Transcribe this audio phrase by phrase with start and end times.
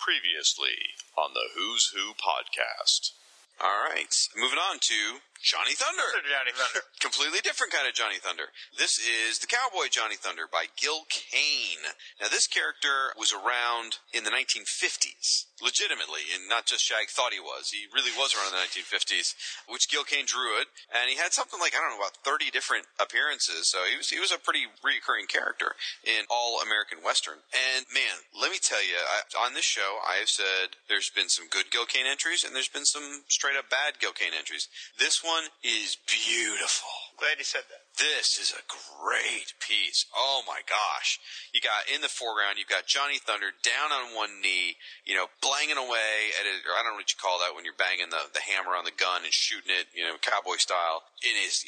[0.00, 3.12] Previously on the Who's Who podcast.
[3.60, 6.04] All right, moving on to Johnny Thunder.
[6.20, 6.84] Johnny Thunder.
[7.00, 8.52] Completely different kind of Johnny Thunder.
[8.76, 11.96] This is the Cowboy Johnny Thunder by Gil Kane.
[12.20, 17.40] Now, this character was around in the 1950s, legitimately, and not just Shag thought he
[17.40, 17.72] was.
[17.72, 19.32] He really was around in the 1950s,
[19.64, 22.52] which Gil Kane drew it, and he had something like I don't know about 30
[22.52, 23.64] different appearances.
[23.72, 25.72] So he was he was a pretty recurring character
[26.04, 27.40] in all American Western.
[27.48, 31.32] And man, let me tell you, I, on this show, I have said there's been
[31.32, 34.68] some good Gil Kane entries, and there's been some straight up bad Gil Kane entries.
[35.00, 35.29] This one
[35.62, 36.88] is beautiful.
[37.20, 37.84] Glad you said that.
[38.00, 40.08] This is a great piece.
[40.16, 41.20] Oh my gosh.
[41.52, 45.28] You got in the foreground, you've got Johnny Thunder down on one knee, you know,
[45.44, 48.08] blanging away at it, or I don't know what you call that when you're banging
[48.08, 51.04] the, the hammer on the gun and shooting it, you know, cowboy style.
[51.20, 51.60] In his,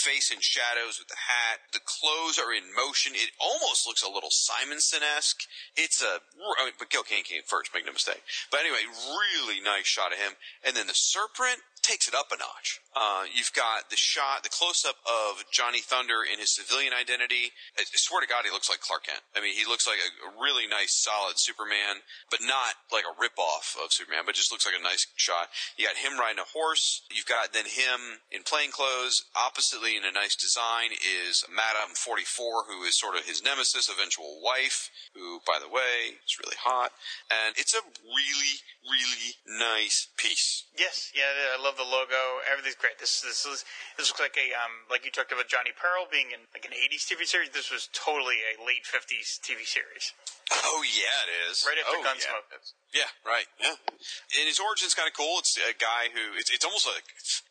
[0.00, 1.68] face in shadows with the hat.
[1.76, 3.12] The clothes are in motion.
[3.12, 5.44] It almost looks a little Simonson-esque.
[5.76, 6.24] It's a,
[6.56, 8.24] I mean, but Gil Kane came first, make no mistake.
[8.48, 10.40] But anyway, really nice shot of him.
[10.64, 12.80] And then the serpent takes it up a notch.
[12.98, 17.54] Uh, you've got the shot, the close up of Johnny Thunder in his civilian identity.
[17.78, 19.22] I swear to God, he looks like Clark Kent.
[19.38, 23.78] I mean, he looks like a, really nice, solid Superman, but not like a ripoff
[23.78, 25.46] of Superman, but just looks like a nice shot.
[25.78, 27.06] You got him riding a horse.
[27.06, 29.22] You've got then him in plain clothes.
[29.38, 34.42] Oppositely, in a nice design, is Madame 44, who is sort of his nemesis, eventual
[34.42, 36.90] wife, who, by the way, is really hot.
[37.30, 40.66] And it's a really, really nice piece.
[40.78, 42.42] Yes, yeah, I love the logo.
[42.50, 42.87] Everything's great.
[42.96, 43.64] This this is
[43.96, 46.72] this looks like a um like you talked about Johnny Peril being in like an
[46.72, 47.50] '80s TV series.
[47.50, 50.16] This was totally a late '50s TV series.
[50.50, 51.64] Oh yeah, it is.
[51.66, 52.48] Right after oh, Gunsmoke.
[52.94, 53.04] Yeah.
[53.04, 53.48] yeah, right.
[53.60, 53.76] Yeah,
[54.40, 55.36] and his origin's kind of cool.
[55.40, 57.04] It's a guy who it's, it's almost like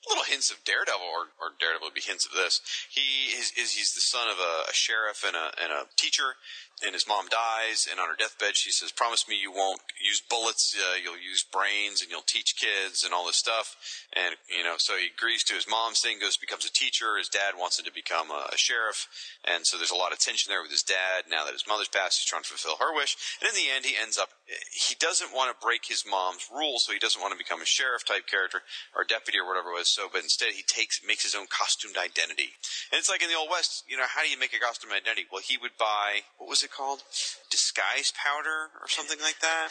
[0.10, 2.62] little hints of Daredevil, or, or Daredevil would be hints of this.
[2.90, 6.42] He is, is he's the son of a, a sheriff and a and a teacher
[6.86, 10.22] and his mom dies and on her deathbed she says promise me you won't use
[10.22, 13.76] bullets uh, you'll use brains and you'll teach kids and all this stuff
[14.14, 17.30] and you know so he agrees to his mom's thing goes becomes a teacher his
[17.30, 19.08] dad wants him to become a, a sheriff
[19.46, 21.90] and so there's a lot of tension there with his dad now that his mother's
[21.90, 24.30] passed he's trying to fulfill her wish and in the end he ends up
[24.72, 27.68] he doesn't want to break his mom's rules so he doesn't want to become a
[27.68, 28.62] sheriff type character
[28.96, 31.98] or deputy or whatever it was so but instead he takes makes his own costumed
[31.98, 32.56] identity
[32.92, 34.92] and it's like in the old west you know how do you make a costume
[34.92, 37.04] identity well he would buy what was it called?
[37.50, 39.70] Disguise powder or something like that?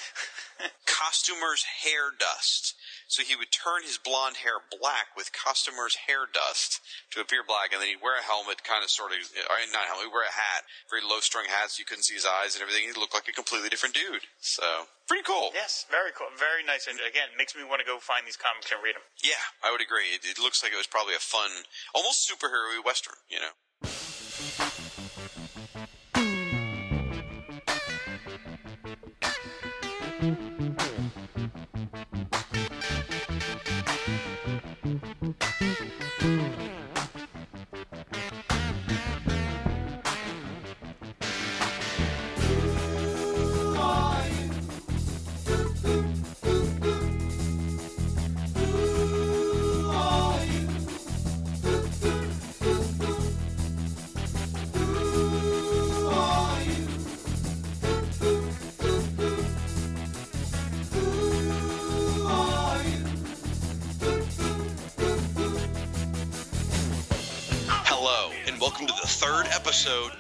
[0.87, 2.75] Costumer's hair dust.
[3.07, 6.83] So he would turn his blonde hair black with customers' hair dust
[7.15, 9.63] to appear black, and then he'd wear a helmet, kind of sort of, uh, or
[9.71, 12.19] not a helmet, he'd wear a hat, very low strung hat, so you couldn't see
[12.19, 12.83] his eyes and everything.
[12.83, 14.27] He looked like a completely different dude.
[14.43, 15.55] So, pretty cool.
[15.55, 16.91] Yes, very cool, very nice.
[16.91, 19.07] And again, makes me want to go find these comics and read them.
[19.23, 20.11] Yeah, I would agree.
[20.11, 21.63] It, it looks like it was probably a fun,
[21.95, 23.55] almost superhero western, you know?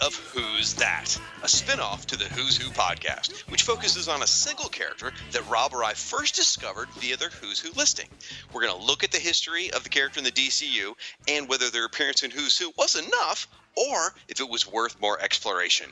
[0.06, 4.26] Of Who's That, a spin off to the Who's Who podcast, which focuses on a
[4.26, 8.06] single character that Rob or I first discovered via their Who's Who listing.
[8.52, 10.92] We're going to look at the history of the character in the DCU
[11.26, 15.20] and whether their appearance in Who's Who was enough or if it was worth more
[15.20, 15.90] exploration.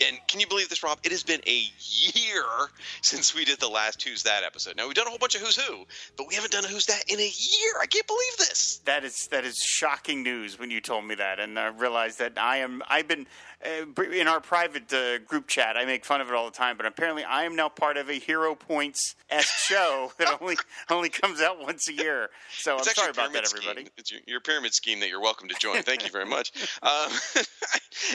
[0.00, 0.98] And can you believe this, Rob?
[1.04, 2.44] It has been a year
[3.02, 4.76] since we did the last Who's That episode.
[4.76, 5.84] Now, we've done a whole bunch of Who's Who,
[6.16, 7.72] but we haven't done a Who's That in a year.
[7.80, 8.80] I can't believe this.
[8.84, 12.32] That is that is shocking news when you told me that, and I realized that
[12.36, 12.82] I am.
[12.88, 13.26] I've been
[13.64, 15.76] in our private uh, group chat.
[15.76, 18.08] I make fun of it all the time, but apparently I am now part of
[18.10, 20.56] a Hero Points esque show that only
[20.90, 22.28] only comes out once a year.
[22.58, 23.82] So It's I'm sorry about that, everybody.
[23.86, 23.92] scheme.
[23.96, 25.82] It's your, your pyramid scheme that you're welcome to join.
[25.82, 26.52] Thank you very much.
[26.82, 27.10] Um,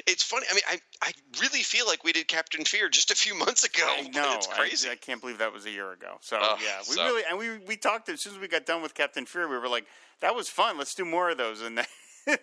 [0.06, 0.46] it's funny.
[0.52, 3.64] I mean, I, I really feel like we did Captain Fear just a few months
[3.64, 3.84] ago.
[3.88, 4.36] I know.
[4.36, 4.90] It's crazy.
[4.90, 6.18] I, I can't believe that was a year ago.
[6.22, 8.66] So Oh, yeah, we so- really and we we talked as soon as we got
[8.66, 9.86] done with Captain Fear, we were like,
[10.22, 10.78] that was fun.
[10.78, 11.62] Let's do more of those.
[11.62, 11.86] And then,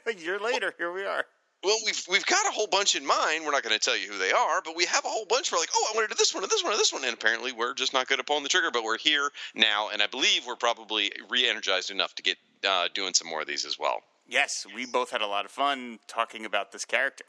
[0.07, 1.25] a year later, here we are.
[1.65, 3.45] Well, we've we've got a whole bunch in mind.
[3.45, 5.51] We're not going to tell you who they are, but we have a whole bunch.
[5.51, 7.05] We're like, oh, I want to do this one and this one and this one,
[7.05, 8.71] and apparently we're just not good at pulling the trigger.
[8.73, 12.37] But we're here now, and I believe we're probably re-energized enough to get
[12.67, 14.03] uh, doing some more of these as well.
[14.29, 17.25] Yes, we both had a lot of fun talking about this character.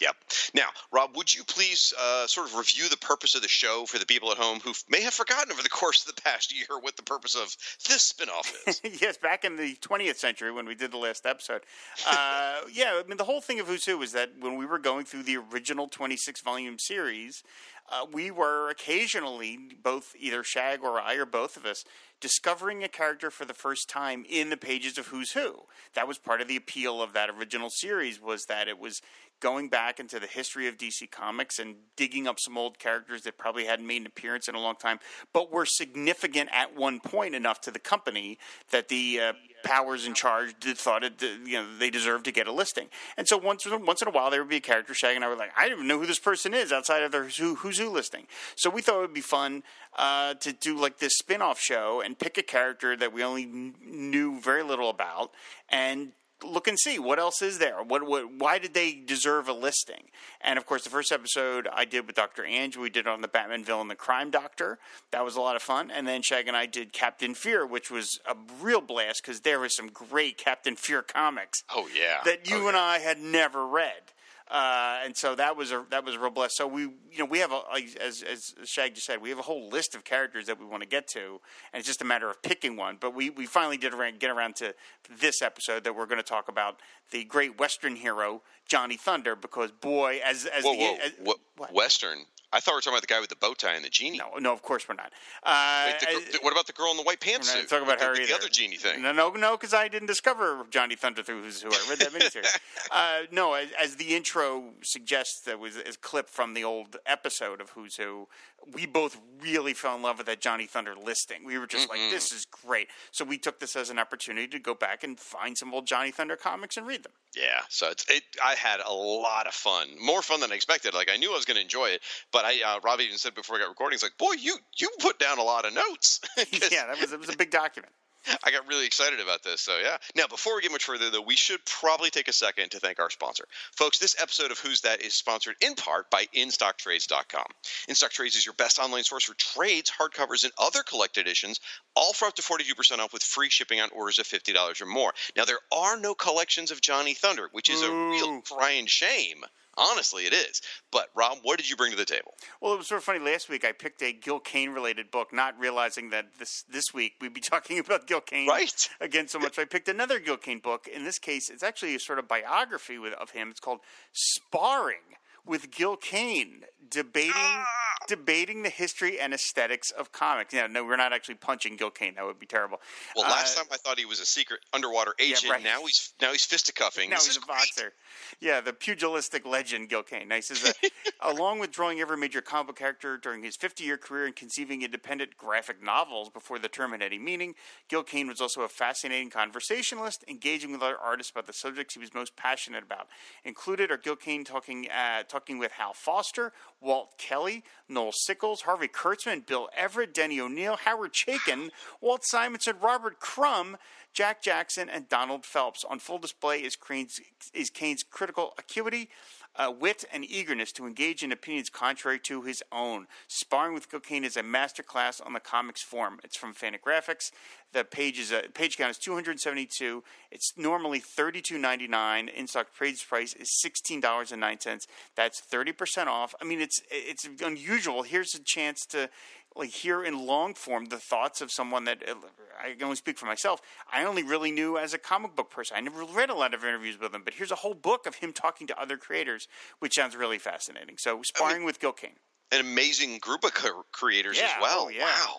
[0.00, 0.16] Yep.
[0.54, 3.98] Now, Rob, would you please uh, sort of review the purpose of the show for
[3.98, 6.78] the people at home who may have forgotten over the course of the past year
[6.80, 7.56] what the purpose of
[7.88, 8.80] this spinoff is?
[9.00, 11.62] yes, back in the 20th century when we did the last episode.
[12.08, 14.78] Uh, yeah, I mean, the whole thing of Who's Who is that when we were
[14.78, 17.44] going through the original 26 volume series,
[17.90, 21.84] uh, we were occasionally, both either Shag or I or both of us,
[22.20, 25.64] discovering a character for the first time in the pages of Who's Who.
[25.94, 29.02] That was part of the appeal of that original series was that it was
[29.40, 33.36] going back into the history of DC Comics and digging up some old characters that
[33.36, 34.98] probably hadn't made an appearance in a long time,
[35.32, 38.38] but were significant at one point enough to the company
[38.70, 39.32] that the uh,
[39.64, 42.88] powers in charge thought it, you know, they deserved to get a listing.
[43.16, 45.28] And so once once in a while there would be a character Shag and I
[45.28, 47.78] were like, I don't even know who this person is outside of their who, Who's
[47.78, 48.26] Who listing.
[48.56, 49.62] So we thought it would be fun
[49.96, 53.46] uh, to do like this spin off show and pick a character that we only
[53.46, 55.32] knew very little about
[55.68, 56.12] and
[56.46, 57.82] look and see what else is there.
[57.82, 60.04] What, what, why did they deserve a listing?
[60.40, 63.28] And of course, the first episode I did with Doctor Anj, we did on the
[63.28, 64.78] Batman villain, the Crime Doctor.
[65.10, 65.90] That was a lot of fun.
[65.90, 69.60] And then Shag and I did Captain Fear, which was a real blast because there
[69.60, 71.62] was some great Captain Fear comics.
[71.74, 72.82] Oh yeah, that you oh, and yeah.
[72.82, 74.12] I had never read.
[74.50, 76.54] Uh, and so that was a that was a real bless.
[76.54, 77.62] So we you know we have a
[78.00, 80.82] as as Shag just said we have a whole list of characters that we want
[80.82, 81.40] to get to,
[81.72, 82.98] and it's just a matter of picking one.
[83.00, 84.74] But we, we finally did around, get around to
[85.18, 86.80] this episode that we're going to talk about
[87.10, 91.38] the great Western hero Johnny Thunder because boy as as Whoa, the whoa, as, what,
[91.56, 91.72] what?
[91.72, 92.18] Western.
[92.52, 94.18] I thought we were talking about the guy with the bow tie and the genie.
[94.18, 95.12] no no of course we're not.
[95.42, 97.52] Uh, Wait, the, what about the girl in the white pants?
[97.52, 98.26] we're not talking about the, her the.
[98.26, 99.02] The other genie thing.
[99.02, 101.70] No, no, no, because I didn't discover Johnny Thunder through Who's Who.
[101.70, 102.58] I read that miniseries.
[102.90, 107.60] uh, no, as, as the intro suggests, that was a clip from the old episode
[107.60, 108.28] of Who's Who.
[108.72, 111.44] We both really fell in love with that Johnny Thunder listing.
[111.44, 114.58] We were just like, "This is great." So we took this as an opportunity to
[114.58, 117.12] go back and find some old Johnny Thunder comics and read them.
[117.36, 118.22] Yeah, so it's it.
[118.42, 120.94] I had a lot of fun, more fun than I expected.
[120.94, 122.02] Like I knew I was going to enjoy it,
[122.32, 124.88] but I uh, Rob even said before we got recording, he's like, "Boy, you you
[125.00, 126.20] put down a lot of notes."
[126.70, 127.92] yeah, that was it was a big document.
[128.42, 129.60] I got really excited about this.
[129.60, 129.96] So yeah.
[130.16, 132.98] Now, before we get much further, though, we should probably take a second to thank
[132.98, 133.44] our sponsor,
[133.76, 133.98] folks.
[133.98, 137.46] This episode of Who's That is sponsored in part by InStockTrades.com.
[137.88, 141.60] InStockTrades is your best online source for trades, hardcovers, and other collected editions,
[141.96, 144.80] all for up to forty-two percent off with free shipping on orders of fifty dollars
[144.80, 145.12] or more.
[145.36, 149.44] Now, there are no collections of Johnny Thunder, which is a real crying shame.
[149.76, 150.60] Honestly, it is.
[150.92, 152.34] But Rob, what did you bring to the table?
[152.60, 153.18] Well, it was sort of funny.
[153.18, 157.14] Last week, I picked a Gil Kane related book, not realizing that this this week
[157.20, 158.88] we'd be talking about Gil Kane Right.
[159.00, 159.58] again so much.
[159.58, 160.86] I picked another Gil Kane book.
[160.86, 163.50] In this case, it's actually a sort of biography with, of him.
[163.50, 163.80] It's called
[164.12, 164.98] Sparring
[165.46, 167.64] with Gil Kane, debating
[168.06, 170.52] debating the history and aesthetics of comics.
[170.52, 172.16] Yeah, no, we're not actually punching Gil Kane.
[172.16, 172.78] That would be terrible.
[173.16, 175.50] Well, last Uh, time I thought he was a secret underwater agent.
[175.50, 175.62] right.
[175.62, 177.08] Now he's now he's fisticuffing.
[177.08, 177.56] Now This he's a great.
[177.56, 177.92] boxer.
[178.40, 180.28] Yeah, the pugilistic legend Gil Kane.
[180.28, 180.74] Nice a,
[181.26, 185.36] along with drawing every major comic book character during his 50-year career and conceiving independent
[185.36, 187.54] graphic novels before the term had any meaning,
[187.88, 192.00] Gil Kane was also a fascinating conversationalist, engaging with other artists about the subjects he
[192.00, 193.08] was most passionate about.
[193.44, 198.88] Included are Gil Kane talking uh, talking with Hal Foster, Walt Kelly, Noel Sickles, Harvey
[198.88, 203.76] Kurtzman, Bill Everett, Denny O'Neil, Howard Chaykin, Walt Simonson, Robert Crumb,
[204.12, 205.84] Jack Jackson, and Donald Phelps.
[205.84, 207.20] On full display is Kane's,
[207.52, 209.08] is Kane's critical acuity,
[209.56, 213.06] uh, wit, and eagerness to engage in opinions contrary to his own.
[213.28, 216.20] Sparring with Gil Kane is a masterclass on the comics form.
[216.24, 217.30] It's from Fantagraphics.
[217.72, 220.02] The page is uh, page count is 272.
[220.30, 222.32] It's normally 32.99.
[222.32, 224.86] In stock trades price is $16.09.
[225.16, 226.34] That's 30% off.
[226.40, 228.02] I mean, it's it's unusual.
[228.02, 229.10] Here's a chance to
[229.56, 232.14] like hear in long form the thoughts of someone that uh,
[232.62, 233.60] I can only speak for myself.
[233.92, 235.76] I only really knew as a comic book person.
[235.76, 238.16] I never read a lot of interviews with him, but here's a whole book of
[238.16, 239.46] him talking to other creators,
[239.78, 240.96] which sounds really fascinating.
[240.98, 242.16] So, sparring with Gil Kane,
[242.52, 244.84] An amazing group of co- creators Yeah, as well.
[244.86, 245.04] oh, yeah.
[245.04, 245.34] Wow.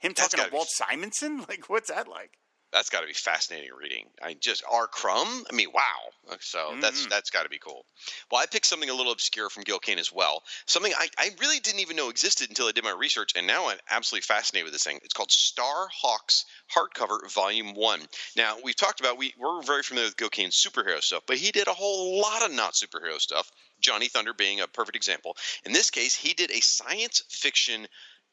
[0.00, 2.38] him That's talking to be- Walt Simonson, like what's that like?
[2.72, 4.06] That's got to be fascinating reading.
[4.22, 4.86] I just R.
[4.86, 5.44] Crumb.
[5.50, 6.36] I mean, wow.
[6.40, 7.08] So that's Mm-hmm.
[7.08, 7.84] that's got to be cool.
[8.30, 10.42] Well, I picked something a little obscure from Gil Kane as well.
[10.66, 13.68] Something I, I really didn't even know existed until I did my research, and now
[13.68, 14.98] I'm absolutely fascinated with this thing.
[15.02, 16.44] It's called Star Hawks
[16.74, 18.00] hardcover volume one.
[18.36, 21.50] Now we've talked about we we're very familiar with Gil Kane's superhero stuff, but he
[21.52, 23.50] did a whole lot of not superhero stuff.
[23.80, 25.36] Johnny Thunder being a perfect example.
[25.64, 27.86] In this case, he did a science fiction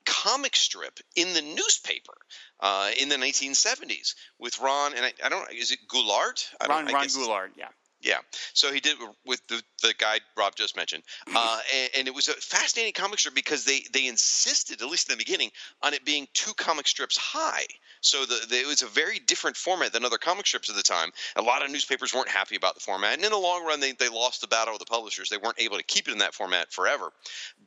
[0.06, 2.14] comic strip in the newspaper
[2.60, 6.46] uh, in the 1970s with Ron and I, I don't is it Goulart?
[6.62, 7.70] I don't- Ron Ron guess- Goulart, yeah.
[8.02, 8.18] Yeah.
[8.54, 11.04] So he did with the, the guy Rob just mentioned.
[11.36, 15.10] Uh, and, and it was a fascinating comic strip because they, they insisted, at least
[15.10, 15.50] in the beginning,
[15.82, 17.66] on it being two comic strips high.
[18.02, 20.84] So the, the, it was a very different format than other comic strips at the
[20.84, 21.10] time.
[21.36, 23.94] A lot of newspapers weren't happy about the format, and in the long run, they,
[23.94, 25.30] they lost the battle with the publishers.
[25.30, 27.12] They weren't able to keep it in that format forever.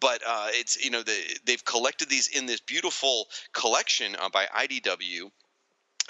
[0.01, 4.47] But uh, it's you know the, they've collected these in this beautiful collection uh, by
[4.47, 5.31] IDW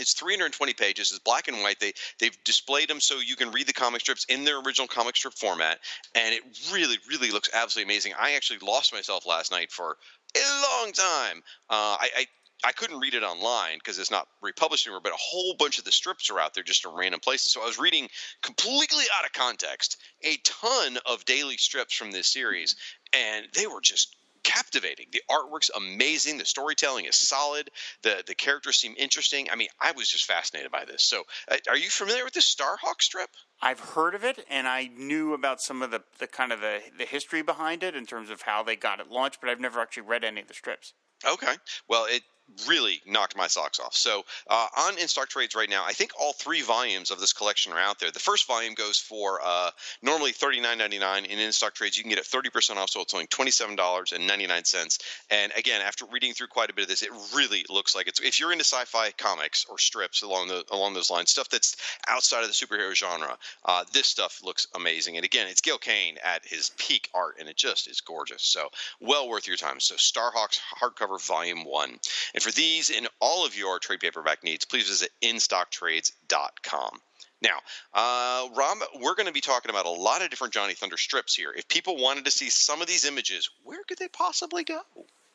[0.00, 1.10] it's 320 pages.
[1.10, 1.80] It's black and white.
[1.80, 5.16] They they've displayed them so you can read the comic strips in their original comic
[5.16, 5.78] strip format,
[6.14, 8.12] and it really really looks absolutely amazing.
[8.18, 9.96] I actually lost myself last night for
[10.36, 11.38] a long time.
[11.70, 12.26] Uh, I, I
[12.64, 15.84] I couldn't read it online because it's not republished anymore, but a whole bunch of
[15.84, 17.52] the strips are out there just in random places.
[17.52, 18.08] So I was reading
[18.42, 22.74] completely out of context a ton of daily strips from this series,
[23.12, 24.16] and they were just
[24.48, 25.06] captivating.
[25.12, 26.38] The artwork's amazing.
[26.38, 27.70] The storytelling is solid.
[28.02, 29.48] The the characters seem interesting.
[29.50, 31.04] I mean, I was just fascinated by this.
[31.04, 33.30] So, uh, are you familiar with this Starhawk strip?
[33.60, 36.80] I've heard of it, and I knew about some of the, the kind of the,
[36.96, 39.80] the history behind it in terms of how they got it launched, but I've never
[39.80, 40.94] actually read any of the strips.
[41.26, 41.54] Okay.
[41.88, 42.22] Well, it
[42.66, 43.94] really knocked my socks off.
[43.94, 47.32] So uh, on in stock trades right now, I think all three volumes of this
[47.32, 48.10] collection are out there.
[48.10, 49.70] The first volume goes for uh,
[50.02, 52.78] normally thirty nine ninety nine, and in stock trades you can get it thirty percent
[52.78, 54.98] off, so it's only twenty seven dollars and ninety nine cents.
[55.30, 58.20] And again, after reading through quite a bit of this, it really looks like it's
[58.20, 61.76] if you're into sci fi comics or strips along the along those lines, stuff that's
[62.08, 63.36] outside of the superhero genre.
[63.64, 67.48] Uh, this stuff looks amazing, and again, it's Gil Kane at his peak art, and
[67.48, 68.42] it just is gorgeous.
[68.42, 68.68] So
[69.00, 69.80] well worth your time.
[69.80, 71.98] So Star Hawks hardcover volume one.
[72.42, 77.00] For these and all of your trade paperback needs, please visit instocktrades.com.
[77.40, 77.58] Now,
[77.94, 81.36] uh, Rob, we're going to be talking about a lot of different Johnny Thunder strips
[81.36, 81.52] here.
[81.56, 84.80] If people wanted to see some of these images, where could they possibly go?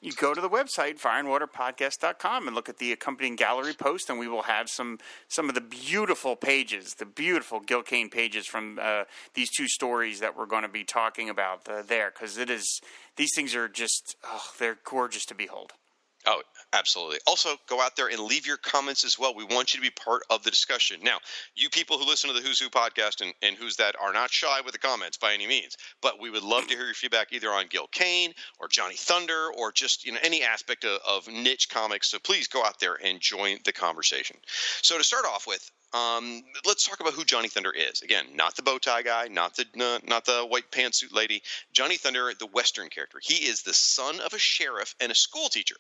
[0.02, 4.28] You go to the website fireandwaterpodcast.com and look at the accompanying gallery post, and we
[4.28, 9.06] will have some some of the beautiful pages, the beautiful Gil Kane pages from uh,
[9.34, 12.82] these two stories that we're going to be talking about uh, there, because it is
[13.16, 15.72] these things are just oh, they're gorgeous to behold.
[16.26, 17.18] Oh, absolutely.
[17.28, 19.36] Also, go out there and leave your comments as well.
[19.36, 21.00] We want you to be part of the discussion.
[21.04, 21.18] Now,
[21.56, 24.32] you people who listen to the Who's Who podcast and, and Who's That are not
[24.32, 27.34] shy with the comments by any means, but we would love to hear your feedback
[27.34, 31.28] either on Gil Kane or Johnny Thunder or just you know any aspect of, of
[31.28, 32.10] niche comics.
[32.10, 34.38] So please go out there and join the conversation.
[34.82, 38.02] So to start off with, um, let's talk about who Johnny Thunder is.
[38.02, 41.44] Again, not the bow tie guy, not the uh, not the white pantsuit lady.
[41.72, 43.20] Johnny Thunder, the Western character.
[43.22, 45.76] He is the son of a sheriff and a school teacher.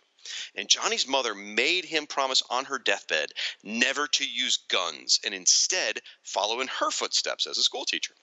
[0.55, 6.01] And Johnny's mother made him promise on her deathbed never to use guns and instead
[6.23, 8.15] follow in her footsteps as a schoolteacher.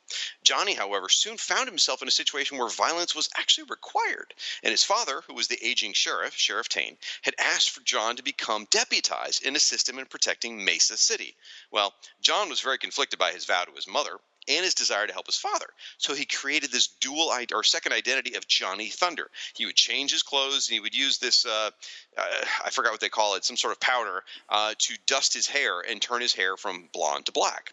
[0.42, 4.82] Johnny, however, soon found himself in a situation where violence was actually required, and his
[4.84, 9.44] father, who was the aging sheriff, Sheriff Tane, had asked for John to become deputized
[9.44, 11.36] and assist him in protecting Mesa City.
[11.70, 15.12] Well, John was very conflicted by his vow to his mother, and his desire to
[15.12, 15.66] help his father.
[15.98, 19.30] So he created this dual or second identity of Johnny Thunder.
[19.54, 21.70] He would change his clothes and he would use this uh,
[22.16, 22.22] uh,
[22.64, 25.80] I forgot what they call it, some sort of powder uh, to dust his hair
[25.80, 27.72] and turn his hair from blonde to black.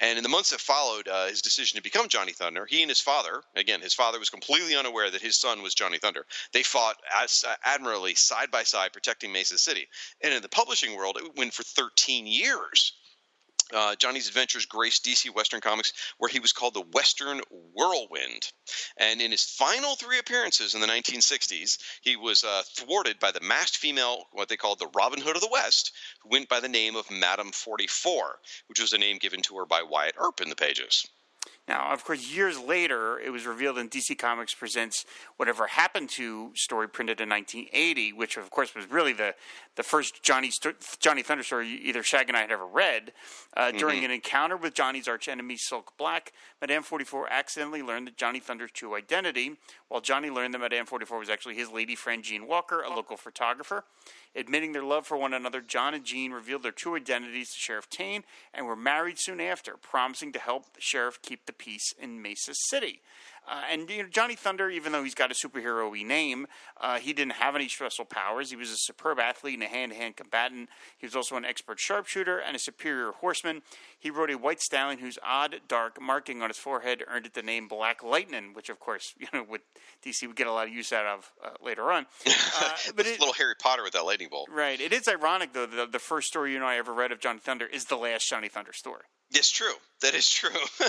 [0.00, 2.88] And in the months that followed uh, his decision to become Johnny Thunder, he and
[2.88, 6.26] his father, again, his father was completely unaware that his son was Johnny Thunder.
[6.52, 9.86] They fought as, uh, admirably side by side, protecting Mesa City.
[10.22, 12.94] And in the publishing world, it went for 13 years
[13.72, 17.40] uh, Johnny's Adventures graced DC Western Comics, where he was called the Western
[17.74, 18.50] Whirlwind.
[18.96, 23.40] And in his final three appearances in the 1960s, he was uh, thwarted by the
[23.40, 26.68] masked female, what they called the Robin Hood of the West, who went by the
[26.68, 30.48] name of Madame 44, which was a name given to her by Wyatt Earp in
[30.48, 31.06] the pages.
[31.70, 36.50] Now, of course, years later, it was revealed in DC Comics Presents Whatever Happened to
[36.56, 39.36] story printed in 1980, which, of course, was really the,
[39.76, 40.50] the first Johnny,
[40.98, 43.12] Johnny Thunder story either Shag and I had ever read.
[43.56, 43.78] Uh, mm-hmm.
[43.78, 48.72] During an encounter with Johnny's archenemy, Silk Black, Madame 44 accidentally learned that Johnny Thunder's
[48.72, 49.52] true identity,
[49.86, 53.16] while Johnny learned that Madame 44 was actually his lady friend, Jean Walker, a local
[53.16, 53.84] photographer.
[54.34, 57.90] Admitting their love for one another, John and Jean revealed their true identities to Sheriff
[57.90, 58.22] Tane
[58.54, 62.52] and were married soon after, promising to help the sheriff keep the peace in Mesa
[62.54, 63.00] City.
[63.48, 66.46] Uh, and you know, Johnny Thunder, even though he's got a superhero y name,
[66.80, 68.50] uh, he didn't have any special powers.
[68.50, 70.68] He was a superb athlete and a hand to hand combatant.
[70.96, 73.62] He was also an expert sharpshooter and a superior horseman.
[73.98, 77.42] He rode a white stallion whose odd, dark marking on his forehead earned it the
[77.42, 79.62] name Black Lightning, which, of course, you know, with
[80.04, 82.06] DC would get a lot of use out of uh, later on.
[82.62, 84.48] Uh, but it, little Harry Potter with that lightning bolt.
[84.50, 84.80] Right.
[84.80, 87.38] It is ironic, though, the, the first story you know I ever read of Johnny
[87.38, 89.04] Thunder is the last Johnny Thunder story.
[89.32, 89.74] It's true.
[90.02, 90.50] That is true.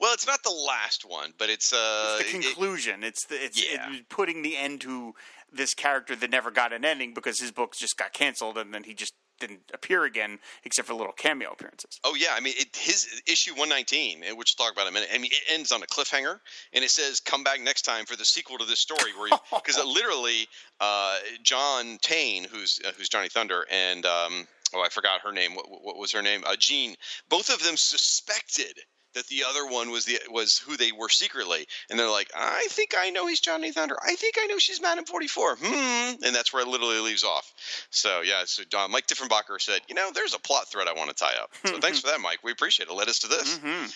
[0.00, 3.04] well, it's not the last one, but it's uh, it's the conclusion.
[3.04, 3.88] It, it's the it's, yeah.
[3.90, 5.14] it's putting the end to
[5.52, 8.84] this character that never got an ending because his books just got canceled and then
[8.84, 11.98] he just didn't appear again except for little cameo appearances.
[12.04, 15.10] Oh yeah, I mean it, his issue 119, which we'll talk about in a minute.
[15.12, 16.38] I mean it ends on a cliffhanger,
[16.72, 19.84] and it says come back next time for the sequel to this story, where because
[19.84, 20.46] literally
[20.80, 25.54] uh, John Tane, who's uh, who's Johnny Thunder, and um, oh, I forgot her name.
[25.54, 26.42] What, what was her name?
[26.46, 26.94] Uh, Jean.
[27.28, 28.78] Both of them suspected
[29.14, 32.66] that the other one was the was who they were secretly, and they're like, I
[32.70, 33.96] think I know he's Johnny Thunder.
[34.02, 35.56] I think I know she's Madam Forty Four.
[35.60, 37.52] Hmm, and that's where it literally leaves off.
[37.90, 41.10] So yeah, so uh, Mike Tiefenbacher said, you know, there's a plot thread I want
[41.10, 41.50] to tie up.
[41.64, 42.38] So thanks for that, Mike.
[42.42, 42.94] We appreciate it.
[42.94, 43.58] Led us to this.
[43.58, 43.86] hmm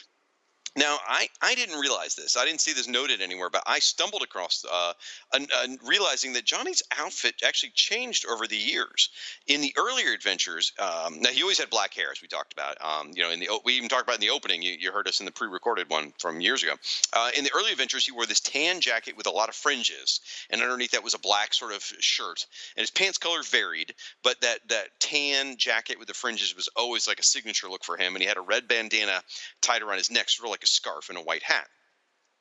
[0.77, 2.37] Now, I, I didn't realize this.
[2.37, 4.93] I didn't see this noted anywhere, but I stumbled across uh,
[5.33, 9.09] an, an realizing that Johnny's outfit actually changed over the years.
[9.47, 12.77] In the earlier adventures, um, now he always had black hair, as we talked about.
[12.85, 14.61] Um, you know, in the we even talked about in the opening.
[14.61, 16.75] You, you heard us in the pre-recorded one from years ago.
[17.15, 20.21] Uh, in the early adventures, he wore this tan jacket with a lot of fringes,
[20.51, 22.47] and underneath that was a black sort of shirt.
[22.77, 27.09] And his pants color varied, but that that tan jacket with the fringes was always
[27.09, 28.15] like a signature look for him.
[28.15, 29.23] And he had a red bandana
[29.63, 31.67] tied around his neck, sort of like scarf and a white hat.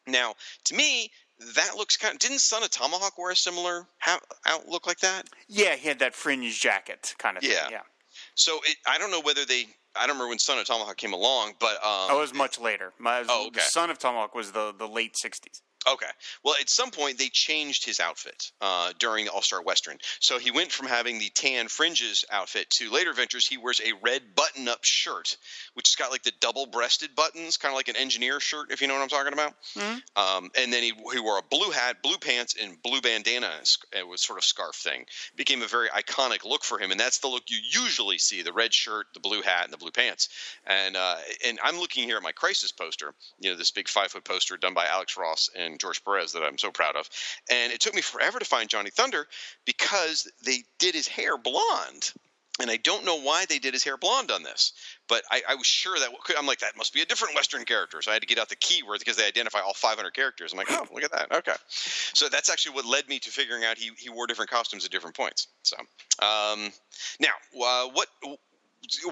[0.07, 1.11] Now, to me,
[1.55, 2.19] that looks kind of.
[2.19, 5.23] Didn't Son of Tomahawk wear a similar ha- outlook like that?
[5.47, 7.63] Yeah, he had that fringe jacket kind of Yeah.
[7.63, 7.71] thing.
[7.71, 7.81] Yeah.
[8.35, 9.65] So it, I don't know whether they.
[9.97, 12.59] I don't remember when Son of Tomahawk came along, but um, Oh, it was much
[12.59, 12.91] later.
[12.99, 13.61] My, Oh, okay.
[13.61, 15.61] Son of Tomahawk was the, the late 60s.
[15.87, 16.05] Okay.
[16.43, 19.97] Well, at some point they changed his outfit uh, during All Star Western.
[20.19, 23.93] So he went from having the tan fringes outfit to later ventures He wears a
[24.03, 25.37] red button-up shirt,
[25.75, 28.87] which has got like the double-breasted buttons, kind of like an engineer shirt, if you
[28.87, 29.53] know what I'm talking about.
[30.15, 33.51] Um, and then he, he wore a blue hat, blue pants, and blue bandana.
[33.93, 35.05] It was sort of scarf thing.
[35.35, 38.53] Became a very iconic look for him, and that's the look you usually see: the
[38.53, 40.29] red shirt, the blue hat, and the blue pants.
[40.65, 41.15] And uh,
[41.45, 43.13] and I'm looking here at my Crisis poster.
[43.39, 46.57] You know, this big five-foot poster done by Alex Ross and George Perez that I'm
[46.57, 47.09] so proud of.
[47.49, 49.27] And it took me forever to find Johnny Thunder
[49.65, 52.11] because they did his hair blonde.
[52.61, 54.71] And I don't know why they did his hair blonde on this,
[55.09, 58.01] but I, I was sure that I'm like that must be a different Western character.
[58.01, 60.53] So I had to get out the keyword because they identify all 500 characters.
[60.53, 61.33] I'm like, oh, look at that.
[61.33, 64.85] Okay, so that's actually what led me to figuring out he, he wore different costumes
[64.85, 65.47] at different points.
[65.63, 65.75] So
[66.25, 66.71] um,
[67.19, 68.07] now, uh, what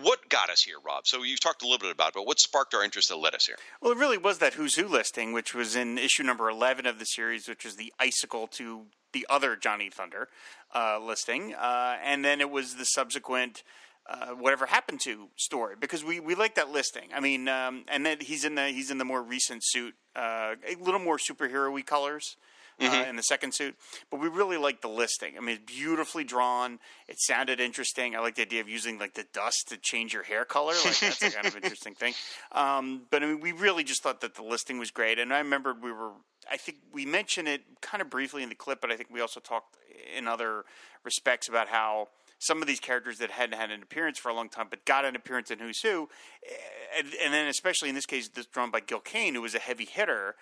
[0.02, 1.08] what got us here, Rob?
[1.08, 3.34] So you've talked a little bit about it, but what sparked our interest that led
[3.34, 3.58] us here?
[3.82, 7.00] Well, it really was that Who's Who listing, which was in issue number 11 of
[7.00, 10.30] the series, which is the icicle to the other Johnny Thunder
[10.74, 11.54] uh, listing.
[11.54, 13.64] Uh, and then it was the subsequent.
[14.06, 17.08] Uh, whatever happened to story because we, we like that listing.
[17.16, 20.56] I mean, um, and then he's in the he's in the more recent suit, uh,
[20.68, 22.36] a little more superhero-y colors.
[22.84, 23.76] Uh, in the second suit,
[24.10, 25.34] but we really like the listing.
[25.38, 26.80] I mean, it's beautifully drawn.
[27.08, 28.16] It sounded interesting.
[28.16, 30.74] I like the idea of using like the dust to change your hair color.
[30.84, 32.14] Like that's a kind of interesting thing.
[32.52, 35.20] Um, but I mean, we really just thought that the listing was great.
[35.20, 36.12] And I remembered we were.
[36.52, 39.22] I think we mentioned it kind of briefly in the clip, but I think we
[39.22, 39.78] also talked
[40.16, 40.66] in other
[41.06, 44.50] respects about how some of these characters that hadn't had an appearance for a long
[44.50, 46.10] time, but got an appearance in Who's Who,
[46.46, 49.56] eh, and, and then especially in this case, this drawn by Gil Kane, who was
[49.56, 50.36] a heavy hitter.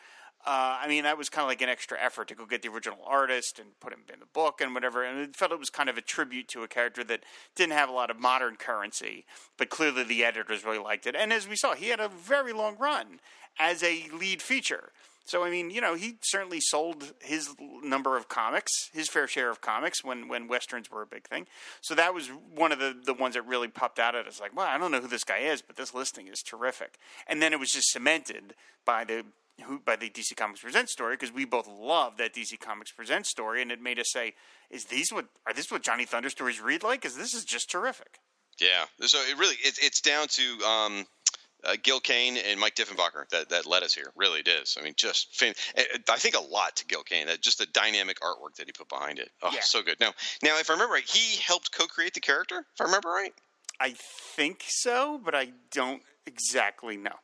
[0.46, 2.70] Uh, I mean, that was kind of like an extra effort to go get the
[2.70, 5.04] original artist and put him in the book and whatever.
[5.04, 7.24] And it felt it was kind of a tribute to a character that
[7.56, 9.26] didn't have a lot of modern currency,
[9.58, 11.16] but clearly the editors really liked it.
[11.16, 13.20] And as we saw, he had a very long run
[13.60, 14.92] as a lead feature.
[15.26, 19.50] So I mean, you know, he certainly sold his number of comics, his fair share
[19.50, 21.48] of comics when when westerns were a big thing.
[21.80, 24.42] So that was one of the the ones that really popped out at us.
[24.42, 26.98] Like, well, I don't know who this guy is, but this listing is terrific.
[27.28, 29.24] And then it was just cemented by the
[29.62, 33.30] who by the DC Comics Presents story because we both love that DC Comics Presents
[33.30, 34.34] story, and it made us say,
[34.70, 37.02] "Is these what are this what Johnny Thunder stories read like?
[37.02, 38.20] Because this is just terrific."
[38.60, 38.86] Yeah.
[39.02, 41.06] So it really it, it's down to um,
[41.64, 44.12] uh, Gil Kane and Mike Tiefenbacher that, that led us here.
[44.16, 44.78] Really, it is.
[44.80, 45.54] I mean, just fan-
[46.10, 47.28] I think a lot to Gil Kane.
[47.28, 49.30] That just the dynamic artwork that he put behind it.
[49.42, 49.62] Oh, Yeah.
[49.62, 50.00] so good.
[50.00, 52.66] Now, now, if I remember right, he helped co-create the character.
[52.76, 53.34] If I remember right.
[53.80, 53.96] I
[54.36, 57.16] think so, but I don't exactly know.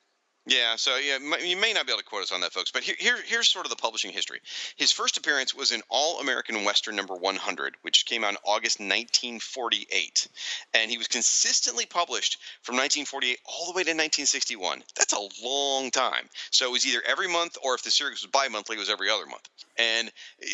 [0.50, 2.72] Yeah, so yeah, you may not be able to quote us on that, folks.
[2.72, 4.40] But here, here, here's sort of the publishing history.
[4.78, 8.80] His first appearance was in All American Western number 100, which came out in August
[8.80, 10.30] 1948,
[10.74, 14.84] and he was consistently published from 1948 all the way to 1961.
[14.96, 16.30] That's a long time.
[16.52, 19.10] So it was either every month, or if the series was bi-monthly, it was every
[19.10, 19.50] other month.
[19.78, 20.10] And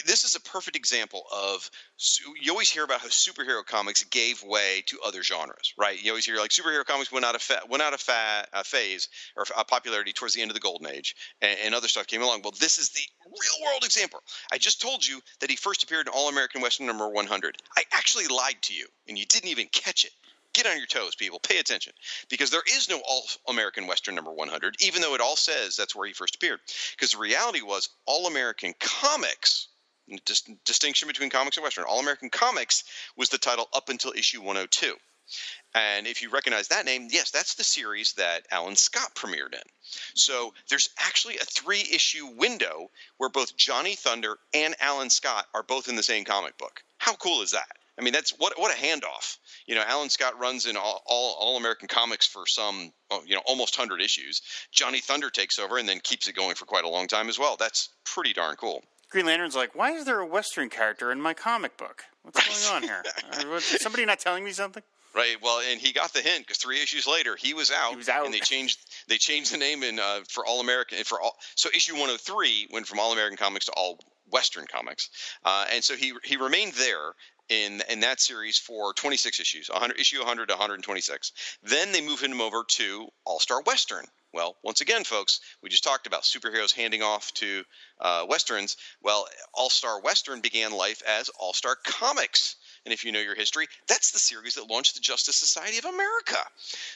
[0.08, 1.70] this is a perfect example of
[2.42, 6.02] you always hear about how superhero comics gave way to other genres, right?
[6.04, 8.64] You always hear like superhero comics went out of fa- went out of fa- uh,
[8.64, 12.08] phase or uh, popularity towards the end of the golden age, and, and other stuff
[12.08, 12.42] came along.
[12.42, 14.22] Well, this is the real world example.
[14.52, 17.58] I just told you that he first appeared in All American Western number 100.
[17.78, 20.12] I actually lied to you, and you didn't even catch it.
[20.54, 21.40] Get on your toes, people.
[21.40, 21.94] Pay attention.
[22.30, 25.96] Because there is no All American Western number 100, even though it all says that's
[25.96, 26.60] where he first appeared.
[26.92, 29.68] Because the reality was, All American Comics,
[30.26, 32.84] dis- distinction between comics and Western, All American Comics
[33.18, 34.96] was the title up until issue 102.
[35.76, 39.62] And if you recognize that name, yes, that's the series that Alan Scott premiered in.
[40.14, 45.64] So there's actually a three issue window where both Johnny Thunder and Alan Scott are
[45.64, 46.84] both in the same comic book.
[46.98, 47.68] How cool is that?
[47.98, 49.38] I mean, that's what what a handoff.
[49.68, 53.36] You know, Alan Scott runs in all all, all American comics for some, oh, you
[53.36, 54.42] know, almost hundred issues.
[54.72, 57.38] Johnny Thunder takes over and then keeps it going for quite a long time as
[57.38, 57.56] well.
[57.58, 58.84] That's pretty darn cool.
[59.10, 62.04] Green Lantern's like, why is there a Western character in my comic book?
[62.24, 63.04] What's going on here?
[63.34, 64.82] Uh, somebody not telling me something?
[65.16, 65.36] Right.
[65.42, 67.92] Well, and he got the hint because three issues later he was out.
[67.92, 68.26] He was out.
[68.26, 71.38] and they changed they changed the name in uh, for All American for all.
[71.56, 74.00] So issue 103 went from All American Comics to All
[74.32, 75.10] Western Comics,
[75.44, 77.14] uh, and so he he remained there
[77.50, 81.32] in in that series for 26 issues, 100 issue 100 to 126.
[81.62, 84.06] Then they moved him over to All Star Western.
[84.34, 87.64] Well, once again, folks, we just talked about superheroes handing off to
[88.02, 88.78] uh, westerns.
[89.04, 92.56] Well, All Star Western began life as All Star Comics.
[92.86, 95.86] And if you know your history, that's the series that launched the Justice Society of
[95.86, 96.38] America.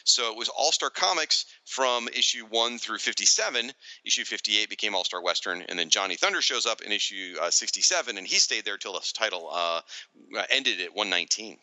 [0.03, 3.71] So it was All Star Comics from issue 1 through 57.
[4.05, 7.49] Issue 58 became All Star Western, and then Johnny Thunder shows up in issue uh,
[7.49, 9.81] 67, and he stayed there till the title uh,
[10.49, 11.57] ended at 119.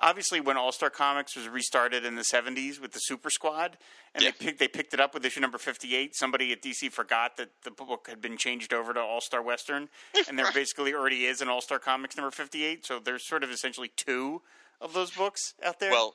[0.00, 3.76] Obviously, when All Star Comics was restarted in the '70s with the Super Squad,
[4.14, 4.30] and Yeah.
[4.30, 7.50] they picked they picked it up with issue number 58, somebody at DC forgot that
[7.62, 9.88] the book had been changed over to All Star Western,
[10.28, 12.86] and there basically already is an All Star Comics number 58.
[12.86, 14.42] So there's sort of essentially two
[14.80, 15.90] of those books out there.
[15.90, 16.14] Well,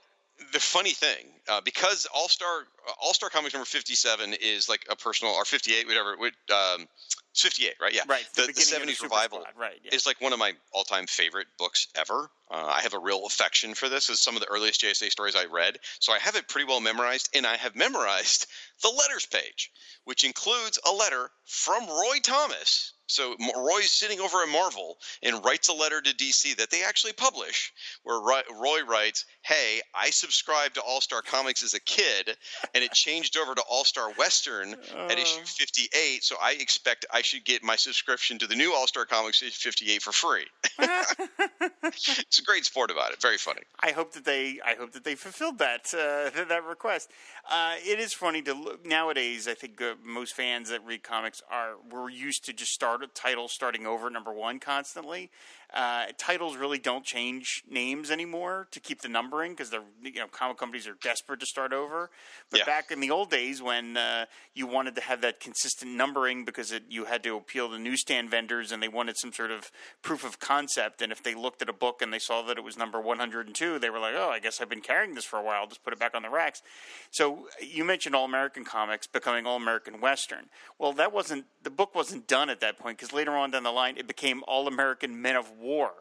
[0.52, 2.64] the funny thing, uh, because All Star
[3.02, 6.14] All Star Comics number fifty seven is like a personal or fifty eight, whatever.
[6.14, 6.88] Um,
[7.32, 7.94] it's fifty eight, right?
[7.94, 8.02] Yeah.
[8.08, 9.80] right, The, seventies revival Squad, right?
[9.84, 9.96] Yeah.
[9.96, 12.30] is like one of my all time favorite books ever.
[12.52, 14.10] Uh, I have a real affection for this.
[14.10, 16.82] It's some of the earliest JSA stories I read, so I have it pretty well
[16.82, 18.46] memorized, and I have memorized
[18.82, 19.72] the letters page,
[20.06, 22.94] which includes a letter from Roy Thomas.
[23.08, 27.14] So Roy's sitting over at Marvel and writes a letter to DC that they actually
[27.14, 27.72] publish,
[28.04, 32.36] where Roy writes, "Hey, I subscribed to All Star Comics as a kid,
[32.74, 36.24] and it changed over to All Star Western at issue 58.
[36.24, 39.52] So I expect I should get my subscription to the new All Star Comics issue
[39.52, 40.46] 58 for free."
[40.80, 43.22] it's a great sport about it.
[43.22, 43.62] Very funny.
[43.80, 47.12] I hope that they I hope that they fulfilled that uh, that request.
[47.50, 49.48] Uh, it is funny to look nowadays.
[49.48, 53.08] I think uh, most fans that read comics are we're used to just start a
[53.08, 55.30] title starting over number one constantly.
[55.74, 60.28] Uh, titles really don't change names anymore to keep the numbering because they're you know
[60.28, 62.12] comic companies are desperate to start over.
[62.52, 62.66] But Yeah.
[62.66, 66.72] back in the old days when uh, you wanted to have that consistent numbering because
[66.72, 69.72] it, you had to appeal to newsstand vendors and they wanted some sort of
[70.04, 71.02] proof of concept.
[71.02, 73.80] And if they looked at a book and they saw that it was number 102,
[73.80, 75.62] they were like, oh, I guess I've been carrying this for a while.
[75.62, 76.62] I'll just put it back on the racks.
[77.10, 80.50] So you mentioned All American Comics becoming All American Western.
[80.78, 83.72] Well, that wasn't, the book wasn't done at that point because later on down the
[83.72, 85.92] line it became All American Men of War.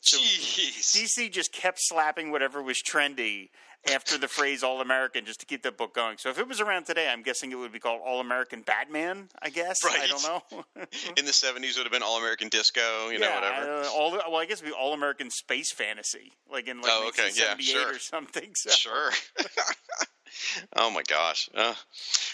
[0.00, 0.96] So Jeez.
[0.96, 3.50] DC just kept slapping whatever was trendy
[3.92, 6.18] after the phrase All American just to keep that book going.
[6.18, 9.28] So if it was around today, I'm guessing it would be called All American Batman,
[9.40, 9.78] I guess.
[9.84, 10.64] I don't know.
[11.16, 13.82] In the 70s, would have been All American Disco, you know, whatever.
[13.82, 16.90] Uh, all well, I guess it would be All American Space Fantasy, like in like
[16.92, 17.30] Oh, okay.
[17.34, 17.94] Yeah, 1978 sure.
[17.94, 18.50] or something.
[18.54, 18.70] So.
[18.70, 19.10] Sure.
[20.76, 21.48] oh my gosh.
[21.54, 21.74] Uh,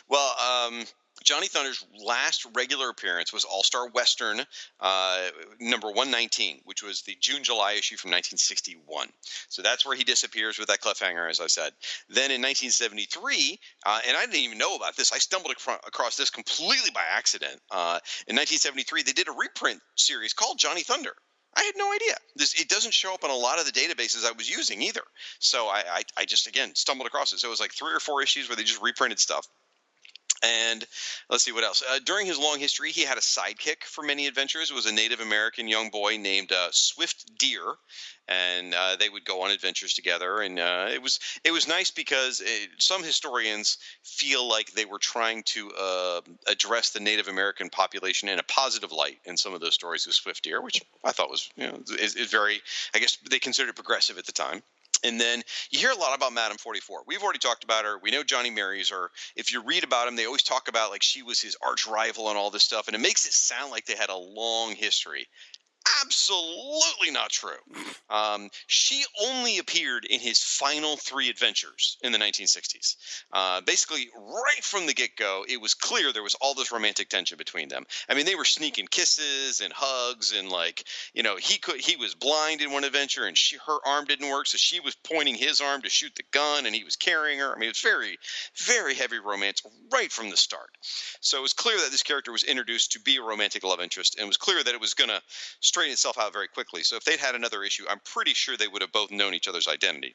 [0.08, 0.84] well, um,
[1.24, 4.42] Johnny Thunder's last regular appearance was All Star Western
[4.78, 9.08] uh, number 119, which was the June July issue from 1961.
[9.48, 11.72] So that's where he disappears with that cliffhanger, as I said.
[12.08, 16.16] Then in 1973, uh, and I didn't even know about this, I stumbled acro- across
[16.16, 17.58] this completely by accident.
[17.70, 21.14] Uh, in 1973, they did a reprint series called Johnny Thunder.
[21.56, 22.16] I had no idea.
[22.36, 25.02] This it doesn't show up on a lot of the databases I was using either.
[25.38, 27.38] So I, I, I just again stumbled across it.
[27.38, 29.46] So it was like three or four issues where they just reprinted stuff.
[30.42, 30.84] And
[31.30, 31.82] let's see what else.
[31.88, 34.70] Uh, during his long history, he had a sidekick for many adventures.
[34.70, 37.62] It was a Native American young boy named uh, Swift Deer,
[38.28, 40.40] and uh, they would go on adventures together.
[40.40, 44.98] And uh, it was it was nice because it, some historians feel like they were
[44.98, 49.60] trying to uh, address the Native American population in a positive light in some of
[49.60, 52.60] those stories with Swift Deer, which I thought was you know is, is very.
[52.94, 54.62] I guess they considered it progressive at the time.
[55.04, 57.02] And then you hear a lot about Madame 44.
[57.06, 57.98] We've already talked about her.
[58.02, 59.10] We know Johnny marries her.
[59.36, 62.30] If you read about him, they always talk about like she was his arch rival
[62.30, 62.88] and all this stuff.
[62.88, 65.28] And it makes it sound like they had a long history.
[66.02, 67.58] Absolutely not true.
[68.08, 72.96] Um, she only appeared in his final three adventures in the 1960s.
[73.32, 77.08] Uh, basically, right from the get go, it was clear there was all this romantic
[77.08, 77.84] tension between them.
[78.08, 81.96] I mean, they were sneaking kisses and hugs, and like, you know, he could he
[81.96, 85.34] was blind in one adventure, and she her arm didn't work, so she was pointing
[85.34, 87.54] his arm to shoot the gun, and he was carrying her.
[87.54, 88.18] I mean, it was very,
[88.56, 90.70] very heavy romance right from the start.
[91.20, 94.16] So it was clear that this character was introduced to be a romantic love interest,
[94.16, 95.20] and it was clear that it was going to
[95.74, 96.84] straighten itself out very quickly.
[96.84, 99.48] So if they'd had another issue, I'm pretty sure they would have both known each
[99.48, 100.14] other's identity.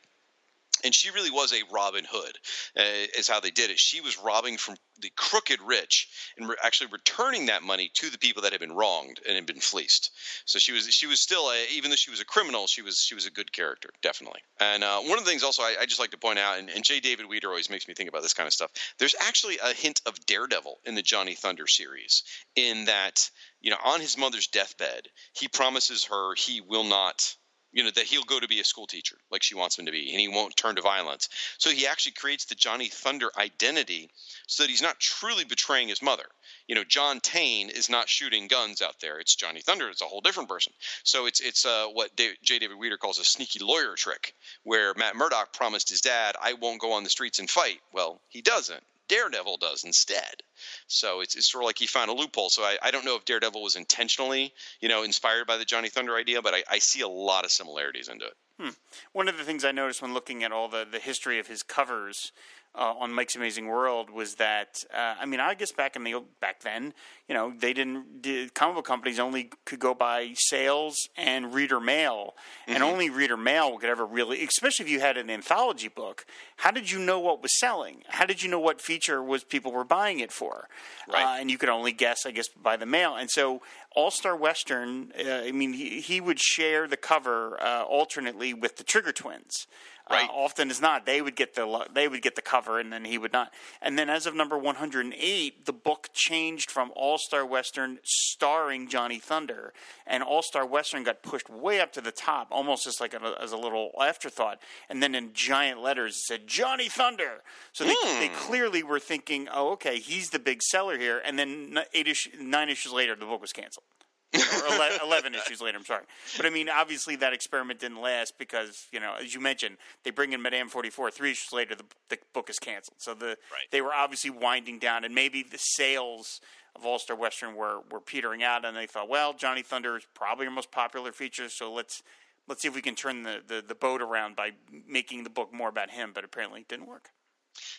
[0.83, 2.37] and she really was a Robin Hood,
[2.77, 3.79] uh, is how they did it.
[3.79, 8.17] She was robbing from the crooked rich and re- actually returning that money to the
[8.17, 10.11] people that had been wronged and had been fleeced.
[10.45, 13.01] So she was she was still a, even though she was a criminal, she was
[13.01, 14.41] she was a good character, definitely.
[14.59, 16.69] And uh, one of the things also I, I just like to point out, and,
[16.69, 16.99] and J.
[16.99, 18.71] David Weter always makes me think about this kind of stuff.
[18.97, 22.23] There's actually a hint of Daredevil in the Johnny Thunder series,
[22.55, 23.29] in that
[23.61, 27.35] you know on his mother's deathbed, he promises her he will not
[27.71, 29.91] you know that he'll go to be a school teacher like she wants him to
[29.91, 31.29] be and he won't turn to violence.
[31.59, 34.09] So he actually creates the johnny thunder identity
[34.47, 36.25] so that he's not truly betraying his mother.
[36.67, 39.19] You know john tane is not shooting guns out there.
[39.19, 39.89] It's johnny thunder.
[39.89, 40.73] It's a whole different person.
[41.03, 42.59] So it's it's uh, what Dave, j.
[42.59, 46.81] David Weter calls a sneaky lawyer trick where matt murdock promised his dad i won't
[46.81, 47.79] go on the streets and fight.
[47.93, 50.41] Well he doesn't Daredevil does instead.
[50.87, 52.49] So it's, it's sort of like he found a loophole.
[52.49, 55.89] So I, I don't know if Daredevil was intentionally, you know, inspired by the Johnny
[55.89, 58.33] Thunder idea, but I, I see a lot of similarities into it.
[58.59, 58.69] Hmm.
[59.13, 61.63] One of the things I noticed when looking at all the, the history of his
[61.63, 62.31] covers
[62.75, 66.23] uh, on Mike's Amazing World was that uh, I mean I guess back in the
[66.39, 66.93] back then
[67.27, 71.79] you know they didn't the comic book companies only could go by sales and reader
[71.79, 72.35] mail.
[72.67, 72.73] Mm-hmm.
[72.75, 76.25] and only reader mail could ever really especially if you had an anthology book.
[76.57, 78.03] How did you know what was selling?
[78.07, 80.67] How did you know what feature was people were buying it for?
[81.11, 81.23] Right.
[81.23, 83.15] Uh, and you could only guess I guess by the mail.
[83.15, 83.61] And so
[83.95, 88.77] All Star Western uh, I mean he, he would share the cover uh, alternately with
[88.77, 89.67] the Trigger Twins
[90.09, 90.27] Right.
[90.27, 93.05] Uh, often as not, they would get the they would get the cover, and then
[93.05, 93.53] he would not.
[93.81, 99.19] And then, as of number 108, the book changed from All Star Western starring Johnny
[99.19, 99.71] Thunder,
[100.07, 103.35] and All Star Western got pushed way up to the top, almost just like a,
[103.39, 104.59] as a little afterthought.
[104.89, 107.43] And then in giant letters, it said Johnny Thunder.
[107.71, 108.19] So they, Hmm.
[108.19, 111.21] they clearly were thinking, oh, okay, he's the big seller here.
[111.23, 113.83] And then eight ish, nine issues later, the book was canceled
[114.33, 114.39] or
[114.73, 116.03] ele- 11 issues later, I'm sorry.
[116.37, 120.11] But I mean, obviously that experiment didn't last because, you know, as you mentioned, they
[120.11, 121.11] bring in Madame 44.
[121.11, 122.95] Three issues later, the, the book is canceled.
[122.99, 123.67] So the Right.
[123.71, 126.41] they were obviously winding down, and maybe the sales
[126.75, 130.05] of All Star Western were, were petering out, and they thought, well, Johnny Thunder is
[130.13, 132.03] probably our most popular feature, so let's
[132.47, 134.51] let's see if we can turn the, the, the boat around by
[134.87, 137.09] making the book more about him, but apparently it didn't work.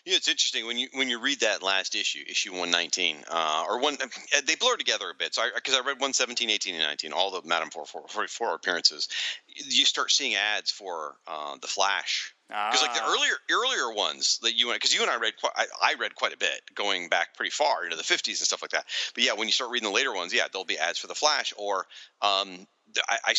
[0.05, 3.65] Yeah, it's interesting when you when you read that last issue, issue one nineteen, uh,
[3.69, 3.97] or one.
[4.47, 5.35] They blur together a bit.
[5.35, 9.09] So because I, read 117, 18, and nineteen, all the Madame 44 appearances,
[9.47, 12.35] you start seeing ads for uh, the Flash.
[12.49, 13.15] Because like the Ah.
[13.15, 16.33] earlier earlier ones that you because you and I read quite I, I read quite
[16.35, 18.87] a bit going back pretty far into the 50s and stuff like that.
[19.15, 21.15] But yeah, when you start reading the later ones, yeah, there'll be ads for the
[21.15, 21.87] Flash or
[22.23, 22.67] um,
[23.09, 23.35] I, I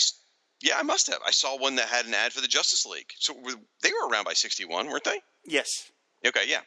[0.61, 3.11] yeah I must have I saw one that had an ad for the Justice League.
[3.19, 3.33] So
[3.81, 5.19] they were around by 61, weren't they?
[5.45, 5.91] Yes.
[6.25, 6.59] Okay, yeah.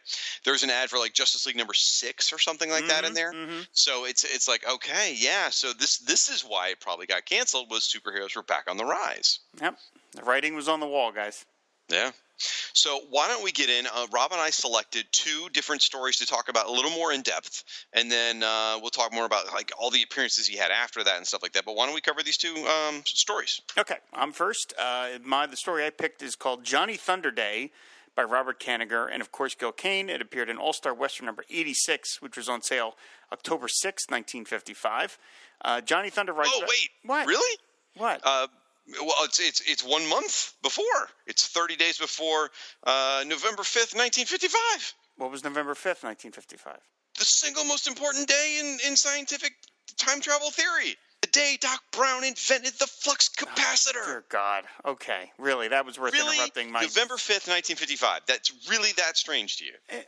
[0.44, 3.14] There's an ad for like Justice League number six or something like that in Mhm,
[3.14, 3.32] there.
[3.32, 3.66] mhm.
[3.72, 5.50] So it's it's like okay, yeah.
[5.50, 8.84] So this this is why it probably got canceled was superheroes were back on the
[8.84, 9.38] rise.
[9.60, 9.78] Yep.
[10.12, 11.44] The writing was on the wall, guys.
[11.88, 12.10] Yeah.
[12.72, 13.86] So why don't we get in?
[13.86, 17.22] Uh, Rob and I selected two different stories to talk about a little more in
[17.22, 17.62] depth,
[17.92, 21.16] and then uh, we'll talk more about like all the appearances he had after that
[21.16, 21.64] and stuff like that.
[21.64, 23.60] But why don't we cover these two um, stories?
[23.78, 24.74] Okay, I'm first.
[24.76, 27.70] Uh, my the story I picked is called Johnny Thunder Day
[28.16, 30.08] by Robert Kanigher and of course Gil Kane.
[30.08, 32.94] It appeared in All Star Western number 86, which was on sale
[33.32, 35.18] October 6, 1955.
[35.64, 36.50] Uh, Johnny Thunder writes.
[36.52, 37.26] Oh wait, what?
[37.26, 37.58] Really?
[37.96, 38.20] What?
[38.24, 38.48] Uh,
[39.00, 40.84] well, it's it's it's one month before.
[41.26, 42.50] It's thirty days before
[42.84, 44.94] uh, November fifth, nineteen fifty-five.
[45.16, 46.76] what was November 5th, 1955?
[47.18, 49.52] The single most important day in in scientific
[49.96, 50.96] time travel theory.
[51.34, 54.04] Day Doc Brown invented the flux capacitor.
[54.06, 54.64] Dear God.
[54.86, 56.82] Okay, really, that was worth really, interrupting my.
[56.82, 58.20] November fifth, nineteen fifty-five.
[58.28, 59.72] That's really that strange to you?
[59.88, 60.02] Eh,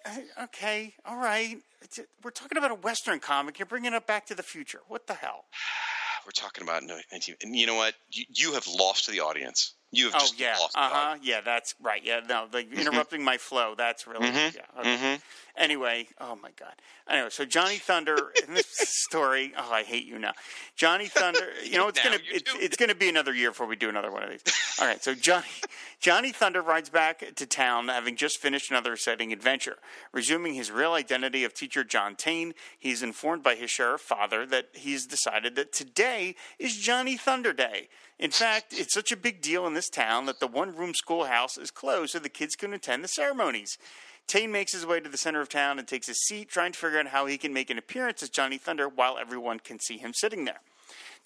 [0.45, 1.59] Okay, all right.
[1.83, 3.59] It's- We're talking about a Western comic.
[3.59, 4.81] You're bringing it back to the future.
[4.87, 5.45] What the hell?
[6.25, 7.35] We're talking about no- nineteen.
[7.43, 7.95] And you know what?
[8.11, 9.73] You, you have lost to the audience.
[9.93, 11.17] You have Oh just yeah, Uh huh.
[11.23, 12.03] Yeah, that's right.
[12.05, 13.75] Yeah, no, like interrupting my flow.
[13.77, 14.55] That's really Mhm.
[14.55, 14.81] yeah.
[14.81, 14.97] Okay.
[14.97, 15.21] Mhm.
[15.57, 16.75] Anyway, oh my god.
[17.09, 19.55] Anyway, so Johnny Thunder in this story.
[19.57, 20.33] Oh, I hate you now,
[20.75, 21.49] Johnny Thunder.
[21.65, 24.23] You know it's gonna it's, it's gonna be another year before we do another one
[24.25, 24.43] of these.
[24.81, 25.47] All right, so Johnny
[26.01, 29.77] Johnny Thunder rides back to town, having just finished another exciting adventure.
[30.13, 34.69] Resuming his real identity of teacher John Tane, he's informed by his sheriff father that
[34.75, 37.89] he's decided that today is Johnny Thunder Day.
[38.19, 41.59] In fact, it's such a big deal in this town that the one room schoolhouse
[41.59, 43.77] is closed so the kids can attend the ceremonies.
[44.27, 46.79] Tane makes his way to the center of town and takes a seat, trying to
[46.79, 49.99] figure out how he can make an appearance as Johnny Thunder while everyone can see
[49.99, 50.61] him sitting there.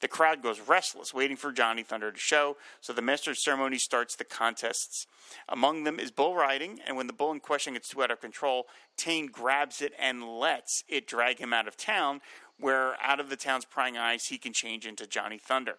[0.01, 3.79] The crowd goes restless, waiting for Johnny Thunder to show, so the master of ceremony
[3.79, 5.07] starts the contests.
[5.49, 8.21] Among them is bull riding, and when the bull in question gets too out of
[8.21, 12.21] control, Tane grabs it and lets it drag him out of town,
[12.59, 15.77] where out of the town's prying eyes he can change into Johnny Thunder.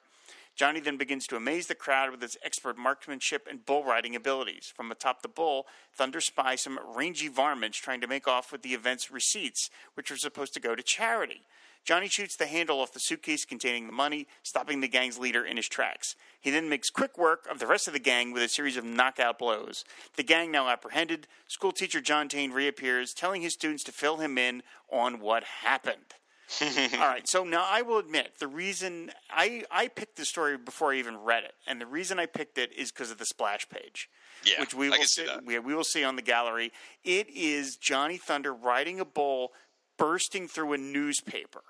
[0.56, 4.72] Johnny then begins to amaze the crowd with his expert marksmanship and bull riding abilities.
[4.76, 8.74] From atop the bull, Thunder spies some rangy varmints trying to make off with the
[8.74, 11.42] event's receipts, which are supposed to go to charity.
[11.84, 15.58] Johnny shoots the handle off the suitcase containing the money, stopping the gang's leader in
[15.58, 16.16] his tracks.
[16.40, 18.86] He then makes quick work of the rest of the gang with a series of
[18.86, 19.84] knockout blows.
[20.16, 24.62] The gang now apprehended, schoolteacher John Tane reappears, telling his students to fill him in
[24.92, 26.14] on what happened.
[26.62, 26.68] All
[27.00, 30.98] right, so now I will admit the reason I, I picked the story before I
[30.98, 34.10] even read it, and the reason I picked it is because of the splash page,
[34.44, 35.46] Yeah, which we I will can see see, that.
[35.46, 36.72] we, we will see on the gallery.
[37.04, 39.52] It is Johnny Thunder riding a bull,
[39.98, 41.62] bursting through a newspaper,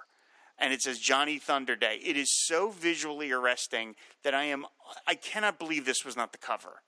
[0.57, 1.99] and it says Johnny Thunder Day.
[2.03, 4.65] It is so visually arresting that I am
[5.05, 6.81] I cannot believe this was not the cover.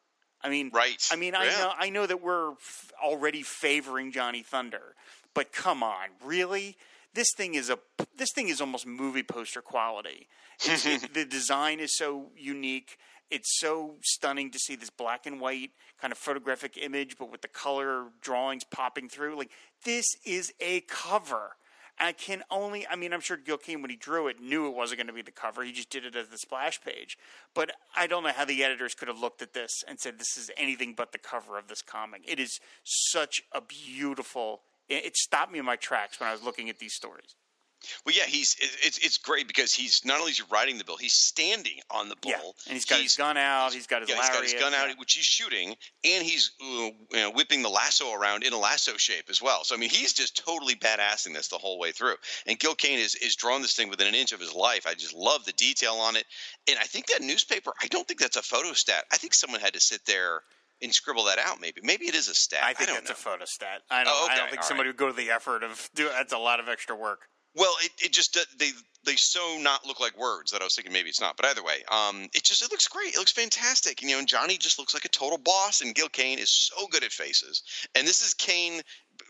[0.45, 1.01] I mean, Right.
[1.11, 4.95] I mean, I know I know that we're f- already favoring Johnny Thunder,
[5.33, 6.75] but come on, really?
[7.13, 7.77] This thing is a
[8.17, 10.27] this thing is almost movie poster quality.
[10.63, 12.97] It's, it, the design is so unique.
[13.29, 17.41] It's so stunning to see this black and white kind of photographic image, but with
[17.41, 19.37] the color drawings popping through.
[19.37, 19.51] Like
[19.83, 21.55] this is a cover.
[21.99, 24.75] I can only, I mean, I'm sure Gil Kane, when he drew it, knew it
[24.75, 25.63] wasn't going to be the cover.
[25.63, 27.17] He just did it as the splash page.
[27.53, 30.35] But I don't know how the editors could have looked at this and said, this
[30.35, 32.23] is anything but the cover of this comic.
[32.27, 36.69] It is such a beautiful, it stopped me in my tracks when I was looking
[36.69, 37.35] at these stories.
[38.05, 40.97] Well, yeah, he's it's it's great because he's not only is he riding the bull,
[40.97, 42.51] he's standing on the bull, Yeah.
[42.67, 44.87] And he's got his gun out, he's got his yeah, he's got his gun out,
[44.87, 44.95] yeah.
[44.97, 48.95] which he's shooting, and he's uh, you know, whipping the lasso around in a lasso
[48.97, 49.63] shape as well.
[49.63, 52.15] So I mean, he's just totally badassing this the whole way through.
[52.47, 54.87] And Gil Kane is is drawing this thing within an inch of his life.
[54.87, 56.25] I just love the detail on it.
[56.69, 59.05] And I think that newspaper, I don't think that's a photo stat.
[59.11, 60.43] I think someone had to sit there
[60.83, 61.59] and scribble that out.
[61.61, 62.59] Maybe maybe it is a stat.
[62.63, 63.31] I think don't that's know.
[63.31, 63.81] a photo stat.
[63.89, 64.93] I don't, Oh, I don't think all somebody right.
[64.93, 67.21] would go to the effort of do That's a lot of extra work.
[67.55, 68.71] Well, it, it just do- they
[69.05, 71.37] they so not look like words that I was thinking maybe it's not.
[71.37, 73.13] But either way, um, it just it looks great.
[73.13, 74.01] It looks fantastic.
[74.01, 76.87] You know, and Johnny just looks like a total boss, and Gil Kane is so
[76.87, 77.61] good at faces.
[77.95, 78.81] And this is Kane.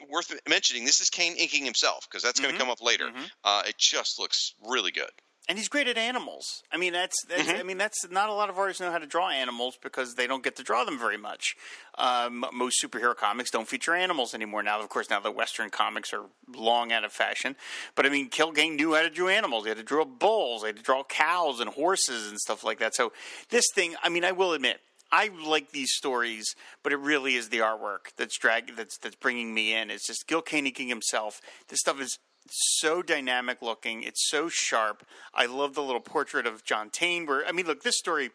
[0.10, 3.10] Worth mentioning, this is Kane inking himself because that's going to come up later.
[3.44, 5.10] Uh, it just looks really good.
[5.50, 6.64] And he's great at animals.
[6.72, 7.60] I mean, that's, that's Mm-hmm.
[7.60, 10.26] I mean, that's not a lot of artists know how to draw animals because they
[10.26, 11.56] don't get to draw them very much.
[11.98, 14.64] Um, most superhero comics don't feature animals anymore.
[14.64, 16.24] Now, of course, now the Western comics are
[16.56, 17.58] long out of fashion.
[17.96, 19.66] But I mean, Gil Kane knew how to draw animals.
[19.66, 20.62] He had to draw bulls.
[20.62, 22.96] He had to draw cows and horses and stuff like that.
[22.96, 23.12] So
[23.50, 24.80] this thing, I mean, I will admit.
[25.12, 29.54] I like these stories, but it really is the artwork that's drag that's that's bringing
[29.54, 29.92] me in.
[29.92, 31.40] It's just Gil Kane inking himself.
[31.68, 32.18] This stuff is
[32.50, 34.04] so dynamic looking.
[34.04, 35.06] It's so sharp.
[35.34, 37.26] I love the little portrait of John Tane.
[37.26, 38.32] Where I mean, look, this story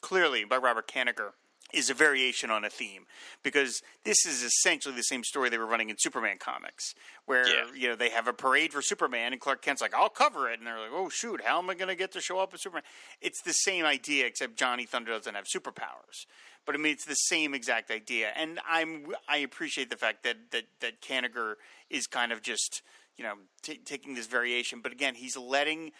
[0.00, 1.30] clearly by Robert Kanigher
[1.72, 3.06] is a variation on a theme
[3.42, 6.92] because this is essentially the same story they were running in Superman comics,
[7.24, 7.64] where Yeah.
[7.74, 10.58] you know they have a parade for Superman and Clark Kent's like, "I'll cover it,"
[10.58, 12.62] and they're like, "Oh shoot, how am I going to get to show up as
[12.62, 12.82] Superman?"
[13.22, 16.26] It's the same idea except Johnny Thunder doesn't have superpowers.
[16.66, 20.50] But I mean, it's the same exact idea, and I'm I appreciate the fact that
[20.50, 21.54] that that Kanigher
[21.88, 22.82] is kind of just
[23.16, 25.92] you know t- taking this variation, but again, he's letting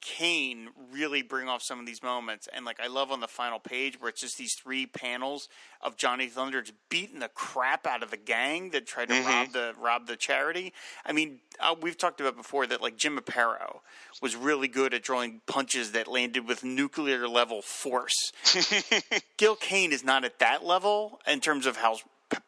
[0.00, 2.48] Kane really bring off some of these moments.
[2.52, 5.48] And like I love on the final page where it's just these three panels
[5.82, 9.52] of Johnny Thunder just beating the crap out of the gang that tried to rob
[9.52, 10.72] the rob the charity.
[11.04, 13.80] I mean, uh, we've talked about before that like Jim Aparo
[14.22, 18.32] was really good at drawing punches that landed with nuclear level force.
[19.36, 21.98] Gil Kane is not at that level in terms of how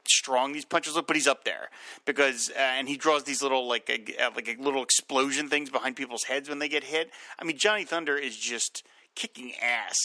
[0.06, 1.68] strong these punches look, but he's up there
[2.04, 3.90] because uh, and he draws these little like
[4.20, 7.10] uh, like uh, little explosion things behind people's heads when they get hit.
[7.38, 9.96] I mean, Johnny Thunder is just kicking ass,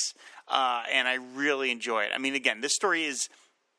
[0.48, 2.12] uh, and I really enjoy it.
[2.14, 3.30] I mean, again, this story is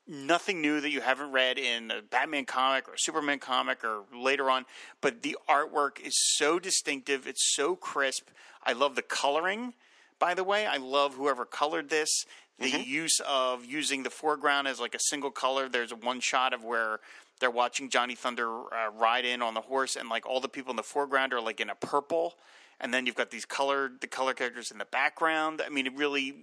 [0.06, 4.04] nothing new that you haven't read in a Batman comic or a Superman comic or
[4.16, 4.64] later on,
[5.00, 7.26] but the artwork is so distinctive.
[7.26, 8.28] It's so crisp.
[8.64, 9.74] I love the coloring.
[10.18, 12.24] By the way, I love whoever colored this.
[12.58, 15.68] The use of using the foreground as like a single color.
[15.68, 16.98] There's a one shot of where
[17.40, 20.70] they're watching Johnny Thunder uh, ride in on the horse, and like all the people
[20.70, 22.34] in the foreground are like in a purple,
[22.80, 25.62] and then you've got these colored the color characters in the background.
[25.64, 26.34] I mean, it really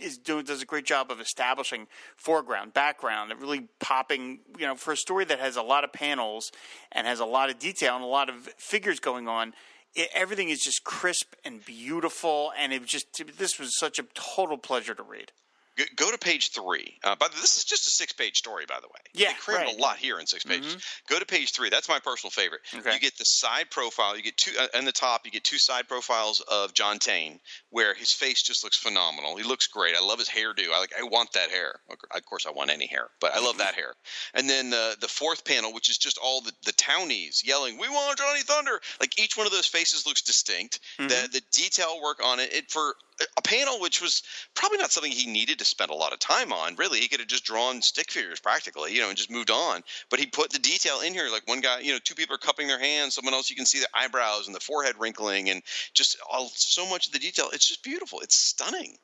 [0.00, 4.40] is doing does a great job of establishing foreground, background, and really popping.
[4.58, 6.50] You know, for a story that has a lot of panels
[6.90, 9.54] and has a lot of detail and a lot of figures going on,
[9.94, 12.52] it, everything is just crisp and beautiful.
[12.58, 15.32] And it just this was such a total pleasure to read.
[15.96, 16.98] Go- to page three.
[17.02, 19.00] Uh, by the, this is just a six-page story, by the way.
[19.14, 19.68] Yeah, they crammed right.
[19.70, 19.80] Mm-hmm.
[19.80, 20.76] a lot here in six pages.
[21.08, 21.70] Go to page three.
[21.70, 22.60] That's my personal favorite.
[22.72, 22.92] Okay.
[22.94, 24.16] You get the side profile.
[24.16, 25.22] You get two uh, in the top.
[25.24, 27.40] You get two side profiles of John Tane,
[27.70, 29.36] where his face just looks phenomenal.
[29.36, 29.96] He looks great.
[29.96, 30.70] I love his hairdo.
[30.72, 30.92] I like.
[30.98, 31.80] I want that hair.
[31.90, 33.94] Of course, I want any hair, but I love that hair.
[34.34, 37.88] And then uh, the fourth panel, which is just all the, the townies yelling, "We
[37.88, 40.78] want Johnny Thunder!" Like each one of those faces looks distinct.
[40.98, 41.08] Mm-hmm.
[41.08, 42.94] The the detail work on it, it for
[43.36, 44.22] a panel which was
[44.54, 46.74] probably not something he needed to spend a lot of time on.
[46.76, 49.82] Really, he could have just drawn stick figures practically, you know, and just moved on.
[50.10, 52.38] But he put the detail in here, like one guy, you know, two people are
[52.38, 55.62] cupping their hands, someone else you can see the eyebrows and the forehead wrinkling, and
[55.92, 57.50] just all so much of the detail.
[57.52, 58.20] It's just beautiful.
[58.20, 58.96] It's stunning.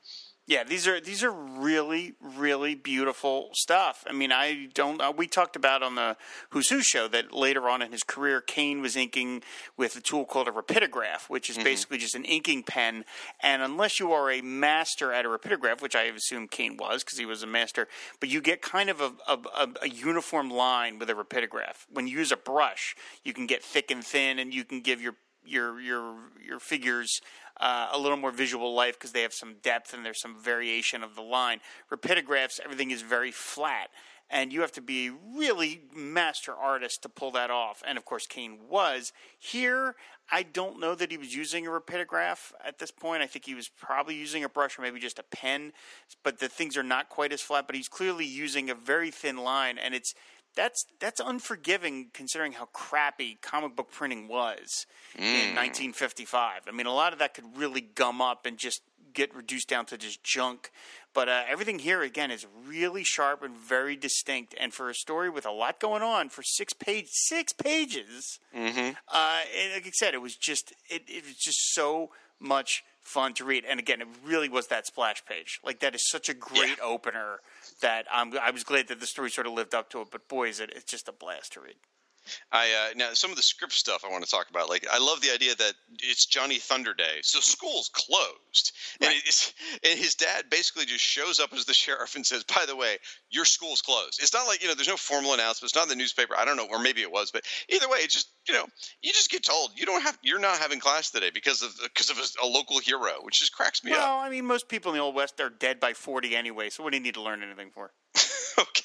[0.51, 4.05] Yeah, these are these are really really beautiful stuff.
[4.09, 5.01] I mean, I don't.
[5.01, 6.17] Uh, we talked about on the
[6.49, 9.45] Who's Who show that later on in his career, Kane was inking
[9.77, 11.67] with a tool called a rapidograph, which is mm-hmm.
[11.67, 13.05] basically just an inking pen.
[13.41, 17.17] And unless you are a master at a rapidograph, which I assume Kane was because
[17.17, 17.87] he was a master,
[18.19, 21.87] but you get kind of a, a, a uniform line with a rapidograph.
[21.93, 25.01] When you use a brush, you can get thick and thin, and you can give
[25.01, 27.21] your your your your figures
[27.61, 31.03] uh, a little more visual life because they have some depth and there's some variation
[31.03, 31.61] of the line.
[31.93, 33.91] Rapidographs, everything is very flat,
[34.31, 37.83] and you have to be really master artist to pull that off.
[37.87, 39.95] And of course, Kane was here.
[40.33, 43.23] I don't know that he was using a rapidograph at this point.
[43.23, 45.73] I think he was probably using a brush or maybe just a pen,
[46.23, 47.67] but the things are not quite as flat.
[47.67, 50.15] But he's clearly using a very thin line, and it's
[50.55, 54.87] that's that's unforgiving considering how crappy comic book printing was
[55.17, 55.21] mm.
[55.21, 56.63] in 1955.
[56.67, 58.83] I mean, a lot of that could really gum up and just
[59.13, 60.71] get reduced down to just junk.
[61.13, 64.55] But uh, everything here again is really sharp and very distinct.
[64.59, 68.91] And for a story with a lot going on for six page six pages, mm-hmm.
[69.09, 69.41] uh,
[69.75, 73.65] like I said, it was just it, it was just so much fun to read.
[73.69, 75.61] And again, it really was that splash page.
[75.65, 76.85] Like that is such a great yeah.
[76.85, 77.41] opener
[77.81, 80.09] that I'm, I was glad that the story sort of lived up to it.
[80.11, 81.77] But boy, is it it's just a blast to read.
[82.53, 84.69] I uh, now some of the script stuff I want to talk about.
[84.69, 89.11] Like I love the idea that it's Johnny Thunder Day, so school's closed, right.
[89.11, 89.53] and,
[89.91, 92.99] and his dad basically just shows up as the sheriff and says, "By the way,
[93.31, 95.71] your school's closed." It's not like you know, there's no formal announcement.
[95.71, 96.35] It's not in the newspaper.
[96.37, 98.67] I don't know, or maybe it was, but either way, it's just you know,
[99.03, 102.11] you just get told you don't have, you're not having class today because of because
[102.11, 104.09] of a, a local hero, which just cracks me well, up.
[104.09, 106.83] Well, I mean, most people in the old west are dead by forty anyway, so
[106.83, 107.93] what do you need to learn anything for?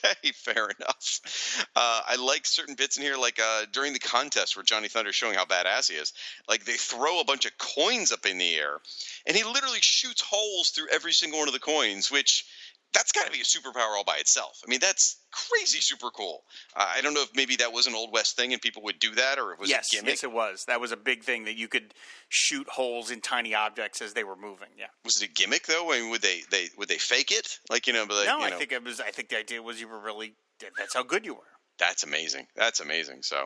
[0.06, 1.66] Okay, fair enough.
[1.76, 5.10] Uh, I like certain bits in here, like uh, during the contest where Johnny Thunder
[5.10, 6.14] is showing how badass he is.
[6.48, 8.80] Like they throw a bunch of coins up in the air,
[9.26, 12.46] and he literally shoots holes through every single one of the coins, which
[12.96, 14.62] that's got to be a superpower all by itself.
[14.66, 16.44] I mean, that's crazy super cool.
[16.76, 19.00] Uh, I don't know if maybe that was an old west thing and people would
[19.00, 20.12] do that, or it was yes, a gimmick.
[20.12, 20.64] Yes, it was.
[20.68, 21.94] That was a big thing that you could
[22.30, 24.70] shoot holes in tiny objects as they were moving.
[24.78, 24.86] Yeah.
[25.04, 25.92] Was it a gimmick though?
[25.92, 27.60] I mean, would they they would they fake it?
[27.70, 28.56] Like you know, but no, you know.
[28.56, 29.02] I think it was.
[29.02, 30.34] I think the idea was you were really.
[30.78, 31.42] That's how good you were.
[31.78, 32.48] That's amazing.
[32.56, 33.24] That's amazing.
[33.24, 33.38] So,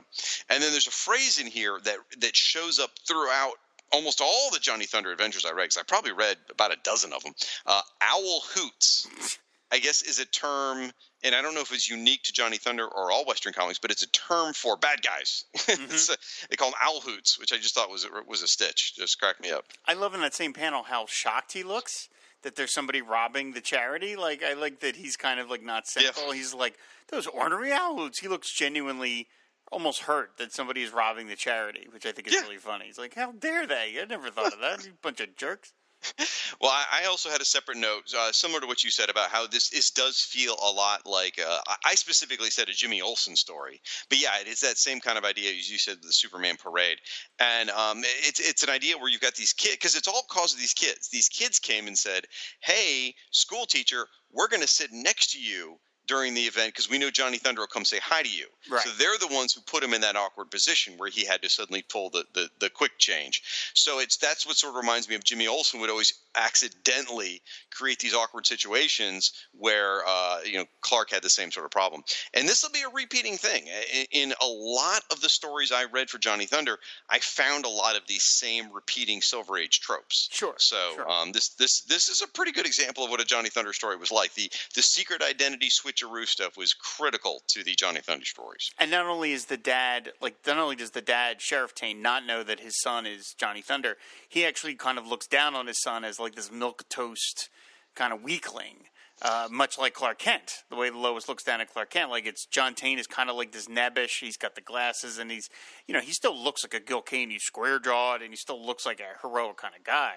[0.50, 3.54] and then there's a phrase in here that that shows up throughout
[3.92, 7.14] almost all the Johnny Thunder adventures I read, because I probably read about a dozen
[7.14, 7.34] of them.
[7.66, 9.38] Uh, owl hoots.
[9.72, 10.92] I guess is a term,
[11.24, 13.92] and I don't know if it's unique to Johnny Thunder or all Western comics, but
[13.92, 15.46] it's a term for bad guys.
[15.70, 16.14] Mm-hmm.
[16.14, 16.18] a,
[16.50, 18.96] they call them owl hoots, which I just thought was was a stitch.
[18.96, 19.66] Just cracked me up.
[19.86, 22.10] I love in that same panel how shocked he looks
[22.42, 24.16] that there's somebody robbing the charity.
[24.16, 26.30] Like I like that he's kind of like not cynical.
[26.30, 26.34] Yeah.
[26.34, 26.76] He's like
[27.10, 28.20] those ornery owl hoots.
[28.20, 29.28] He looks genuinely
[29.72, 32.42] almost hurt that somebody is robbing the charity, which I think is yeah.
[32.42, 32.86] really funny.
[32.86, 33.96] He's like, how dare they?
[34.02, 34.86] I never thought of that.
[34.86, 35.74] you bunch of jerks.
[36.62, 39.48] well, I, also had a separate note, uh, similar to what you said about how
[39.48, 41.40] this is does feel a lot like.
[41.40, 45.26] Uh, I specifically said a Jimmy Olsen story, but yeah, it's that same kind of
[45.26, 47.00] idea as you said, the Superman parade,
[47.40, 50.54] and um, it's it's an idea where you've got these kids because it's all cause
[50.54, 51.10] of these kids.
[51.10, 52.26] These kids came and said,
[52.62, 55.80] "Hey, school teacher, we're going to sit next to you."
[56.10, 58.48] During the event because we know Johnny Thunder will come say hi to you.
[58.70, 58.82] Right.
[58.82, 61.50] So they're the ones who put him in that awkward position where he had to
[61.50, 63.44] suddenly pull the, the, the quick change.
[63.76, 67.42] So it's that's what sort of reminds me of Jimmy Olsen would always accidentally
[67.72, 72.04] create these awkward situations where uh, you know Clark had the same sort of problem.
[72.34, 75.86] And this will be a repeating thing in, in, a lot of the stories I
[75.86, 76.78] read for Johnny Thunder.
[77.10, 80.30] I found a lot of these same repeating Silver Age tropes.
[80.32, 80.56] Sure.
[80.58, 81.10] So sure.
[81.10, 83.98] Um, this this this is a pretty good example of what a Johnny Thunder story
[83.98, 84.34] was like.
[84.34, 85.70] The the secret identity
[86.00, 88.72] switcheroo stuff was critical to the Johnny Thunder stories.
[88.78, 92.26] And not only is the dad like not only does the dad Sheriff Tane not
[92.26, 93.98] know that his son is Johnny Thunder,
[94.28, 97.50] he actually kind of looks down on his son as like this milk toast
[97.96, 98.86] kind of weakling.
[99.22, 102.46] Uh, much like Clark Kent, the way Lois looks down at Clark Kent, like it's
[102.46, 104.22] John Tane is kind of like this nebbish.
[104.22, 105.50] He's got the glasses, and he's,
[105.88, 107.30] you know, he still looks like a Gil Kane.
[107.30, 110.14] He's square jawed, and he still looks like a heroic kind of guy.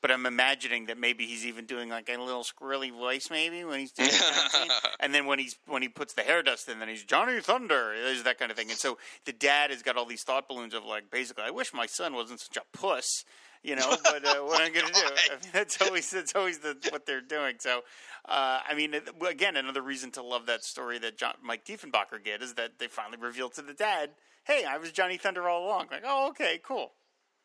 [0.00, 3.80] But I'm imagining that maybe he's even doing like a little squirrely voice, maybe when
[3.80, 4.08] he's doing
[5.00, 7.94] and then when he's when he puts the hair dust in, then he's Johnny Thunder.
[8.02, 8.70] There's that kind of thing.
[8.70, 8.96] And so
[9.26, 12.14] the dad has got all these thought balloons of like, basically, I wish my son
[12.14, 13.24] wasn't such a puss
[13.66, 13.96] you know.
[14.02, 15.00] But uh, what I'm going to do?
[15.00, 17.56] I mean, that's always that's always the, what they're doing.
[17.58, 17.80] So,
[18.26, 18.94] uh, I mean,
[19.28, 22.86] again, another reason to love that story that John, Mike Tiefenbacher did is that they
[22.86, 24.10] finally revealed to the dad,
[24.44, 26.92] "Hey, I was Johnny Thunder all along." Like, oh, okay, cool.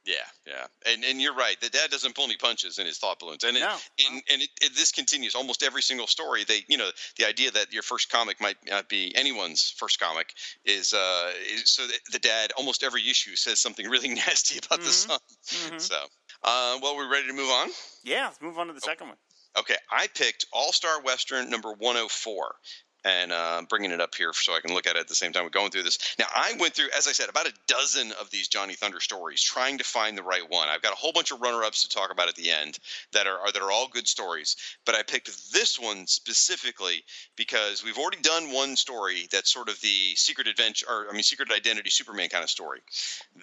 [0.04, 0.16] Yeah,
[0.48, 1.60] yeah, and and you're right.
[1.62, 3.76] The dad doesn't pull any punches in his thought balloons, and it, No.
[4.10, 6.44] and, and it, it, this continues almost every single story.
[6.44, 6.90] They, you know,
[7.20, 10.34] the idea that your first comic might not be anyone's first comic
[10.66, 14.92] is, uh, is so the dad almost every issue says something really nasty about the
[14.92, 15.20] son.
[15.48, 15.80] Mhm.
[15.80, 15.96] So,
[16.44, 17.70] uh, well, we're ready to move on.
[18.04, 19.18] Yeah, let's move on to the second one.
[19.60, 22.56] Okay, I picked All Star Western number 104.
[23.04, 25.34] And uh, bringing it up here so I can look at it at the same
[25.34, 25.98] time we're going through this.
[26.20, 29.42] Now, I went through, as I said, about a dozen of these Johnny Thunder stories,
[29.42, 30.70] trying to find the right one.
[30.70, 32.78] I've got a whole bunch of runner-ups to talk about at the end
[33.14, 34.56] that are, are that are all good stories.
[34.86, 37.04] But I picked this one specifically
[37.36, 41.24] because we've already done one story that's sort of the secret adventure, or I mean,
[41.24, 42.82] secret identity Superman kind of story.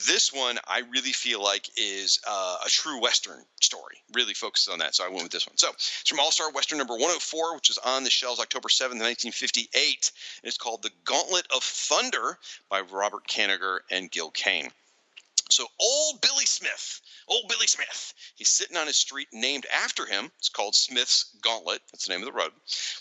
[0.06, 3.96] This one I really feel like is uh, a true Western story.
[4.14, 5.56] Really focuses on that, so I went with this one.
[5.56, 9.00] So it's from All Star Western number 104, which is on the shelves October 7th,
[9.48, 10.12] 1958.
[10.42, 12.38] And it's called The Gauntlet of Thunder
[12.68, 14.70] by Robert Kanigher and Gil Kane.
[15.50, 20.30] So old Billy Smith, old Billy Smith, he's sitting on his street named after him.
[20.38, 21.80] It's called Smith's Gauntlet.
[21.90, 22.52] That's the name of the road.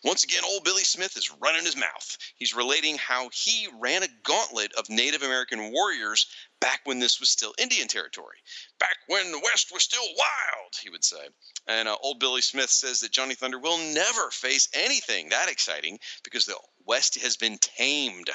[0.05, 2.17] Once again, old Billy Smith is running his mouth.
[2.37, 6.27] He's relating how he ran a gauntlet of Native American warriors
[6.59, 8.37] back when this was still Indian territory.
[8.79, 11.27] Back when the West was still wild, he would say.
[11.67, 15.99] And uh, old Billy Smith says that Johnny Thunder will never face anything that exciting
[16.23, 18.29] because the West has been tamed.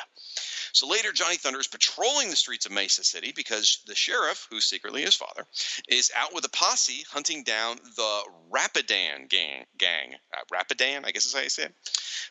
[0.75, 4.65] So later, Johnny Thunder is patrolling the streets of Mesa City because the sheriff, who's
[4.65, 5.47] secretly his father,
[5.89, 9.67] is out with a posse hunting down the Rapidan gang.
[9.77, 11.75] Gang, uh, Rapidan, I guess is how you say it.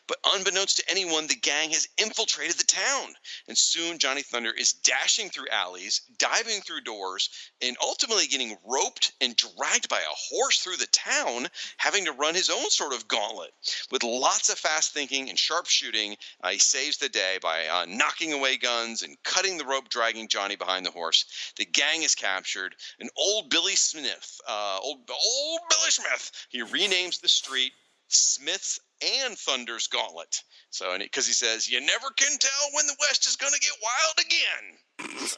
[0.08, 3.14] But unbeknownst to anyone, the gang has infiltrated the town,
[3.46, 9.12] and soon Johnny Thunder is dashing through alleys, diving through doors, and ultimately getting roped
[9.20, 13.06] and dragged by a horse through the town, having to run his own sort of
[13.06, 13.52] gauntlet.
[13.90, 16.11] With lots of fast thinking and sharp shooting,
[16.42, 20.28] uh, he saves the day by uh, knocking away guns and cutting the rope, dragging
[20.28, 21.24] Johnny behind the horse.
[21.56, 27.20] The gang is captured, and old Billy Smith, uh, old old Billy Smith, he renames
[27.20, 27.72] the street
[28.08, 30.42] Smith's and Thunder's Gauntlet.
[30.70, 33.72] So, because he says, "You never can tell when the West is going to get
[33.82, 35.28] wild again."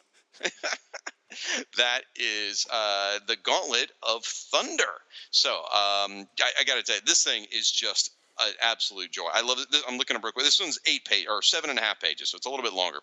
[1.76, 5.00] that is uh, the Gauntlet of Thunder.
[5.30, 8.10] So, um, I, I got to tell you, this thing is just
[8.42, 9.28] an absolute joy.
[9.32, 9.70] I love it.
[9.70, 10.34] This- I'm looking at Brooke.
[10.38, 12.74] This one's eight page or seven and a half pages, so it's a little bit
[12.74, 13.00] longer.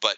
[0.00, 0.16] But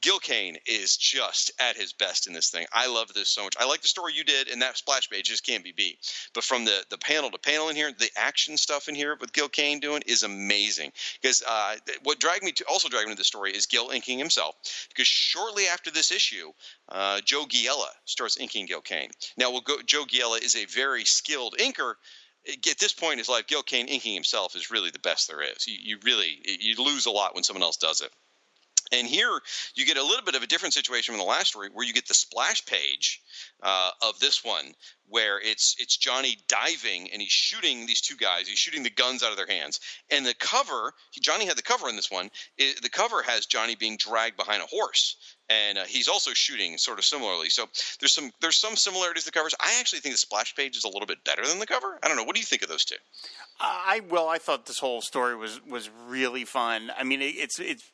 [0.00, 2.66] Gil Kane is just at his best in this thing.
[2.72, 3.54] I love this so much.
[3.58, 5.98] I like the story you did, and that splash page just can't be beat.
[6.34, 9.32] But from the, the panel to panel in here, the action stuff in here with
[9.32, 10.92] Gil Kane doing is amazing.
[11.20, 14.18] Because uh, what dragged me to also dragged me to the story is Gil inking
[14.18, 14.56] himself.
[14.88, 16.50] Because shortly after this issue,
[16.88, 19.10] uh, Joe Giella starts inking Gil Kane.
[19.36, 21.94] Now, we'll go, Joe Giella is a very skilled inker.
[22.48, 25.42] At this point in his life, Gil Kane inking himself is really the best there
[25.42, 25.66] is.
[25.66, 28.10] You, you really you lose a lot when someone else does it.
[28.92, 29.40] And here
[29.74, 31.92] you get a little bit of a different situation from the last story, where you
[31.92, 33.20] get the splash page
[33.62, 34.74] uh, of this one,
[35.08, 38.48] where it's it's Johnny diving and he's shooting these two guys.
[38.48, 39.80] He's shooting the guns out of their hands,
[40.10, 42.30] and the cover Johnny had the cover in this one.
[42.58, 45.16] It, the cover has Johnny being dragged behind a horse,
[45.50, 47.50] and uh, he's also shooting sort of similarly.
[47.50, 47.66] So
[47.98, 49.54] there's some there's some similarities to the covers.
[49.60, 51.98] I actually think the splash page is a little bit better than the cover.
[52.02, 52.24] I don't know.
[52.24, 52.96] What do you think of those two?
[53.60, 56.90] I well, I thought this whole story was was really fun.
[56.96, 57.92] I mean, it, it's it's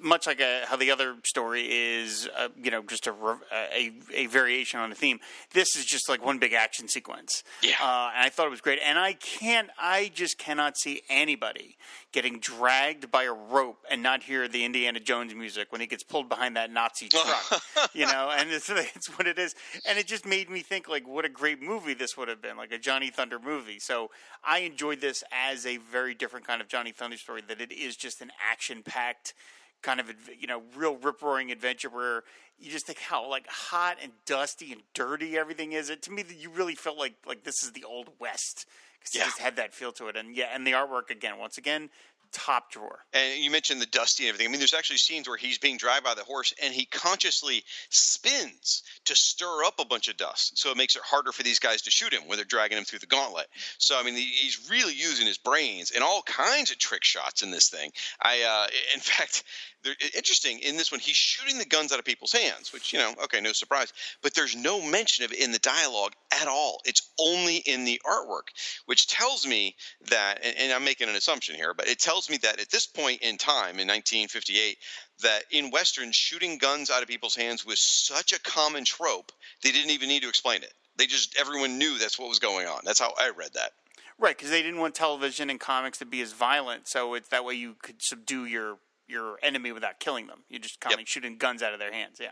[0.00, 3.12] much like a, how the other story is, uh, you know, just a,
[3.52, 5.20] a a variation on a theme.
[5.52, 7.42] This is just like one big action sequence.
[7.62, 7.74] Yeah.
[7.82, 8.78] uh, and I thought it was great.
[8.82, 11.76] And I can't, I just cannot see anybody
[12.16, 16.02] getting dragged by a rope and not hear the Indiana Jones music when he gets
[16.02, 17.62] pulled behind that Nazi truck.
[17.92, 19.54] you know, and it's, it's what it is.
[19.86, 22.56] And it just made me think like what a great movie this would have been,
[22.56, 23.78] like a Johnny Thunder movie.
[23.78, 24.10] So
[24.42, 27.42] I enjoyed this as a very different kind of Johnny Thunder story.
[27.46, 29.34] That it is just an action packed
[29.82, 30.10] kind of
[30.40, 32.22] you know real rip roaring adventure where
[32.58, 35.90] you just think how like hot and dusty and dirty everything is.
[35.90, 38.64] It to me that you really felt like like this is the old west
[39.06, 39.24] because it Yeah.
[39.26, 40.16] just had that feel to it.
[40.16, 41.90] And yeah, and the artwork again, once again,
[42.32, 43.04] top drawer.
[43.12, 44.48] And you mentioned the dusty and everything.
[44.48, 47.62] I mean, there's actually scenes where he's being dragged by the horse and he consciously
[47.88, 50.58] spins to stir up a bunch of dust.
[50.58, 52.84] So it makes it harder for these guys to shoot him when they're dragging him
[52.84, 53.46] through the gauntlet.
[53.78, 57.50] So, I mean, he's really using his brains and all kinds of trick shots in
[57.50, 57.90] this thing.
[58.20, 59.44] I, uh, in fact,
[59.75, 59.75] they're
[60.14, 63.14] interesting in this one, he's shooting the guns out of people's hands, which, you know,
[63.24, 63.92] okay, no surprise.
[64.22, 66.80] But there's no mention of it in the dialogue at all.
[66.84, 68.48] It's only in the artwork,
[68.86, 69.74] which tells me
[70.08, 72.86] that, and, and I'm making an assumption here, but it tells me that at this
[72.86, 74.78] point in time, in 1958,
[75.22, 79.32] that in Western, shooting guns out of people's hands was such a common trope,
[79.62, 80.72] they didn't even need to explain it.
[80.96, 82.80] They just, everyone knew that's what was going on.
[82.84, 83.72] That's how I read that.
[84.18, 87.44] Right, because they didn't want television and comics to be as violent, so it's that
[87.44, 88.78] way you could subdue your
[89.08, 90.42] your enemy without killing them.
[90.48, 91.08] You're just kind of Yep.
[91.08, 92.18] shooting guns out of their hands.
[92.20, 92.30] Yeah.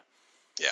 [0.61, 0.69] Yeah.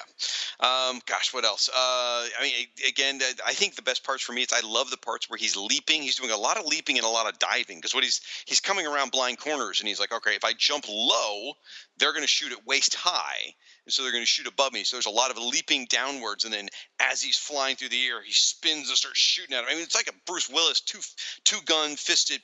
[0.61, 1.69] Um, gosh, what else?
[1.69, 4.97] Uh, I mean, again, I think the best parts for me is I love the
[4.97, 6.03] parts where he's leaping.
[6.03, 8.61] He's doing a lot of leaping and a lot of diving because what he's he's
[8.61, 11.55] coming around blind corners and he's like, okay, if I jump low,
[11.97, 14.85] they're going to shoot at waist high, and so they're going to shoot above me.
[14.85, 16.69] So there's a lot of leaping downwards, and then
[17.01, 19.69] as he's flying through the air, he spins and starts shooting at him.
[19.71, 21.01] I mean, it's like a Bruce Willis two
[21.45, 22.41] two gun fisted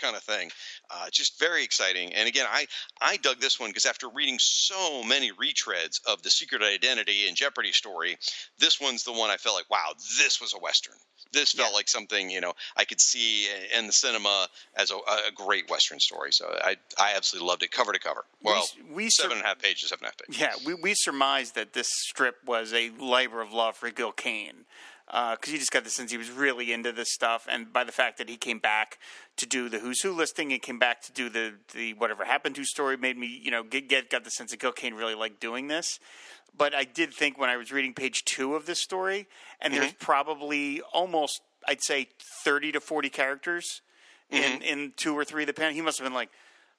[0.00, 0.50] kind of thing.
[0.90, 2.14] Uh, just very exciting.
[2.14, 2.66] And again, I
[3.00, 7.36] I dug this one because after reading so many retreads of the Secret Identity and
[7.36, 8.16] Jeopardy story,
[8.58, 10.94] this one's the one I felt like, wow, this was a western.
[11.32, 11.76] This felt yeah.
[11.76, 16.00] like something you know I could see in the cinema as a, a, great western
[16.00, 16.32] story.
[16.32, 18.24] So I I absolutely loved it, cover to cover.
[18.42, 20.64] Well, we, we seven sur- and a half pages, seven and a half pages.
[20.64, 24.64] Yeah, we we surmised that this strip was a labor of love for Gil Kane
[25.06, 27.84] because uh, you just got the sense he was really into this stuff, and by
[27.84, 28.98] the fact that he came back
[29.36, 32.56] to do the Who's Who listing and came back to do the the whatever happened
[32.56, 35.40] to story made me you know get, get got the sense that Kane really liked
[35.40, 36.00] doing this.
[36.58, 39.28] But I did think when I was reading page two of this story,
[39.60, 39.82] and mm-hmm.
[39.82, 42.08] there's probably almost I'd say
[42.44, 43.82] thirty to forty characters
[44.32, 44.62] mm-hmm.
[44.62, 45.74] in in two or three of the pen.
[45.74, 46.30] He must have been like,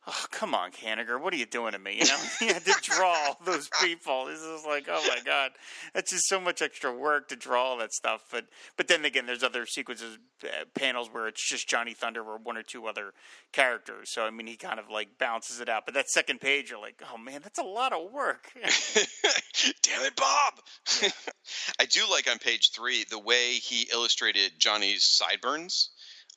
[0.08, 1.98] oh, come on, Kanigher, what are you doing to me?
[2.00, 4.26] You know, he had to draw all those people.
[4.26, 5.52] This is like, oh my god,
[5.94, 8.24] that's just so much extra work to draw all that stuff.
[8.32, 8.46] But
[8.78, 12.58] but then again, there's other sequences, uh, panels where it's just Johnny Thunder or one
[12.58, 13.14] or two other
[13.52, 14.12] characters.
[14.12, 15.84] So I mean, he kind of like bounces it out.
[15.86, 18.52] But that second page, you're like, oh man, that's a lot of work.
[19.82, 21.12] Damn it, Bob!
[21.80, 25.90] I do like on page three the way he illustrated Johnny's sideburns.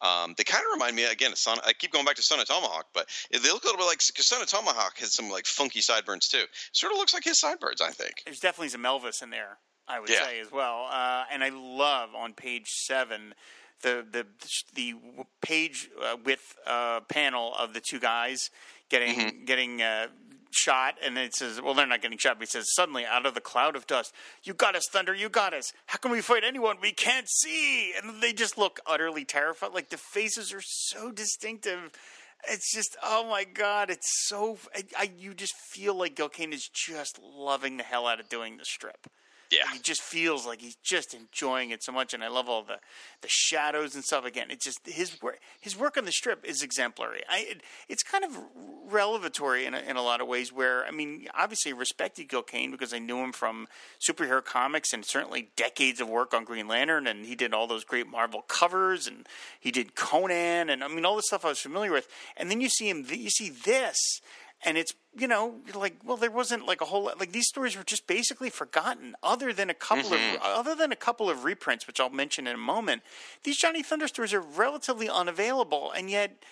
[0.03, 1.59] Um, they kind of remind me again of Son.
[1.65, 4.01] I keep going back to Son of Tomahawk, but they look a little bit like
[4.07, 6.45] because Son of Tomahawk has some like funky sideburns too.
[6.73, 8.23] Sort of looks like his sideburns, I think.
[8.25, 10.25] There's definitely some Elvis in there, I would yeah.
[10.25, 10.89] say as well.
[10.91, 13.35] Uh, and I love on page seven
[13.83, 14.27] the the
[14.75, 14.95] the
[15.41, 18.51] page uh, width uh, panel of the two guys
[18.89, 19.45] getting mm-hmm.
[19.45, 20.09] getting uh,
[20.51, 23.35] shot, and it says, well, they're not getting shot, but he says, suddenly out of
[23.35, 25.73] the cloud of dust, you got us, Thunder, you got us.
[25.87, 27.93] How can we fight anyone we can't see?
[27.93, 29.73] And they just look utterly terrified.
[29.73, 31.91] Like the faces are so distinctive.
[32.49, 34.59] It's just, oh my God, it's so.
[34.75, 38.29] I, I you just feel like Gil Kane is just loving the hell out of
[38.29, 39.07] doing the strip.
[39.51, 42.63] Yeah, he just feels like he's just enjoying it so much, and I love all
[42.63, 42.79] the
[43.21, 44.25] the shadows and stuff.
[44.25, 45.41] Again, it's just his work.
[45.61, 47.23] His work on the strip is exemplary.
[47.29, 48.39] I, it, it's kind of
[48.89, 50.53] revelatory in a, in a lot of ways.
[50.53, 53.67] Where I mean, obviously, I respected Gil Kane because I knew him from
[54.09, 57.83] superhero comics and certainly decades of work on Green Lantern, and he did all those
[57.83, 59.27] great Marvel covers, and
[59.59, 62.07] he did Conan, and I mean all the stuff I was familiar with.
[62.37, 64.21] And then you see him, you see this,
[64.65, 67.77] and it's you know like well there wasn't like a whole lot like these stories
[67.77, 70.37] were just basically forgotten other than a couple mm-hmm.
[70.37, 73.03] of other than a couple of reprints which I'll mention in a moment.
[73.45, 76.43] These Johnny Thunder stories are relatively unavailable and yet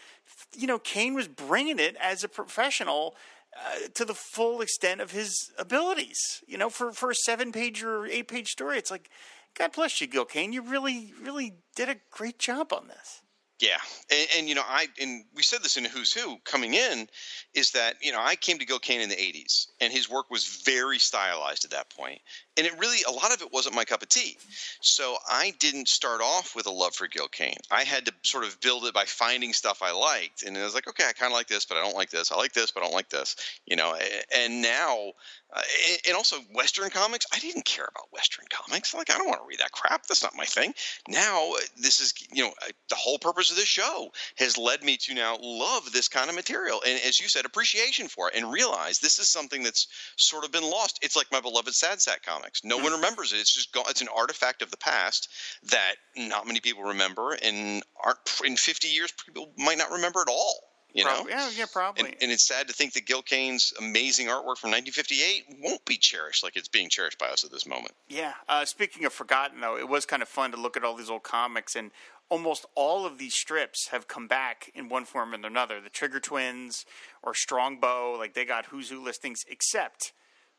[0.56, 3.14] you know Kane was bringing it as a professional
[3.56, 7.82] uh, to the full extent of his abilities you know for for a 7 page
[7.82, 8.78] or 8 page story.
[8.78, 9.10] It's like
[9.56, 10.52] god bless you Gil Kane.
[10.52, 13.22] You really really did a great job on this
[13.60, 13.78] yeah,
[14.10, 17.08] and, and, you know, I and we said this in Who's Who coming in,
[17.54, 20.30] is that you know I came to Gil Kane in the '80s, and his work
[20.30, 22.20] was very stylized at that point,
[22.58, 24.36] and it really a lot of it wasn't my cup of tea.
[24.80, 27.56] So I didn't start off with a love for Gil Kane.
[27.70, 30.74] I had to sort of build it by finding stuff I liked, and I was
[30.74, 32.32] like, okay, I kind of like this, but I don't like this.
[32.32, 33.36] I like this, but I don't like this.
[33.64, 33.96] You know,
[34.34, 35.12] and now
[35.50, 35.62] uh,
[36.06, 37.24] and also Western comics.
[37.32, 38.92] I didn't care about Western comics.
[38.92, 40.06] Like I don't want to read that crap.
[40.06, 40.74] That's not my thing.
[41.08, 42.52] Now uh, this is you know
[42.90, 46.36] the whole purpose of this show has led me to now love this kind of
[46.36, 49.86] material and as you said appreciation for it and realize this is something that's
[50.16, 50.98] sort of been lost.
[51.02, 52.64] It's like my beloved Sad Sack comics.
[52.64, 52.94] No one mm-hmm.
[52.96, 53.36] remembers it.
[53.36, 53.84] It's just gone.
[53.88, 55.28] It's an artifact of the past
[55.70, 60.28] that not many people remember and aren't in 50 years people might not remember at
[60.28, 60.60] all.
[60.94, 61.38] You probably, know?
[61.38, 62.04] Yeah, yeah, probably.
[62.06, 65.98] And, and, it's sad to think that Gil Kane's amazing artwork from 1958 won't be
[65.98, 67.92] cherished like it's being cherished by us at this moment.
[68.08, 68.32] Yeah.
[68.48, 71.10] Uh, speaking of forgotten, though, it was kind of fun to look at all these
[71.10, 71.90] old comics, and
[72.30, 75.78] almost all of these strips have come back in one form or another.
[75.78, 76.86] The Trigger Twins
[77.22, 80.14] or Strongbow, like they got Who's Who listings, except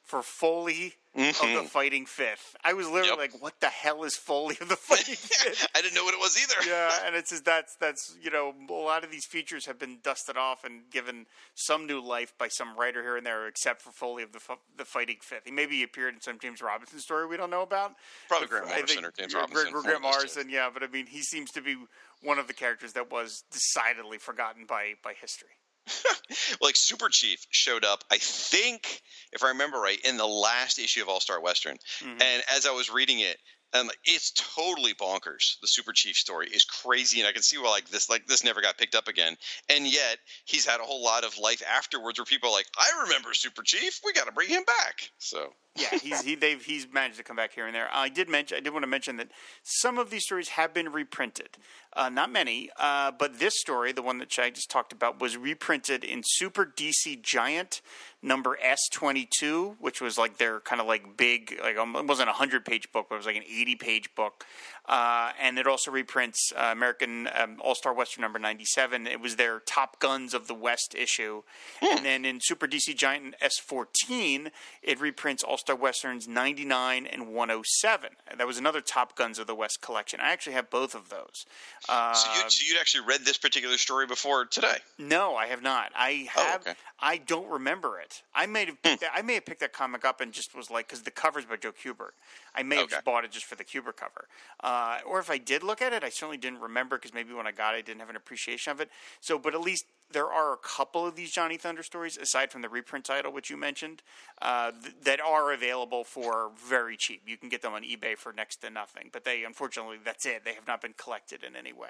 [0.10, 1.22] for Foley mm-hmm.
[1.22, 1.66] of the mm-hmm.
[1.68, 2.56] Fighting Fifth.
[2.64, 3.18] I was literally yep.
[3.34, 6.20] like, "What the hell is Foley of the Fighting Fifth?" I didn't know what it
[6.20, 6.68] was either.
[6.68, 10.00] yeah, and it's just that's that's you know a lot of these features have been
[10.04, 13.92] dusted off and given some new life by some writer here and there, except for
[13.92, 14.40] Foley of the
[14.76, 15.44] the Fighting Fifth.
[15.46, 17.94] He maybe appeared in some James Robinson story we don't know about.
[18.28, 19.72] Probably Grant Morrison or James Robinson.
[19.72, 21.76] Grant, Grant Morrison, yeah, but I mean, he seems to be
[22.24, 25.50] one of the characters that was decidedly forgotten by by history.
[26.62, 29.02] like Super Chief showed up, I think,
[29.32, 31.78] if I remember right, in the last issue of All Star Western.
[32.00, 32.22] Mm-hmm.
[32.22, 33.38] And as I was reading it,
[33.74, 35.60] um, it's totally bonkers.
[35.62, 38.44] The Super Chief story is crazy, and I can see why like this like this
[38.44, 39.36] never got picked up again.
[39.70, 43.04] And yet he's had a whole lot of life afterwards where people are like, "I
[43.04, 44.00] remember Super Chief.
[44.04, 47.36] We got to bring him back." So yeah, he's he, they've he's managed to come
[47.36, 47.88] back here and there.
[47.92, 49.30] I did mention I did want to mention that
[49.64, 51.58] some of these stories have been reprinted,
[51.94, 55.38] uh, not many, uh, but this story, the one that Shag just talked about, was
[55.38, 57.82] reprinted in Super DC Giant
[58.22, 62.06] number S twenty two, which was like their kind of like big like um, it
[62.06, 64.46] wasn't a hundred page book, but it was like an eighty page book,
[64.88, 69.08] uh, and it also reprints uh, American um, All Star Western number ninety seven.
[69.08, 71.44] It was their Top Guns of the West issue,
[71.82, 74.52] and then in Super DC Giant S fourteen,
[74.84, 78.10] it reprints All Star Westerns ninety nine and one hundred seven.
[78.38, 80.20] That was another Top Guns of the West collection.
[80.20, 81.46] I actually have both of those.
[81.88, 84.78] Uh, So, you, so you'd actually read this particular story before today?
[84.98, 85.92] no, I have not.
[85.96, 86.62] I Oh, have.
[86.62, 86.74] okay.
[87.02, 88.22] I don't remember it.
[88.36, 88.82] I may have.
[88.82, 91.12] Picked that, I may have picked that comic up and just was like, because the
[91.12, 92.12] cover's by Joe Kubert.
[92.54, 92.96] I may have Okay.
[92.96, 94.28] just bought it just for the Kubert cover.
[94.62, 97.48] Uh, or if I did look at it, I certainly didn't remember because maybe when
[97.48, 98.90] I got it, I didn't have an appreciation of it.
[99.22, 102.64] So, but at least there are a couple of these Johnny Thunder stories, aside from
[102.64, 104.02] the reprint title, which you mentioned,
[104.42, 107.22] uh, th- that are available for very cheap.
[107.26, 109.10] You can get them on eBay for next to nothing.
[109.12, 110.44] But they, unfortunately, that's it.
[110.46, 111.90] They have not been collected in any way.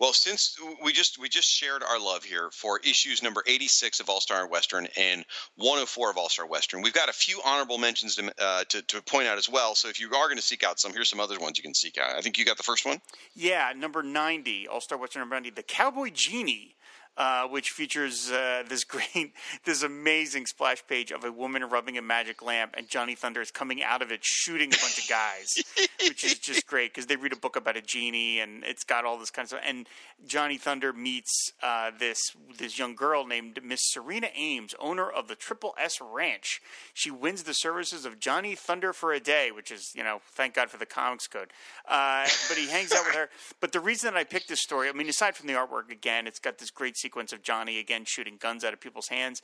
[0.00, 4.08] Well, since we just we just shared our love here for issues number 86 of
[4.08, 5.24] All Star Western and
[5.56, 9.02] 104 of All Star Western, we've got a few honorable mentions to, uh, to to
[9.02, 9.74] point out as well.
[9.74, 11.74] So if you are going to seek out some, here's some other ones you can
[11.74, 12.16] seek out.
[12.16, 13.00] I think you got the first one.
[13.34, 16.76] Yeah, number 90, All Star Western number 90, The Cowboy Genie.
[17.18, 19.32] Uh, which features uh, this great,
[19.64, 23.50] this amazing splash page of a woman rubbing a magic lamp, and Johnny Thunder is
[23.50, 25.64] coming out of it shooting a bunch of guys,
[26.06, 29.04] which is just great because they read a book about a genie, and it's got
[29.04, 29.62] all this kind of stuff.
[29.66, 29.88] And
[30.28, 32.20] Johnny Thunder meets uh, this
[32.56, 36.62] this young girl named Miss Serena Ames, owner of the Triple S Ranch.
[36.94, 40.54] She wins the services of Johnny Thunder for a day, which is you know, thank
[40.54, 41.48] God for the comics code.
[41.88, 43.28] Uh, but he hangs out with her.
[43.60, 46.28] But the reason that I picked this story, I mean, aside from the artwork, again,
[46.28, 49.40] it's got this great sequence of Johnny again shooting guns out of people's hands.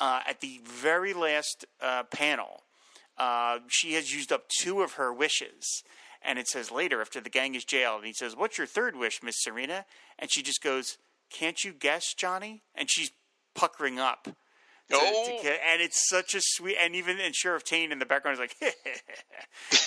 [0.00, 2.64] Uh, at the very last uh, panel,
[3.16, 5.84] uh, she has used up two of her wishes.
[6.20, 8.96] And it says later, after the gang is jailed, and he says, What's your third
[8.96, 9.84] wish, Miss Serena?
[10.18, 10.98] And she just goes,
[11.30, 12.62] Can't you guess, Johnny?
[12.74, 13.12] And she's
[13.54, 14.24] puckering up.
[14.24, 14.32] to-
[14.92, 15.38] Oh.
[15.42, 18.40] to and it's such a sweet, and even and Sheriff Tane in the background is
[18.40, 18.56] like,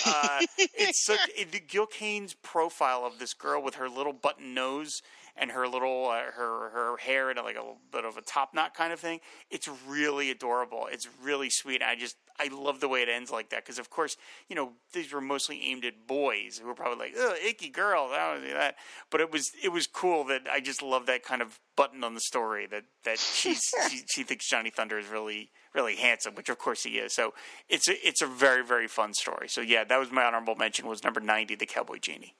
[0.06, 0.40] uh,
[0.74, 5.00] it's such it, Gil Kane's profile of this girl with her little button nose
[5.36, 8.54] and her little uh, her her hair in like a little bit of a top
[8.54, 9.20] knot kind of thing.
[9.50, 10.88] It's really adorable.
[10.90, 11.82] It's really sweet.
[11.82, 14.16] I just I love the way it ends like that because of course
[14.48, 18.08] you know these were mostly aimed at boys who were probably like oh icky girl
[18.10, 18.76] that was that,
[19.10, 22.14] but it was it was cool that I just love that kind of button on
[22.14, 26.48] the story that that she's she, she thinks Johnny Thunder is really really handsome, which
[26.48, 27.14] of course he is.
[27.14, 27.34] So
[27.68, 29.48] it's a, it's a very very fun story.
[29.48, 32.34] So yeah, that was my honorable mention was number ninety, the Cowboy Genie.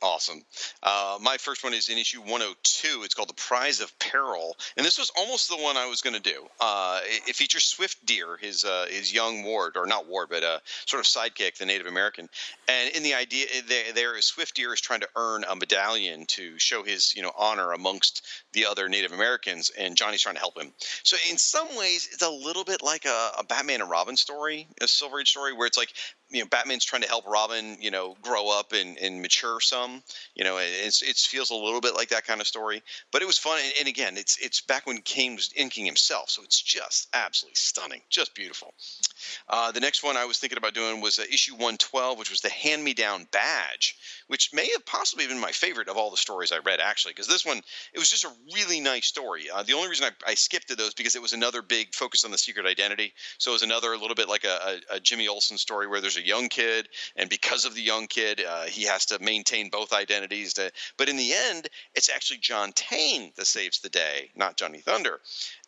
[0.00, 0.42] Awesome.
[0.80, 3.02] Uh, my first one is in issue 102.
[3.02, 6.14] It's called The Prize of Peril, and this was almost the one I was going
[6.14, 6.46] to do.
[6.60, 10.44] Uh, it, it features Swift Deer, his uh, his young ward, or not ward, but
[10.44, 12.28] uh, sort of sidekick, the Native American.
[12.68, 16.26] And in the idea, there, there is Swift Deer is trying to earn a medallion
[16.26, 20.40] to show his you know honor amongst the other Native Americans, and Johnny's trying to
[20.40, 20.72] help him.
[21.02, 24.68] So in some ways, it's a little bit like a, a Batman and Robin story,
[24.80, 25.92] a Silver Age story, where it's like
[26.30, 30.02] you know Batman's trying to help Robin, you know, grow up and, and mature some.
[30.34, 33.26] You know, it's it feels a little bit like that kind of story, but it
[33.26, 33.58] was fun.
[33.62, 37.56] And, and again, it's it's back when Kane was inking himself, so it's just absolutely
[37.56, 38.74] stunning, just beautiful.
[39.48, 42.40] Uh, the next one I was thinking about doing was uh, issue 112, which was
[42.40, 43.96] the Hand Me Down Badge,
[44.28, 47.26] which may have possibly been my favorite of all the stories I read, actually, because
[47.26, 47.58] this one,
[47.92, 49.50] it was just a really nice story.
[49.50, 52.30] Uh, the only reason I, I skipped those because it was another big focus on
[52.30, 53.12] the secret identity.
[53.38, 56.00] So it was another a little bit like a, a, a Jimmy Olsen story where
[56.00, 59.70] there's a young kid, and because of the young kid, uh, he has to maintain
[59.70, 60.54] both identities.
[60.54, 64.78] To, but in the end, it's actually John Tane that saves the day, not Johnny
[64.78, 65.20] Thunder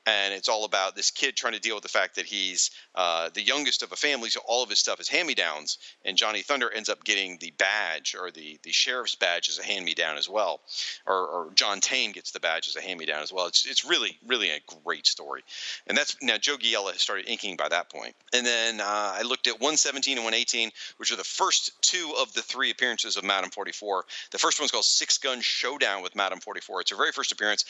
[0.06, 3.28] and it's all about this kid trying to deal with the fact that he's uh,
[3.34, 5.78] the youngest of a family, so all of his stuff is hand-me-downs.
[6.04, 9.64] And Johnny Thunder ends up getting the badge or the the sheriff's badge as a
[9.64, 10.60] hand-me-down as well,
[11.06, 13.46] or, or John Tane gets the badge as a hand-me-down as well.
[13.46, 15.42] It's it's really really a great story,
[15.86, 18.14] and that's now Joe Giella has started inking by that point.
[18.32, 22.32] And then uh, I looked at 117 and 118, which are the first two of
[22.32, 24.04] the three appearances of Madam 44.
[24.30, 26.80] The first one's called Six Gun Showdown with Madam 44.
[26.82, 27.64] It's her very first appearance.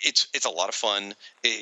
[0.00, 1.14] It's it's a lot of fun.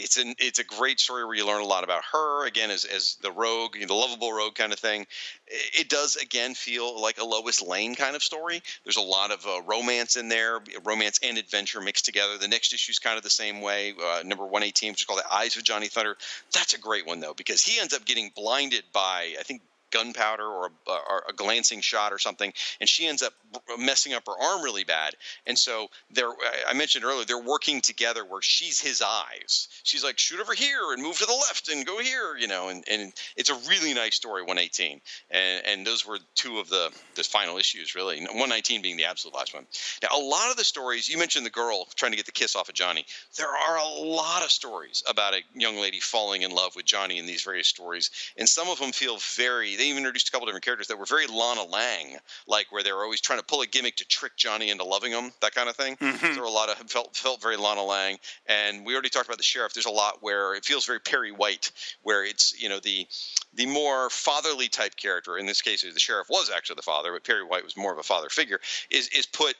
[0.08, 2.86] It's an it's a great story where you learn a lot about her again as
[2.86, 5.06] as the rogue, the lovable rogue kind of thing.
[5.46, 8.62] It does again feel like a Lois Lane kind of story.
[8.84, 12.38] There's a lot of uh, romance in there, romance and adventure mixed together.
[12.38, 13.92] The next issue is kind of the same way.
[14.02, 16.16] Uh, number 118, which is called The Eyes of Johnny Thunder.
[16.54, 20.44] That's a great one though because he ends up getting blinded by I think gunpowder
[20.44, 23.32] or a, uh, or a glancing shot or something, and she ends up
[23.78, 25.14] messing up her arm really bad.
[25.46, 26.32] And so they're
[26.68, 29.68] I mentioned earlier they're working together where she's his eyes.
[29.82, 32.68] She's like shoot over here and move to the left and go here, you know.
[32.68, 35.00] And, and it's a really nice story, 118.
[35.30, 38.18] And and those were two of the the final issues really.
[38.20, 39.66] 119 being the absolute last one.
[40.02, 42.56] Now a lot of the stories you mentioned the girl trying to get the kiss
[42.56, 43.04] off of Johnny.
[43.36, 47.18] There are a lot of stories about a young lady falling in love with Johnny
[47.18, 49.76] in these various stories, and some of them feel very.
[49.78, 52.18] They even introduced a couple different characters that were very Lana Lang,
[52.48, 55.12] like where they were always trying to pull a gimmick to trick Johnny into loving
[55.12, 55.96] them, that kind of thing.
[55.96, 56.34] Mm-hmm.
[56.34, 59.38] There were a lot of felt felt very Lana Lang, and we already talked about
[59.38, 59.74] the sheriff.
[59.74, 61.70] There's a lot where it feels very Perry White,
[62.02, 63.06] where it's you know the
[63.54, 65.38] the more fatherly type character.
[65.38, 67.98] In this case, the sheriff was actually the father, but Perry White was more of
[67.98, 68.60] a father figure.
[68.90, 69.54] Is is put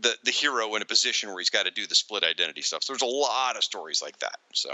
[0.00, 2.84] the the hero in a position where he's got to do the split identity stuff.
[2.84, 4.38] So there's a lot of stories like that.
[4.52, 4.70] So.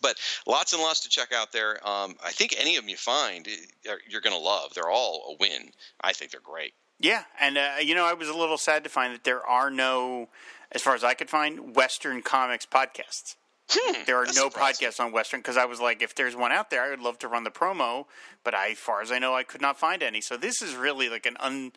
[0.00, 0.16] But
[0.46, 1.86] lots and lots to check out there.
[1.86, 4.74] Um, I think any of them you find eh, you're going to love.
[4.74, 5.70] They're all a win.
[6.00, 6.74] I think they're great.
[6.98, 9.70] Yeah, and uh, you know, I was a little sad to find that there are
[9.70, 10.28] no,
[10.72, 13.36] as far as I could find, Western comics podcasts.
[13.68, 14.88] Hmm, there are no surprising.
[14.88, 17.18] podcasts on Western because I was like, if there's one out there, I would love
[17.18, 18.06] to run the promo,
[18.44, 20.20] but I, as far as I know, I could not find any.
[20.20, 21.72] So this is really like an un,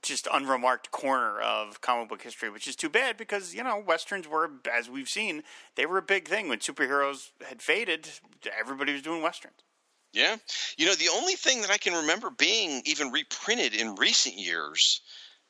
[0.00, 4.26] just unremarked corner of comic book history, which is too bad because you know westerns
[4.26, 5.42] were, as we've seen,
[5.76, 8.08] they were a big thing when superheroes had faded.
[8.58, 9.62] Everybody was doing westerns.
[10.12, 10.36] Yeah.
[10.76, 15.00] You know, the only thing that I can remember being even reprinted in recent years.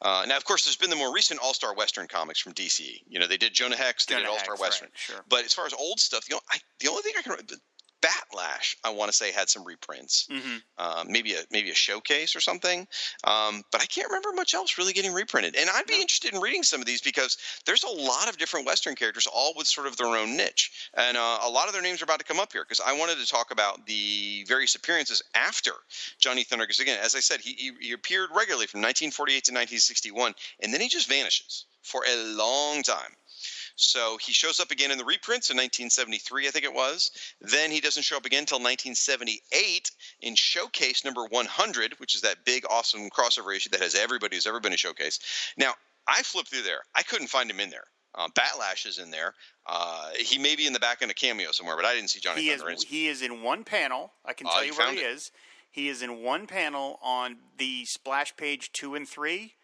[0.00, 3.02] Uh, now, of course, there's been the more recent All Star Western comics from DC.
[3.08, 4.86] You know, they did Jonah Hex, they Jonah did All Star Western.
[4.86, 5.24] right, sure.
[5.28, 7.54] But as far as old stuff, you know, I, the only thing I can remember,
[8.02, 10.56] Batlash, I want to say had some reprints, Mm-hmm.
[10.78, 12.80] um, maybe a maybe a showcase or something.
[13.24, 15.56] Um, but I can't remember much else really getting reprinted.
[15.56, 18.66] And I'd be interested in reading some of these because there's a lot of different
[18.66, 21.82] Western characters, all with sort of their own niche, and uh, a lot of their
[21.82, 24.74] names are about to come up here because I wanted to talk about the various
[24.74, 25.72] appearances after
[26.18, 26.64] Johnny Thunder.
[26.64, 30.72] Because again, as I said, he, he, he appeared regularly from 1948 to 1961, and
[30.74, 33.12] then he just vanishes for a long time.
[33.76, 37.10] So he shows up again in the reprints in 1973, I think it was.
[37.40, 42.44] Then he doesn't show up again until 1978 in Showcase number 100, which is that
[42.44, 45.18] big, awesome crossover issue that has everybody who's ever been in Showcase.
[45.56, 45.74] Now,
[46.06, 46.80] I flipped through there.
[46.94, 47.84] I couldn't find him in there.
[48.14, 49.34] Uh, Batlash is in there.
[49.66, 52.20] Uh, he may be in the back end a cameo somewhere, but I didn't see
[52.20, 52.72] Johnny he is Thunder.
[52.74, 54.12] in he is in one panel.
[54.24, 55.04] I can Oh, tell you you where he it?
[55.06, 55.30] is.
[55.70, 59.54] He is in one panel on the splash page two and three.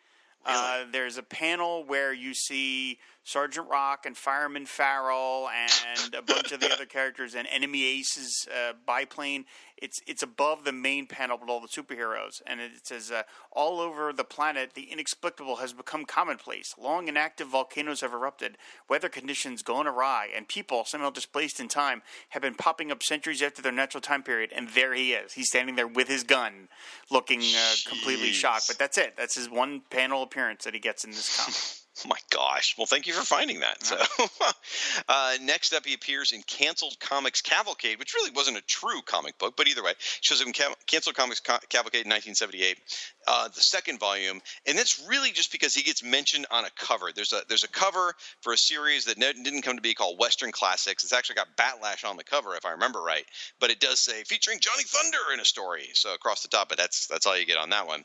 [0.46, 2.98] Uh, there's a panel where you see
[3.28, 8.48] Sergeant Rock and Fireman Farrell and a bunch of the other characters and Enemy Ace's
[8.48, 9.44] uh, biplane.
[9.76, 13.80] It's it's above the main panel with all the superheroes, and it says uh, all
[13.80, 16.74] over the planet the inexplicable has become commonplace.
[16.78, 18.56] Long inactive volcanoes have erupted,
[18.88, 22.00] weather conditions gone awry, and people somehow displaced in time
[22.30, 24.52] have been popping up centuries after their natural time period.
[24.56, 25.34] And there he is.
[25.34, 26.68] He's standing there with his gun,
[27.10, 28.64] looking uh, completely shocked.
[28.68, 29.18] But that's it.
[29.18, 31.88] That's his one panel appearance that he gets in this comic.
[32.05, 32.76] Oh my gosh.
[32.78, 33.82] Well, thank you for finding that.
[33.82, 33.96] So,
[35.09, 39.36] uh, next up, he appears in Canceled Comics Cavalcade, which really wasn't a true comic
[39.38, 42.78] book, but either way, shows up in Ca- Canceled Comics Ca- Cavalcade in 1978,
[43.26, 47.11] uh, the second volume, and that's really just because he gets mentioned on a cover.
[47.12, 50.20] There's a there's a cover for a series that ne- didn't come to be called
[50.20, 51.03] Western Classics.
[51.03, 53.24] It's actually got Batlash on the cover, if I remember right,
[53.59, 56.68] but it does say featuring Johnny Thunder in a story, so across the top.
[56.68, 58.05] But that's that's all you get on that one.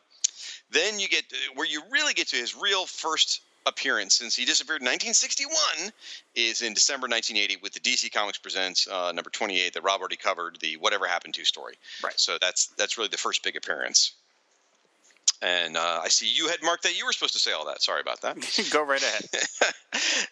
[0.72, 4.82] Then you get where you really get to his real first appearance since he disappeared
[4.82, 5.92] in 1961
[6.36, 10.18] is in December 1980 with the DC Comics Presents uh, number 28 that Rob already
[10.18, 11.76] covered the Whatever Happened to story.
[12.04, 12.20] Right.
[12.20, 14.14] So that's that's really the first big appearance.
[15.44, 17.82] And uh, I see you had marked that you were supposed to say all that.
[17.82, 18.38] Sorry about that.
[18.72, 19.28] Go right ahead.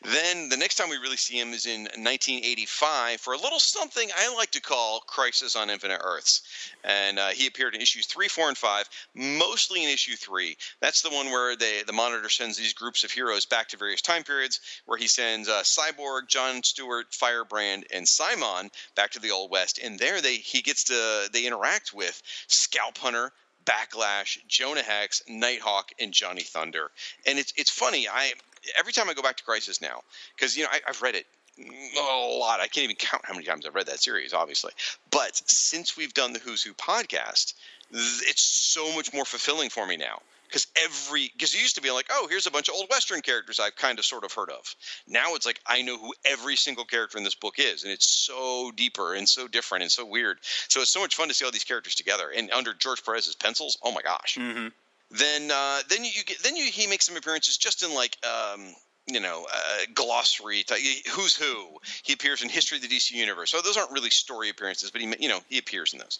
[0.03, 4.09] then the next time we really see him is in 1985 for a little something
[4.15, 6.43] I like to call Crisis on Infinite Earths.
[6.85, 10.55] And uh, he appeared in issues three, four, and five, mostly in issue three.
[10.79, 14.01] That's the one where they, the Monitor sends these groups of heroes back to various
[14.01, 19.31] time periods, where he sends uh, Cyborg, John Stewart, Firebrand, and Simon back to the
[19.31, 19.77] Old West.
[19.83, 23.33] And there they he gets to they interact with Scalp Hunter.
[23.65, 26.91] Batlash, Jonah Hex, Nighthawk, and Johnny Thunder,
[27.25, 28.07] and it's it's funny.
[28.07, 28.33] I
[28.77, 30.01] every time I go back to Crisis now,
[30.35, 31.25] because you know I, I've read it
[31.57, 32.59] a lot.
[32.59, 34.71] I can't even count how many times I've read that series, obviously.
[35.11, 37.53] But since we've done the Who's Who podcast,
[37.91, 40.21] it's so much more fulfilling for me now.
[40.51, 43.21] Because every, because it used to be like, oh, here's a bunch of old Western
[43.21, 44.75] characters I've kind of sort of heard of.
[45.07, 48.07] Now it's like I know who every single character in this book is, and it's
[48.07, 50.39] so deeper and so different and so weird.
[50.67, 52.29] So it's so much fun to see all these characters together.
[52.35, 54.35] And under George Perez's pencils, oh my gosh.
[54.37, 54.67] hmm
[55.09, 58.17] Then, uh, then you, you get, then you, he makes some appearances just in like
[58.25, 58.73] um,
[59.07, 60.79] you know, uh, glossary, type,
[61.11, 61.67] who's who.
[62.03, 63.51] He appears in History of the DC Universe.
[63.51, 66.19] So those aren't really story appearances, but he, you know, he appears in those.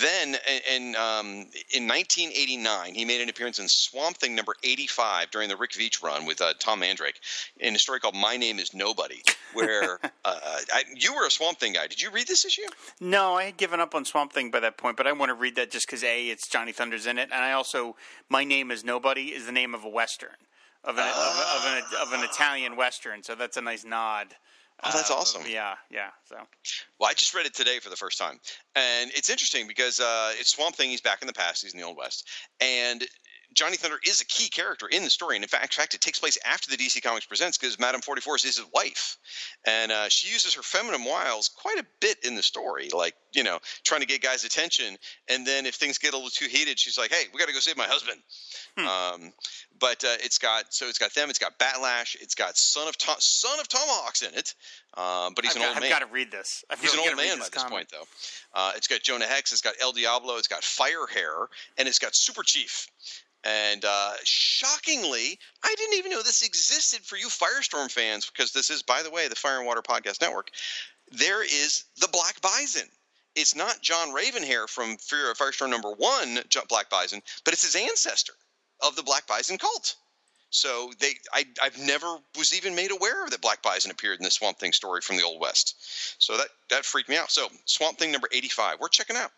[0.00, 0.36] Then,
[0.74, 1.26] in um,
[1.74, 6.02] in 1989, he made an appearance in Swamp Thing number 85 during the Rick Veitch
[6.02, 7.20] run with uh, Tom Mandrake
[7.58, 9.22] in a story called My Name Is Nobody,
[9.52, 10.38] where uh,
[10.72, 11.86] I, you were a Swamp Thing guy.
[11.86, 12.62] Did you read this issue?
[13.00, 15.34] No, I had given up on Swamp Thing by that point, but I want to
[15.34, 17.96] read that just because a it's Johnny Thunders in it, and I also
[18.30, 20.30] My Name Is Nobody is the name of a western
[20.84, 21.14] of an, of,
[21.56, 23.22] of, an of an Italian western.
[23.22, 24.34] So that's a nice nod.
[24.84, 25.42] Oh, that's uh, awesome.
[25.48, 26.08] Yeah, yeah.
[26.24, 26.36] So
[26.98, 28.38] Well, I just read it today for the first time,
[28.74, 30.90] and it's interesting because uh, it's Swamp Thing.
[30.90, 31.62] He's back in the past.
[31.62, 32.28] He's in the Old West,
[32.60, 33.04] and
[33.54, 35.36] Johnny Thunder is a key character in the story.
[35.36, 38.00] And in fact, in fact, it takes place after the DC Comics presents because Madame
[38.00, 39.18] Forty Four is his wife,
[39.64, 43.42] and uh, she uses her feminine wiles quite a bit in the story, like you
[43.42, 44.96] know, trying to get guys' attention.
[45.28, 47.54] And then if things get a little too heated, she's like, "Hey, we got to
[47.54, 48.20] go save my husband."
[48.78, 49.32] Um,
[49.78, 51.28] but uh, it's got so it's got them.
[51.30, 52.16] It's got Batlash.
[52.20, 54.54] It's got Son of Tom, Son of Tomahawks in it.
[54.94, 55.84] Um, but he's I've, an got, old man.
[55.84, 56.64] I've got to read this.
[56.70, 58.04] I've He's really an old man by this point, though.
[58.54, 61.98] Uh, it's got Jonah Hex, it's got El Diablo, it's got Fire Hair, and it's
[61.98, 62.86] got Super Chief.
[63.44, 68.70] And uh, shockingly, I didn't even know this existed for you Firestorm fans, because this
[68.70, 70.50] is, by the way, the Fire and Water Podcast Network.
[71.10, 72.88] There is the Black Bison.
[73.34, 78.34] It's not John Ravenhair from Fear Firestorm number one, Black Bison, but it's his ancestor
[78.84, 79.96] of the Black Bison cult.
[80.50, 84.24] So they, I, I've never was even made aware of that Black Bison appeared in
[84.24, 85.76] the Swamp Thing story from the Old West.
[86.18, 87.30] So that that freaked me out.
[87.30, 89.30] So Swamp Thing number eighty-five, we're checking out.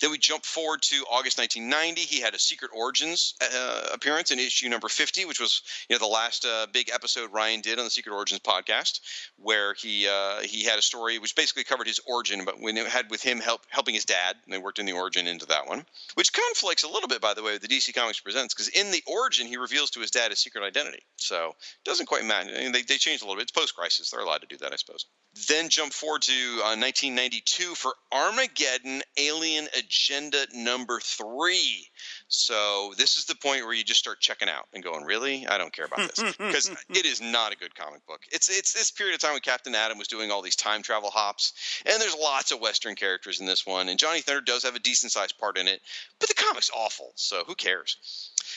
[0.00, 2.00] Then we jump forward to August 1990.
[2.02, 5.98] He had a Secret Origins uh, appearance in issue number 50, which was you know
[5.98, 9.00] the last uh, big episode Ryan did on the Secret Origins podcast,
[9.36, 12.86] where he uh, he had a story which basically covered his origin, but when it
[12.86, 15.66] had with him help helping his dad, and they worked in the origin into that
[15.66, 18.68] one, which conflicts a little bit, by the way, with the DC Comics presents, because
[18.68, 22.24] in the origin he reveals to his dad his secret identity, so it doesn't quite
[22.24, 22.46] match.
[22.48, 23.44] I mean, they they changed a little bit.
[23.44, 25.06] It's post crisis; they're allowed to do that, I suppose.
[25.48, 31.88] Then jump forward to uh, 1992 for Armageddon Alien Agenda number three.
[32.28, 35.46] So this is the point where you just start checking out and going, "Really?
[35.46, 38.20] I don't care about this," because it is not a good comic book.
[38.30, 41.10] It's it's this period of time when Captain Atom was doing all these time travel
[41.10, 41.52] hops,
[41.84, 44.80] and there's lots of Western characters in this one, and Johnny Thunder does have a
[44.80, 45.80] decent sized part in it,
[46.20, 47.12] but the comic's awful.
[47.16, 47.96] So who cares?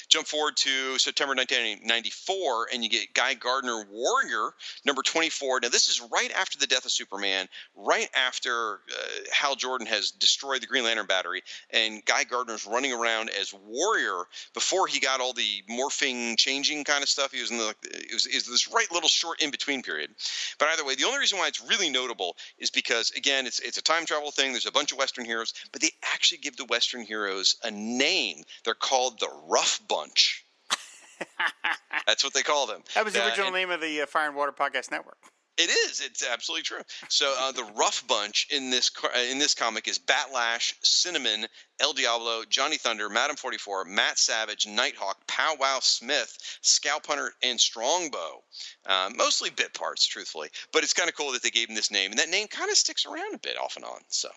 [0.10, 4.52] Jump forward to September 1994, and you get Guy Gardner Warrior
[4.86, 5.62] number 24.
[5.62, 10.12] Now, this is right after the death of Superman, right after uh, Hal Jordan has
[10.12, 11.42] destroyed the Green Lantern battery,
[11.72, 17.02] and Guy Gardner's running around as Warrior before he got all the morphing, changing kind
[17.04, 17.32] of stuff.
[17.32, 20.12] He was in the it was, it was this right little short in between period.
[20.60, 23.78] But either way, the only reason why it's really notable is because again, it's it's
[23.78, 24.52] a time travel thing.
[24.52, 28.44] There's a bunch of Western heroes, but they actually give the Western heroes a name.
[28.66, 30.44] They're called the Rough Bunch.
[32.06, 32.82] That's what they call them.
[32.96, 35.18] That was the Uh, original and- name of the uh, Fire and Water Podcast Network.
[35.58, 36.02] It is.
[36.02, 36.82] It's absolutely true.
[37.10, 41.46] So uh, the rough bunch in this uh, in this comic is Batlash, Cinnamon,
[41.80, 47.34] El Diablo, Johnny Thunder, Madam Forty Four, Matt Savage, Nighthawk, Pow Wow Smith, Scalp Hunter,
[47.44, 48.44] and Strongbow.
[48.86, 51.92] Uh, mostly bit parts, truthfully, but it's kind of cool that they gave him this
[51.92, 54.00] name, and that name kind of sticks around a bit off and on.
[54.10, 54.30] So.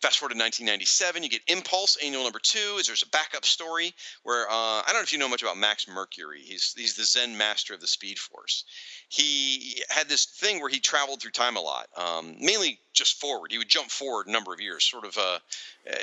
[0.00, 2.76] Fast forward to 1997, you get Impulse Annual Number Two.
[2.78, 5.56] Is there's a backup story where uh, I don't know if you know much about
[5.56, 6.40] Max Mercury.
[6.42, 8.64] He's he's the Zen master of the Speed Force.
[9.08, 13.52] He had this thing where he traveled through time a lot, um, mainly just forward.
[13.52, 15.16] He would jump forward a number of years, sort of.
[15.16, 15.38] Uh,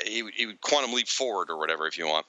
[0.06, 2.26] he, would, he would quantum leap forward or whatever, if you want.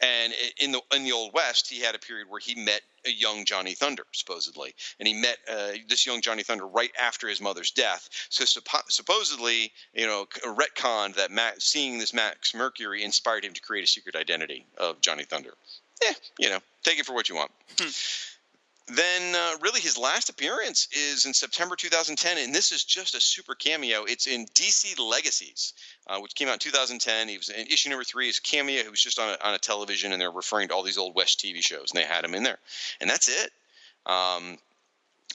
[0.00, 3.10] And in the in the old west, he had a period where he met a
[3.10, 7.40] young Johnny Thunder, supposedly, and he met uh, this young Johnny Thunder right after his
[7.40, 8.08] mother's death.
[8.28, 13.60] So suppo- supposedly, you know, retconned that Max, seeing this Max Mercury inspired him to
[13.60, 15.54] create a secret identity of Johnny Thunder.
[16.06, 17.50] Eh, you know, take it for what you want.
[18.86, 23.20] Then, uh, really, his last appearance is in September 2010, and this is just a
[23.20, 24.04] super cameo.
[24.04, 25.72] It's in DC Legacies,
[26.06, 27.28] uh, which came out in 2010.
[27.28, 28.28] He was in issue number three.
[28.28, 28.82] Is cameo.
[28.82, 31.14] He was just on a, on a television, and they're referring to all these old
[31.14, 32.58] West TV shows, and they had him in there,
[33.00, 33.52] and that's it.
[34.04, 34.58] Um,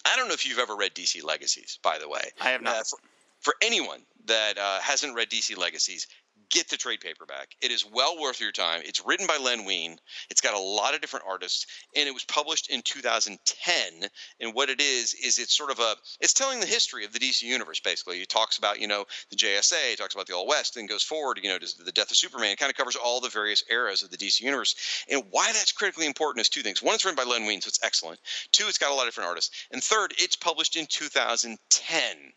[0.06, 2.30] I don't know if you've ever read DC Legacies, by the way.
[2.40, 2.78] I have not.
[2.78, 3.00] Uh, for,
[3.40, 6.06] for anyone that uh, hasn't read DC Legacies,
[6.50, 7.56] get the trade paperback.
[7.62, 8.82] It is well worth your time.
[8.84, 9.98] It's written by Len Wein.
[10.30, 14.10] It's got a lot of different artists, and it was published in 2010.
[14.40, 17.20] And what it is is it's sort of a it's telling the history of the
[17.20, 17.80] DC universe.
[17.80, 20.90] Basically, it talks about you know the JSA, it talks about the Old West, and
[20.90, 21.40] goes forward.
[21.42, 22.52] You know, to the death of Superman.
[22.52, 24.76] It kind of covers all the various eras of the DC universe.
[25.10, 26.82] And why that's critically important is two things.
[26.82, 28.20] One, it's written by Len Wein, so it's excellent.
[28.52, 29.66] Two, it's got a lot of different artists.
[29.72, 32.34] And third, it's published in 2010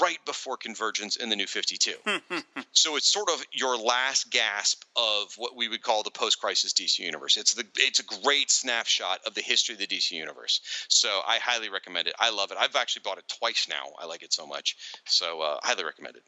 [0.00, 1.94] right before Convergence in the New 52.
[2.72, 6.98] so it's sort of your last gasp of what we would call the post-crisis DC
[6.98, 7.36] universe.
[7.36, 10.60] It's the it's a great snapshot of the history of the DC universe.
[10.88, 12.14] So I highly recommend it.
[12.18, 12.58] I love it.
[12.58, 13.92] I've actually bought it twice now.
[13.98, 14.76] I like it so much.
[15.04, 16.22] So uh, highly recommend it.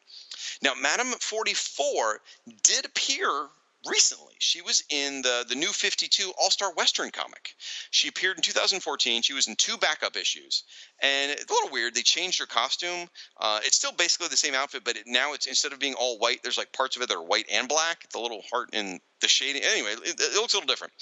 [0.62, 2.20] Now, Madam 44
[2.62, 3.48] did appear
[3.86, 4.34] recently.
[4.38, 7.54] She was in the the new 52 All Star Western comic.
[7.90, 9.22] She appeared in 2014.
[9.22, 10.64] She was in two backup issues,
[11.00, 11.94] and it's a little weird.
[11.94, 13.08] They changed her costume.
[13.38, 16.18] Uh, it's still basically the same outfit, but it, now it's instead of being all
[16.18, 18.08] white, there's like parts of it that are white and black.
[18.10, 19.62] The little heart and the shading.
[19.62, 20.92] Anyway, it, it looks a little different,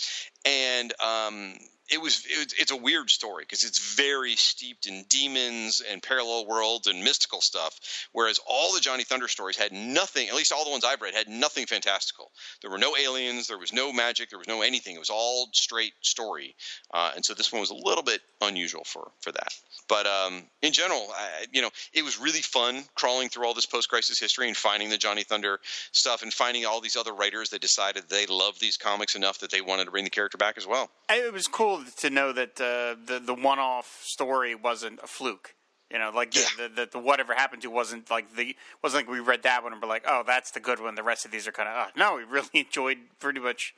[0.44, 1.54] and um,
[1.90, 6.46] it was it, it's a weird story because it's very steeped in demons and parallel
[6.46, 7.78] worlds and mystical stuff
[8.12, 11.14] whereas all the johnny thunder stories had nothing at least all the ones i've read
[11.14, 12.30] had nothing fantastical.
[12.62, 14.96] There were no aliens there was no magic there was no anything.
[14.96, 16.54] It was all straight story
[16.92, 19.52] uh, and so this one was a little bit unusual for for that.
[19.88, 23.66] But um, in general I, you know it was really fun crawling through all this
[23.66, 25.60] post-crisis history and finding the johnny thunder
[25.92, 29.50] stuff and finding all these other writers that decided they loved these comics enough that
[29.50, 30.90] they wanted to bring the character back as well.
[31.10, 35.54] It was cool to know that uh, the the one off story wasn't a fluke.
[35.90, 36.68] You know, like the, Yeah.
[36.68, 39.72] the, the, the whatever happened to wasn't like the wasn't like we read that one
[39.72, 40.94] and we're like, oh, that's the good one.
[40.96, 42.16] The rest of these are kind of uh, no.
[42.16, 43.74] We really enjoyed pretty much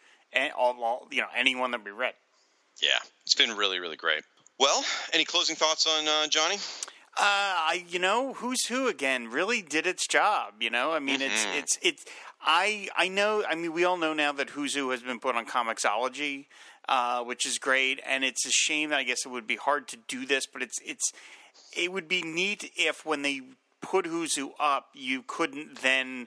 [0.58, 2.14] all, all you know anyone that we read.
[2.82, 4.24] Yeah, it's been really, really great.
[4.58, 6.56] Well, any closing thoughts on uh, Johnny?
[7.16, 10.54] Uh, I, you know, who's who again really did its job.
[10.60, 12.04] You know, I mean, it's it's it's.
[12.42, 13.44] I I know.
[13.48, 16.46] I mean, we all know now that Who's Who has been put on Comixology,
[16.90, 19.86] uh, which is great, and it's a shame that I guess it would be hard
[19.88, 21.12] to do this, but it's it's
[21.74, 23.42] it would be neat if when they
[23.80, 26.26] put Who's Who up, you couldn't then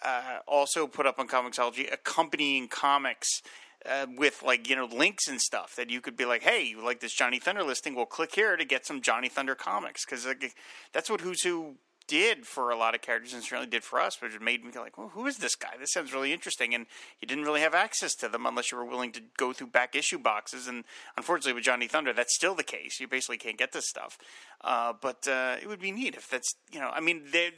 [0.00, 3.42] uh, also put up on Comixology accompanying comics
[3.84, 6.84] uh, with like you know links and stuff that you could be like, hey, you
[6.84, 7.96] like this Johnny Thunder listing?
[7.96, 10.54] Well, click here to get some Johnny Thunder comics because like,
[10.92, 11.74] that's what Who's Who
[12.06, 14.70] did for a lot of characters and certainly did for us, which it made me
[14.70, 15.74] go like, well, who is this guy?
[15.78, 16.86] This sounds really interesting, and
[17.20, 19.94] you didn't really have access to them unless you were willing to go through back
[19.94, 20.66] issue boxes.
[20.66, 20.84] And
[21.16, 23.00] unfortunately, with Johnny Thunder, that's still the case.
[23.00, 24.18] You basically can't get this stuff.
[24.62, 27.50] Uh, but uh, it would be neat if that's you know, I mean, they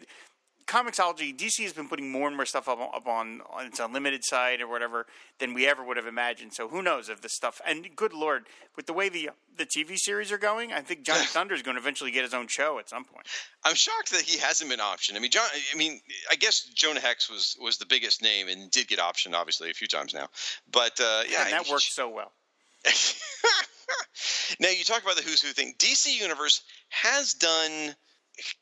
[0.68, 4.22] Comixology, DC has been putting more and more stuff up, up on, on its unlimited
[4.22, 5.06] side or whatever
[5.38, 6.52] than we ever would have imagined.
[6.52, 7.58] So who knows if this stuff?
[7.66, 8.46] And good lord,
[8.76, 11.76] with the way the the TV series are going, I think Johnny Thunder is going
[11.76, 13.26] to eventually get his own show at some point.
[13.64, 15.16] I'm shocked that he hasn't been optioned.
[15.16, 15.48] I mean, John.
[15.72, 16.00] I mean,
[16.30, 19.74] I guess Jonah Hex was was the biggest name and did get optioned, obviously, a
[19.74, 20.28] few times now.
[20.70, 22.32] But uh, yeah, and that he- worked so well.
[24.60, 25.74] now you talk about the Who's Who thing.
[25.78, 27.96] DC Universe has done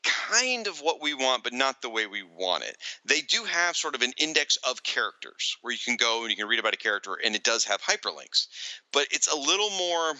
[0.03, 2.77] kind of what we want, but not the way we want it.
[3.05, 6.35] They do have sort of an index of characters where you can go and you
[6.35, 8.47] can read about a character, and it does have hyperlinks,
[8.91, 10.13] but it's a little more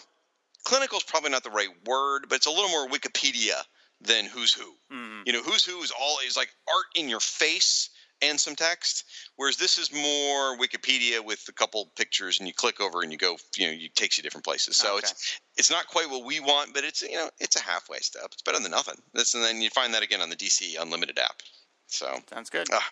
[0.64, 3.62] clinical is probably not the right word, but it's a little more Wikipedia
[4.01, 4.76] than Who's Who.
[4.91, 5.22] Mm-hmm.
[5.26, 7.89] You know, Who's Who is all is like art in your face
[8.22, 9.05] and some text,
[9.36, 13.18] whereas this is more Wikipedia with a couple pictures, and you click over and you
[13.18, 14.78] go, you know, it takes you different places.
[14.78, 15.07] So Okay.
[15.07, 18.26] it's it's not quite what we want, but it's you know it's a halfway step.
[18.32, 18.95] It's better than nothing.
[19.13, 21.41] This and then you find that again on the DC Unlimited app.
[21.88, 22.68] So Sounds good.
[22.74, 22.89] Ah.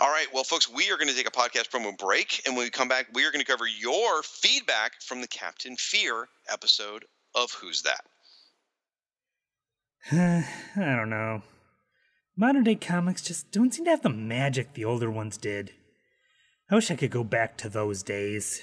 [0.00, 2.64] all right, well, folks, we are going to take a podcast promo break, and when
[2.64, 7.04] we come back, we are going to cover your feedback from the Captain Fear episode
[7.34, 8.04] of Who's That.
[10.12, 11.42] I don't know.
[12.34, 15.72] Modern day comics just don't seem to have the magic the older ones did.
[16.70, 18.62] I wish I could go back to those days.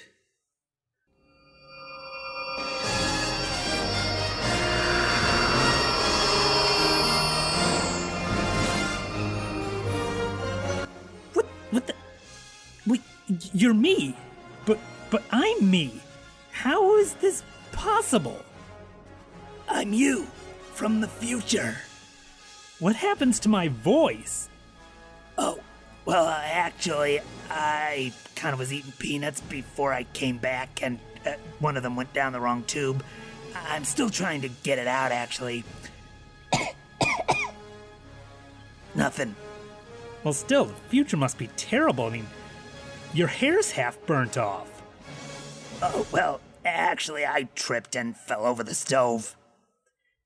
[11.32, 11.46] What?
[11.70, 11.94] What the?
[12.88, 13.02] Wait,
[13.52, 14.16] you're me,
[14.66, 16.00] but but I'm me.
[16.50, 18.42] How is this possible?
[19.68, 20.26] I'm you
[20.74, 21.76] from the future.
[22.80, 24.48] What happens to my voice?
[25.36, 25.60] Oh,
[26.06, 27.20] well, uh, actually,
[27.50, 31.94] I kind of was eating peanuts before I came back, and uh, one of them
[31.94, 33.04] went down the wrong tube.
[33.54, 35.62] I'm still trying to get it out, actually.
[38.94, 39.36] Nothing.
[40.24, 42.06] Well, still, the future must be terrible.
[42.06, 42.26] I mean,
[43.12, 44.82] your hair's half burnt off.
[45.82, 49.36] Oh, well, actually, I tripped and fell over the stove.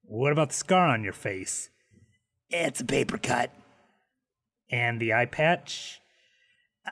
[0.02, 1.70] What about the scar on your face?
[2.50, 3.50] It's a paper cut.
[4.70, 6.00] And the eye patch?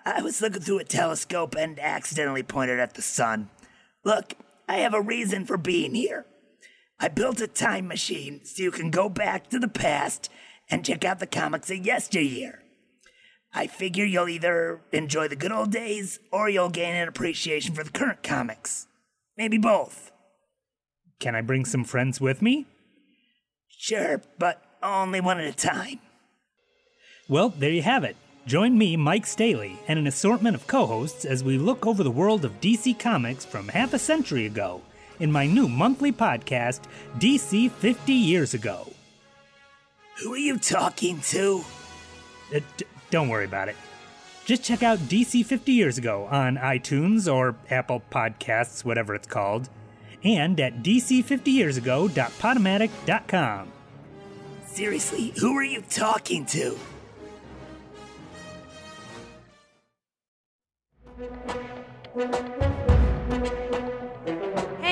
[0.04, 3.50] I was looking through a telescope and accidentally pointed at the sun.
[4.04, 4.34] Look,
[4.68, 6.26] I have a reason for being here.
[6.98, 10.30] I built a time machine so you can go back to the past
[10.70, 12.62] and check out the comics of yesteryear.
[13.52, 17.84] I figure you'll either enjoy the good old days or you'll gain an appreciation for
[17.84, 18.86] the current comics.
[19.36, 20.10] Maybe both.
[21.18, 22.66] Can I bring some friends with me?
[23.68, 25.98] Sure, but only one at a time.
[27.28, 28.16] Well, there you have it.
[28.46, 32.10] Join me, Mike Staley, and an assortment of co hosts as we look over the
[32.10, 34.80] world of DC Comics from half a century ago
[35.20, 36.80] in my new monthly podcast,
[37.18, 38.90] DC 50 Years Ago.
[40.20, 41.64] Who are you talking to?
[42.54, 43.76] Uh, d- don't worry about it.
[44.44, 49.68] Just check out DC 50 Years Ago on iTunes or Apple Podcasts, whatever it's called,
[50.24, 53.72] and at dc50yearsago.podomatic.com.
[54.72, 56.78] Seriously, who are you talking to?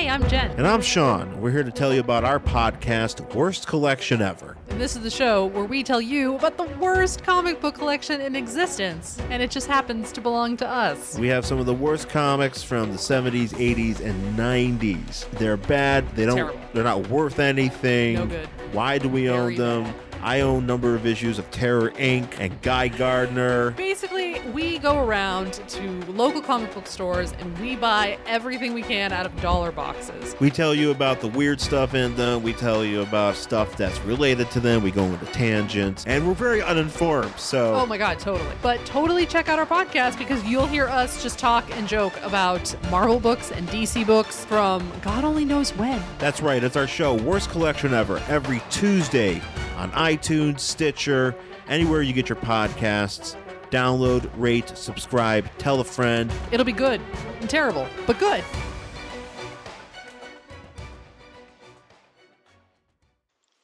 [0.01, 0.49] Hey, I'm Jen.
[0.57, 1.39] And I'm Sean.
[1.41, 4.57] We're here to tell you about our podcast, Worst Collection Ever.
[4.69, 8.19] And this is the show where we tell you about the worst comic book collection
[8.19, 9.19] in existence.
[9.29, 11.19] And it just happens to belong to us.
[11.19, 15.29] We have some of the worst comics from the 70s, 80s, and 90s.
[15.37, 16.09] They're bad.
[16.15, 16.59] They don't Terrible.
[16.73, 18.15] they're not worth anything.
[18.15, 18.47] No good.
[18.71, 19.83] Why do we own them?
[19.83, 20.10] bad.
[20.23, 22.39] I own a number of issues of Terror Inc.
[22.39, 23.71] and Guy Gardner.
[23.71, 29.11] Basically, we go around to local comic book stores and we buy everything we can
[29.11, 30.35] out of dollar boxes.
[30.39, 32.43] We tell you about the weird stuff in them.
[32.43, 34.83] We tell you about stuff that's related to them.
[34.83, 37.33] We go into tangents, and we're very uninformed.
[37.37, 38.55] So Oh my god, totally.
[38.61, 42.75] But totally check out our podcast because you'll hear us just talk and joke about
[42.91, 46.01] Marvel books and DC books from God only knows when.
[46.19, 46.63] That's right.
[46.63, 49.41] It's our show, Worst Collection Ever, every Tuesday
[49.81, 51.35] on iTunes, Stitcher,
[51.67, 53.35] anywhere you get your podcasts.
[53.71, 56.31] Download, rate, subscribe, tell a friend.
[56.51, 57.01] It'll be good
[57.39, 58.43] and terrible, but good.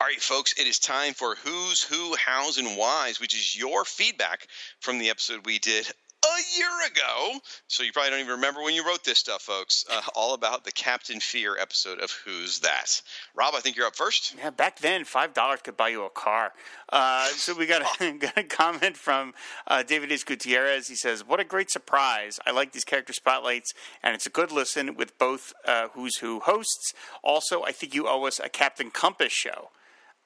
[0.01, 3.85] All right, folks, it is time for Who's Who, How's, and Why's, which is your
[3.85, 4.47] feedback
[4.79, 5.87] from the episode we did
[6.23, 7.39] a year ago.
[7.67, 9.85] So you probably don't even remember when you wrote this stuff, folks.
[9.89, 13.01] Uh, all about the Captain Fear episode of Who's That?
[13.35, 14.35] Rob, I think you're up first.
[14.37, 16.53] Yeah, back then, five dollars could buy you a car.
[16.89, 19.33] Uh, so we got a, got a comment from
[19.67, 20.23] uh, David S.
[20.23, 20.87] Gutierrez.
[20.87, 22.39] He says, "What a great surprise!
[22.45, 23.73] I like these character spotlights,
[24.03, 26.93] and it's a good listen with both uh, Who's Who hosts.
[27.23, 29.69] Also, I think you owe us a Captain Compass show.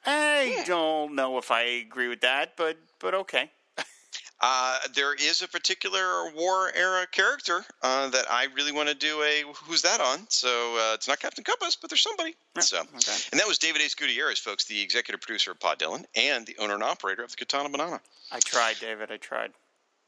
[0.05, 3.51] I don't know if I agree with that, but but okay.
[4.39, 9.21] Uh, there is a particular war era character uh, that I really want to do
[9.21, 10.25] a Who's That on.
[10.29, 12.35] So uh, it's not Captain Compass, but there's somebody.
[12.59, 13.17] So, okay.
[13.31, 16.57] And that was David Ace Gutierrez, folks, the executive producer of Pod Dylan and the
[16.57, 18.01] owner and operator of the Katana Banana.
[18.31, 19.11] I tried, David.
[19.11, 19.51] I tried.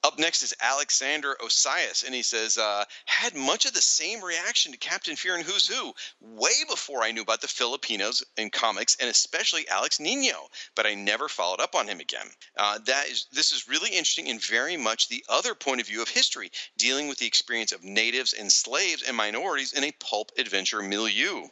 [0.05, 4.73] Up next is Alexander Osias, and he says, uh, had much of the same reaction
[4.73, 8.97] to Captain Fear and Who's Who way before I knew about the Filipinos in comics,
[8.99, 12.27] and especially Alex Nino, but I never followed up on him again.
[12.57, 16.01] Uh, that is, this is really interesting and very much the other point of view
[16.01, 20.33] of history, dealing with the experience of natives and slaves and minorities in a pulp
[20.37, 21.47] adventure milieu.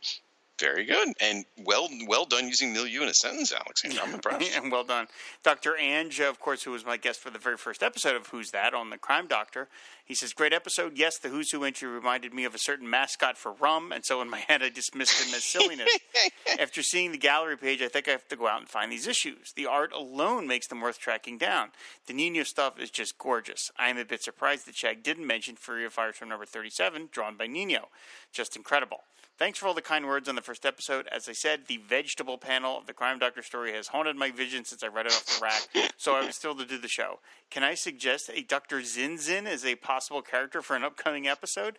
[0.61, 3.99] Very good, and well, well done using milieu in a sentence, Alexander.
[4.03, 4.55] I'm impressed.
[4.55, 5.07] and well done.
[5.43, 5.73] Dr.
[5.81, 8.75] Anj, of course, who was my guest for the very first episode of Who's That
[8.75, 9.69] on the Crime Doctor.
[10.05, 10.97] He says, Great episode.
[10.99, 14.21] Yes, the Who's Who entry reminded me of a certain mascot for rum, and so
[14.21, 15.89] in my head I dismissed him as silliness.
[16.59, 19.07] After seeing the gallery page, I think I have to go out and find these
[19.07, 19.53] issues.
[19.55, 21.69] The art alone makes them worth tracking down.
[22.05, 23.71] The Nino stuff is just gorgeous.
[23.79, 27.35] I am a bit surprised that Shag didn't mention Fury of Firestorm number 37, drawn
[27.35, 27.87] by Nino.
[28.31, 28.99] Just incredible.
[29.37, 31.07] Thanks for all the kind words on the first episode.
[31.11, 34.65] As I said, the vegetable panel of the Crime Doctor story has haunted my vision
[34.65, 37.19] since I read it off the rack, so I was still to do the show.
[37.49, 38.81] Can I suggest a Dr.
[38.81, 41.77] Zinzin as a possible character for an upcoming episode?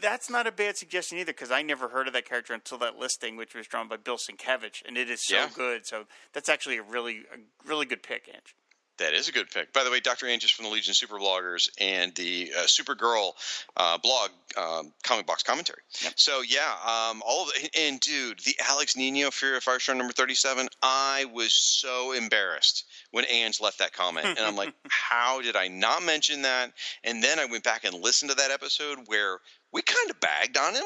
[0.00, 2.98] That's not a bad suggestion either, because I never heard of that character until that
[2.98, 5.48] listing, which was drawn by Bill Sienkiewicz, and it is so Yeah.
[5.54, 5.86] good.
[5.86, 8.52] So that's actually a really, a really good pick, Anj.
[8.98, 9.72] That is a good pick.
[9.72, 10.26] By the way, Dr.
[10.26, 13.32] Anj is from the Legion Super Bloggers and the uh, Supergirl
[13.76, 15.78] uh, blog, um, Comic Box Commentary.
[16.16, 20.12] So, yeah, um, all of the, and dude, the Alex Nino Fury of Firestorm number
[20.12, 24.26] 37, I was so embarrassed when Anj left that comment.
[24.26, 26.72] And I'm like, how did I not mention that?
[27.04, 29.38] And then I went back and listened to that episode where
[29.72, 30.84] we kind of bagged on him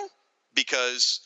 [0.55, 1.21] because,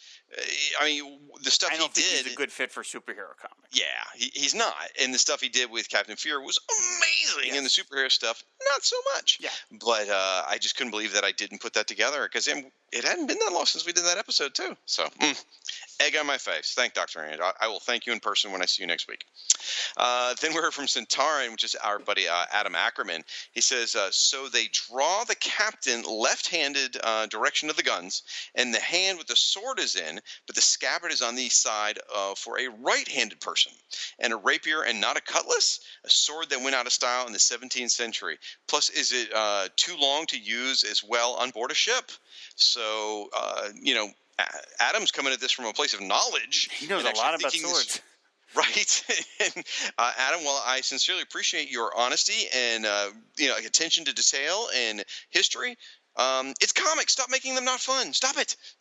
[0.80, 2.24] I mean, the stuff I he did.
[2.24, 3.70] he's a good fit for superhero comics.
[3.72, 3.84] Yeah,
[4.14, 4.74] he, he's not.
[5.00, 8.42] And the stuff he did with Captain Fear was amazing, and the superhero stuff,
[8.72, 9.38] not so much.
[9.40, 9.50] Yeah.
[9.80, 13.04] But uh, I just couldn't believe that I didn't put that together because it, it
[13.04, 14.76] hadn't been that long since we did that episode too.
[14.84, 15.44] So, mm,
[16.00, 16.72] egg on my face.
[16.74, 17.20] Thank Dr.
[17.20, 17.40] Anj.
[17.40, 19.24] I, I will thank you in person when I see you next week.
[19.96, 23.24] Uh, then we heard from Centauran, which is our buddy uh, Adam Ackerman.
[23.52, 28.22] He says, uh, so they draw the captain left-handed uh, direction of the guns,
[28.54, 31.98] and the hand with the sword is in, but the scabbard is on the side
[32.14, 33.72] uh, for a right-handed person,
[34.18, 37.32] and a rapier and not a cutlass, a sword that went out of style in
[37.32, 38.38] the 17th century.
[38.68, 42.10] Plus, is it uh, too long to use as well on board a ship?
[42.54, 43.28] So,
[43.82, 44.10] you know.
[44.80, 46.68] Adam's coming at this from a place of knowledge.
[46.72, 48.00] He knows a lot about thinking this- swords.
[48.54, 49.04] Right,
[49.40, 49.66] and
[49.98, 50.44] uh, Adam.
[50.44, 55.76] Well, I sincerely appreciate your honesty and uh, you know attention to detail and history.
[56.16, 57.12] Um, it's comics.
[57.12, 58.12] Stop making them not fun.
[58.12, 58.56] Stop it.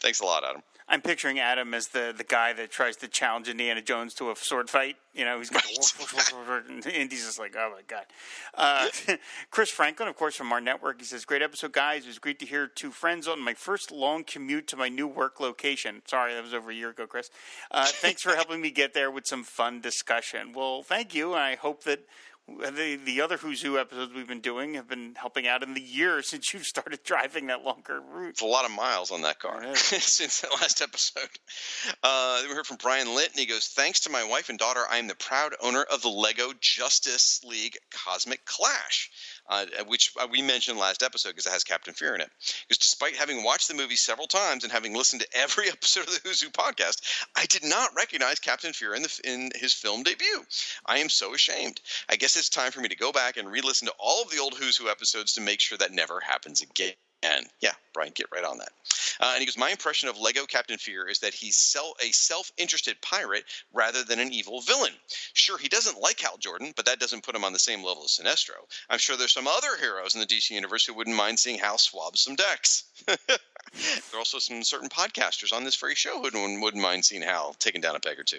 [0.00, 0.62] Thanks a lot, Adam.
[0.90, 4.36] I'm picturing Adam as the, the guy that tries to challenge Indiana Jones to a
[4.36, 4.96] sword fight.
[5.12, 5.64] You know, he's got
[6.68, 8.06] and Indy's just like, oh my god.
[8.54, 8.88] Uh,
[9.50, 12.04] Chris Franklin, of course, from our network, he says, "Great episode, guys.
[12.04, 15.06] It was great to hear two friends on my first long commute to my new
[15.06, 16.02] work location.
[16.06, 17.30] Sorry, that was over a year ago, Chris.
[17.70, 20.52] Uh, thanks for helping me get there with some fun discussion.
[20.54, 21.34] Well, thank you.
[21.34, 22.00] I hope that
[22.48, 25.80] the the other Who's Who episodes we've been doing have been helping out in the
[25.80, 28.30] year since you've started driving that longer route.
[28.30, 31.28] It's a lot of miles on that car since that last episode.
[32.02, 34.82] Uh, we heard from Brian Litt, and he goes, "Thanks to my wife and daughter,
[34.90, 39.10] I am the proud owner of the Lego Justice League Cosmic Clash."
[39.48, 42.30] Uh, which uh, we mentioned last episode because it has Captain Fear in it.
[42.68, 46.12] Because despite having watched the movie several times and having listened to every episode of
[46.12, 47.00] the Who's Who podcast,
[47.34, 50.44] I did not recognize Captain Fear in, the, in his film debut.
[50.84, 51.80] I am so ashamed.
[52.08, 54.38] I guess it's time for me to go back and re-listen to all of the
[54.38, 56.94] old Who's Who episodes to make sure that never happens again.
[57.22, 58.70] And yeah, Brian, get right on that.
[59.20, 62.12] Uh, and he goes, My impression of Lego Captain Fear is that he's sel- a
[62.12, 64.92] self interested pirate rather than an evil villain.
[65.32, 68.04] Sure, he doesn't like Hal Jordan, but that doesn't put him on the same level
[68.04, 68.54] as Sinestro.
[68.88, 71.78] I'm sure there's some other heroes in the DC universe who wouldn't mind seeing Hal
[71.78, 72.84] swab some decks.
[73.06, 73.16] there
[74.14, 77.80] are also some certain podcasters on this very show who wouldn't mind seeing Hal taking
[77.80, 78.38] down a peg or two.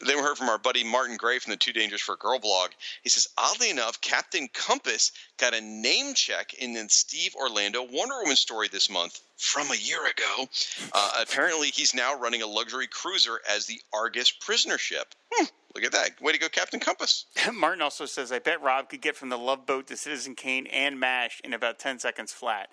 [0.00, 2.38] Then we heard from our buddy Martin Gray from the Too Dangerous for a Girl
[2.38, 2.70] blog.
[3.02, 8.20] He says, oddly enough, Captain Compass got a name check in the Steve Orlando Wonder
[8.20, 10.48] Woman story this month from a year ago.
[10.92, 15.14] Uh, apparently, he's now running a luxury cruiser as the Argus prisoner ship.
[15.32, 16.20] Hmm, look at that.
[16.20, 17.26] Way to go, Captain Compass.
[17.54, 20.66] Martin also says, I bet Rob could get from the Love Boat to Citizen Kane
[20.66, 22.68] and MASH in about 10 seconds flat.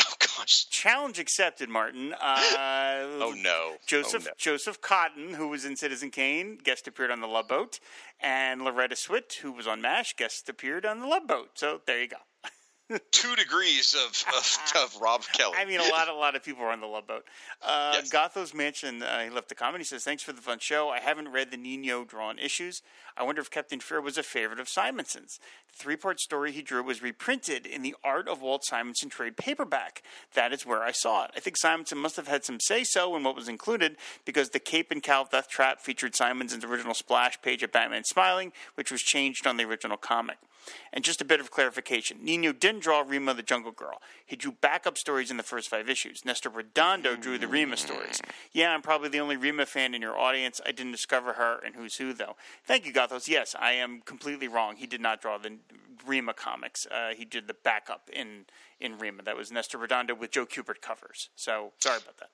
[0.10, 0.66] Oh gosh!
[0.68, 2.14] Challenge accepted, Martin.
[2.14, 3.76] Uh, oh no!
[3.86, 4.32] Joseph oh, no.
[4.38, 7.80] Joseph Cotten, who was in Citizen Kane, guest appeared on the Love Boat,
[8.20, 11.50] and Loretta Swit, who was on MASH, guest appeared on the Love Boat.
[11.54, 12.16] So there you go.
[13.12, 15.54] Two degrees of, of, of, Rob Kelly.
[15.56, 17.24] I mean, a lot, a lot of people are on the Love Boat.
[17.62, 18.10] Uh, yes.
[18.10, 19.78] Gothos Mansion, uh, he left a comment.
[19.78, 20.88] He says, "Thanks for the fun show.
[20.88, 22.82] I haven't read the Nino drawn issues.
[23.20, 25.38] I wonder if Captain Fear was a favorite of Simonson's.
[25.70, 30.02] The three-part story he drew was reprinted in the Art of Walt Simonson trade paperback.
[30.32, 31.32] That is where I saw it.
[31.36, 34.90] I think Simonson must have had some say-so in what was included because the Cape
[34.90, 39.46] and Cowl Death Trap featured Simonson's original splash page of Batman smiling, which was changed
[39.46, 40.38] on the original comic."
[40.90, 44.00] And just a bit of clarification Nino didn't draw Rima the Jungle Girl.
[44.30, 46.24] He drew backup stories in the first five issues.
[46.24, 48.20] Nestor Redondo drew the Rima stories.
[48.52, 50.60] Yeah, I'm probably the only Rima fan in your audience.
[50.64, 52.36] I didn't discover her and Who's Who, though.
[52.64, 53.26] Thank you, Gothos.
[53.26, 54.76] Yes, I am completely wrong.
[54.76, 55.58] He did not draw the
[56.06, 56.86] Rima comics.
[56.86, 58.44] Uh, he did the backup in,
[58.78, 59.24] in Rima.
[59.24, 61.30] That was Nestor Redondo with Joe Kubert covers.
[61.34, 62.30] So sorry about that.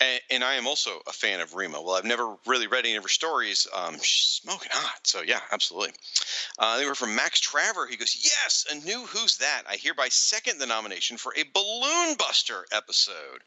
[0.00, 1.80] And, and, I am also a fan of Rima.
[1.80, 3.68] Well, I've never really read any of her stories.
[3.72, 5.06] Um, she's smoking hot.
[5.06, 5.92] So, yeah, absolutely.
[6.58, 7.88] Uh, they were from Max Traver.
[7.88, 9.62] He goes, Yes, a new Who's That?
[9.68, 13.42] I hereby second the nomination for a Balloon Buster episode.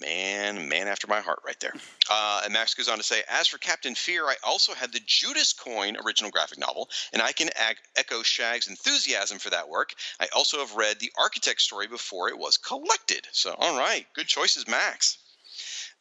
[0.00, 1.72] Man, man after my heart, right there.
[2.10, 5.00] Uh, and Max goes on to say, as for Captain Fear, I also had the
[5.06, 9.94] Judas Coin original graphic novel, and I can ag- echo Shag's enthusiasm for that work.
[10.20, 13.26] I also have read the Architect story before it was collected.
[13.32, 15.18] So, all right, good choices, Max.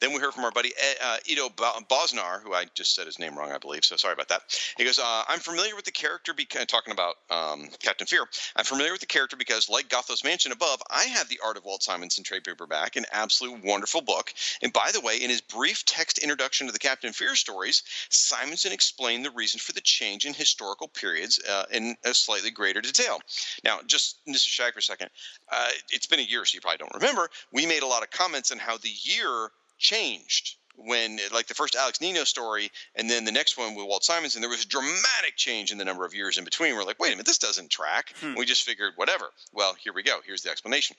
[0.01, 0.73] Then we heard from our buddy
[1.03, 3.85] uh, Edo Bosnar, who I just said his name wrong, I believe.
[3.85, 4.41] So sorry about that.
[4.77, 8.27] He goes, uh, "I'm familiar with the character because talking about um, Captain Fear.
[8.55, 11.65] I'm familiar with the character because, like Gothos Mansion above, I have the Art of
[11.65, 14.33] Walt Simonson trade paperback, an absolute wonderful book.
[14.61, 18.71] And by the way, in his brief text introduction to the Captain Fear stories, Simonson
[18.71, 23.21] explained the reason for the change in historical periods uh, in a slightly greater detail.
[23.63, 24.47] Now, just Mr.
[24.47, 25.09] Shag for a second.
[25.51, 27.29] Uh, it's been a year, so you probably don't remember.
[27.51, 31.75] We made a lot of comments on how the year changed when like the first
[31.75, 35.35] Alex Nino story and then the next one with Walt Simonson, there was a dramatic
[35.35, 36.75] change in the number of years in between.
[36.75, 38.13] We're like, wait a minute, this doesn't track.
[38.19, 38.35] Hmm.
[38.35, 39.25] We just figured whatever.
[39.53, 40.19] Well, here we go.
[40.25, 40.95] Here's the explanation.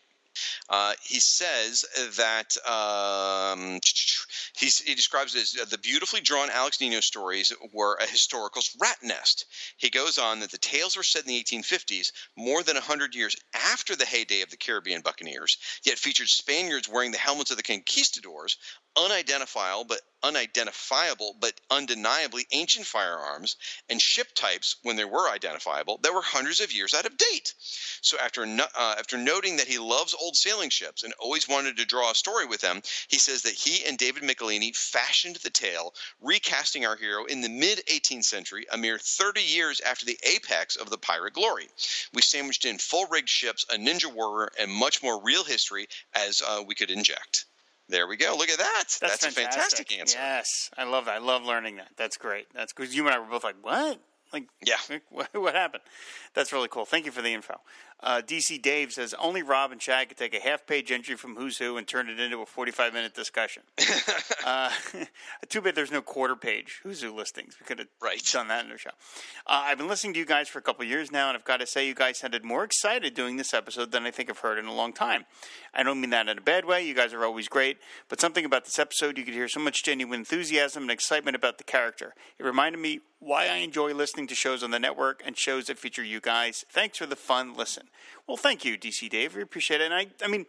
[0.68, 1.84] Uh, he says
[2.16, 3.80] that um,
[4.56, 8.98] he describes it as uh, the beautifully drawn Alex Nino stories were a historical's rat
[9.02, 9.46] nest.
[9.76, 13.36] He goes on that the tales were set in the 1850s, more than 100 years
[13.54, 17.62] after the heyday of the Caribbean buccaneers, yet featured Spaniards wearing the helmets of the
[17.62, 18.56] conquistadors,
[18.96, 23.56] unidentifiable but unidentifiable but undeniably ancient firearms
[23.88, 27.54] and ship types when they were identifiable that were hundreds of years out of date.
[28.00, 31.84] So after uh, after noting that he loves old sailing ships and always wanted to
[31.84, 35.94] draw a story with them, he says that he and David Michelinie fashioned the tale,
[36.20, 40.76] recasting our hero in the mid 18th century, a mere 30 years after the apex
[40.76, 41.68] of the pirate glory.
[42.12, 46.42] We sandwiched in full rigged ships, a ninja warrior, and much more real history as
[46.42, 47.44] uh, we could inject.
[47.88, 48.34] There we go.
[48.36, 48.84] Look at that.
[49.00, 50.18] That's, a fantastic answer.
[50.18, 51.14] Yes, I love that.
[51.14, 51.88] I love learning that.
[51.96, 52.46] That's great.
[52.52, 54.00] That's because you and I were both like, "What?
[54.32, 54.76] Like, Yeah.
[55.10, 55.84] what, what happened?"
[56.34, 56.84] That's really cool.
[56.84, 57.60] Thank you for the info.
[58.00, 61.56] Uh, DC Dave says only Rob and Chad could take a half-page entry from Who's
[61.58, 63.62] Who and turn it into a forty-five-minute discussion.
[64.44, 64.70] uh,
[65.48, 67.56] too bad there's no quarter-page Who's Who listings.
[67.58, 68.22] We could have Right.
[68.32, 68.90] done that in the show.
[69.46, 71.44] Uh, I've been listening to you guys for a couple of years now, and I've
[71.44, 74.38] got to say, you guys sounded more excited doing this episode than I think I've
[74.40, 75.24] heard in a long time.
[75.72, 76.86] I don't mean that in a bad way.
[76.86, 77.78] You guys are always great,
[78.08, 81.58] but something about this episode, you could hear so much genuine enthusiasm and excitement about
[81.58, 82.14] the character.
[82.38, 85.78] It reminded me why I enjoy listening to shows on the network and shows that
[85.78, 86.64] feature you guys.
[86.70, 87.85] Thanks for the fun listen.
[88.26, 89.36] Well, thank you, DC Dave.
[89.36, 89.84] We appreciate it.
[89.84, 90.46] And I, I mean,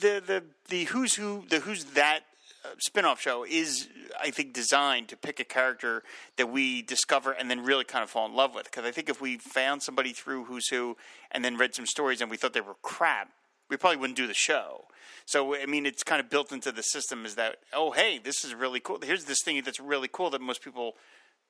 [0.00, 2.20] the the the who's who, the who's that
[2.64, 3.88] uh, spin-off show is
[4.20, 6.02] i think designed to pick a character
[6.36, 8.64] that we discover and then really kind of fall in love with.
[8.64, 10.96] Because i think if we found somebody through who's who
[11.30, 13.30] and then read some stories and we thought they were crap
[13.68, 14.84] we probably wouldn't do the show.
[15.24, 18.44] So i mean it's kind of built into the system is that oh hey this
[18.44, 18.98] is really cool.
[19.02, 20.96] Here's this thing that's really cool that most people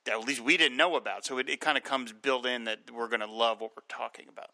[0.04, 1.24] that at least we didn't know about.
[1.24, 3.82] So it, it kind of comes built in that we're going to love what we're
[3.88, 4.50] talking about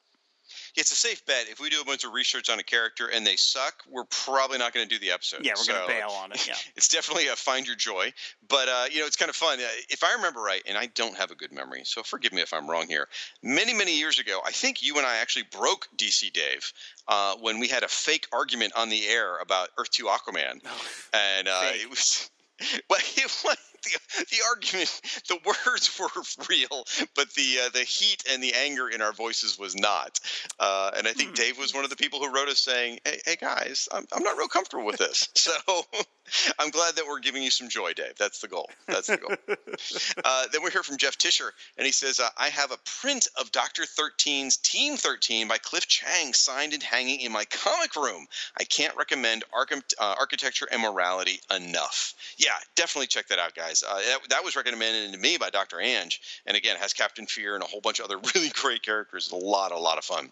[0.77, 1.47] It's a safe bet.
[1.51, 4.59] If we do a bunch of research on a character and they suck, we're probably
[4.59, 5.45] not going to do the episode.
[5.45, 8.13] yeah we're going to bail on it yeah it's definitely a find your joy.
[8.49, 9.59] But uh, you know, it's kind of fun.
[9.89, 12.53] If I remember right, and I don't have a good memory, so forgive me if
[12.53, 13.09] I'm wrong here.
[13.43, 16.73] Many many years ago, I think you and I actually broke DC Dave
[17.09, 20.61] uh, when we had a fake argument on the air about Earth Two Aquaman,
[21.13, 22.31] and uh, it was.
[22.89, 23.57] Well, it was
[24.19, 25.01] the, the argument.
[25.29, 26.85] The words were real,
[27.15, 30.19] but the uh, the heat and the anger in our voices was not.
[30.59, 33.21] Uh, and I think Dave was one of the people who wrote us saying, "Hey,
[33.25, 35.83] hey guys, I'm, I'm not real comfortable with this." So
[36.59, 38.15] I'm glad that we're giving you some joy, Dave.
[38.19, 38.71] That's the goal.
[38.87, 39.35] That's the goal.
[40.25, 43.27] uh, then we hear from Jeff Tischer, and he says, uh, "I have a print
[43.39, 48.27] of Doctor 13's Team 13 by Cliff Chiang signed and hanging in my comic room.
[48.59, 52.15] I can't recommend archi- uh, Architecture and Morality enough.
[52.39, 53.72] Yeah, definitely check that out, guys.
[53.83, 55.77] Uh, that, that was recommended to me by Dr.
[55.77, 59.31] Anj, and again has Captain Fear and a whole bunch of other really great characters.
[59.31, 60.31] A lot, a lot of fun.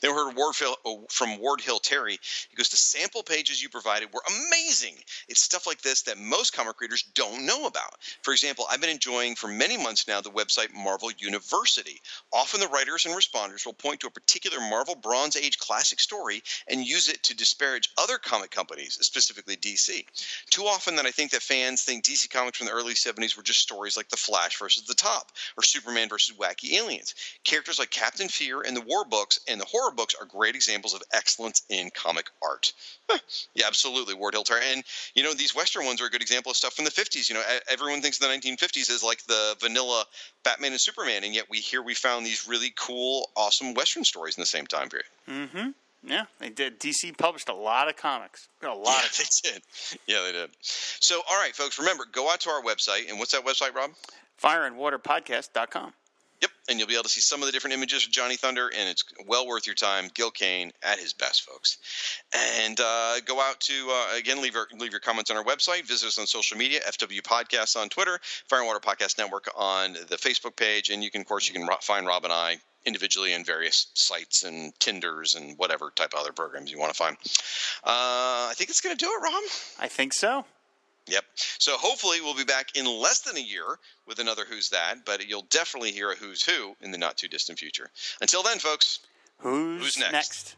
[0.00, 0.54] Then we heard Ward
[0.84, 2.18] oh, from Ward Hill Terry.
[2.48, 4.94] He goes, The sample pages you provided were amazing.
[5.28, 7.96] It's stuff like this that most comic readers don't know about.
[8.22, 12.00] For example, I've been enjoying for many months now the website Marvel University.
[12.32, 16.42] Often the writers and responders will point to a particular Marvel Bronze Age classic story
[16.68, 20.04] and use it to disparage other comic companies, specifically DC.
[20.50, 23.42] Too often that I think that fans think DC comics from the early 70s were
[23.42, 27.14] just stories like The Flash versus the Top or Superman versus wacky aliens.
[27.44, 30.94] Characters like Captain Fear and the war books and the horror books are great examples
[30.94, 32.72] of excellence in comic art.
[33.54, 34.44] yeah, absolutely, Ward Hill.
[34.72, 34.84] And,
[35.14, 37.28] you know, these Western ones are a good example of stuff from the 50s.
[37.28, 40.04] You know, everyone thinks the 1950s is like the vanilla
[40.44, 44.36] Batman and Superman, and yet we here we found these really cool, awesome Western stories
[44.36, 45.06] in the same time period.
[45.28, 45.70] Mm-hmm.
[46.02, 49.62] Yeah they did dc published a lot of comics a lot Yeah, of they did.
[50.06, 50.50] Yeah, they did.
[50.62, 53.08] So, all right, folks, remember, go out to our website.
[53.08, 53.90] And what's that website, Rob?
[54.42, 55.92] fireandwaterpodcast.com
[56.42, 58.68] Yep, and you'll be able to see some of the different images of Johnny Thunder,
[58.74, 60.08] and it's well worth your time.
[60.14, 61.76] Gil Kane at his best, folks.
[62.62, 65.86] And uh, go out to uh, again leave your leave your comments on our website.
[65.86, 68.18] Visit us on social media, FW Podcasts on Twitter,
[68.48, 71.52] Fire and Water Podcast Network on the Facebook page, and you can of course you
[71.52, 76.14] can ro- find Rob and I individually in various sites and Tinders and whatever type
[76.14, 77.16] of other programs you want to find.
[77.84, 79.42] Uh, I think it's going to do it, Rob.
[79.78, 80.44] i think so
[81.06, 81.24] Yep.
[81.34, 83.64] So hopefully we'll be back in less than a year
[84.06, 87.26] with another Who's That, but you'll definitely hear a Who's Who in the not too
[87.26, 87.90] distant future.
[88.20, 89.00] Until then, folks.
[89.38, 90.12] who's, Who's next?
[90.12, 90.56] next?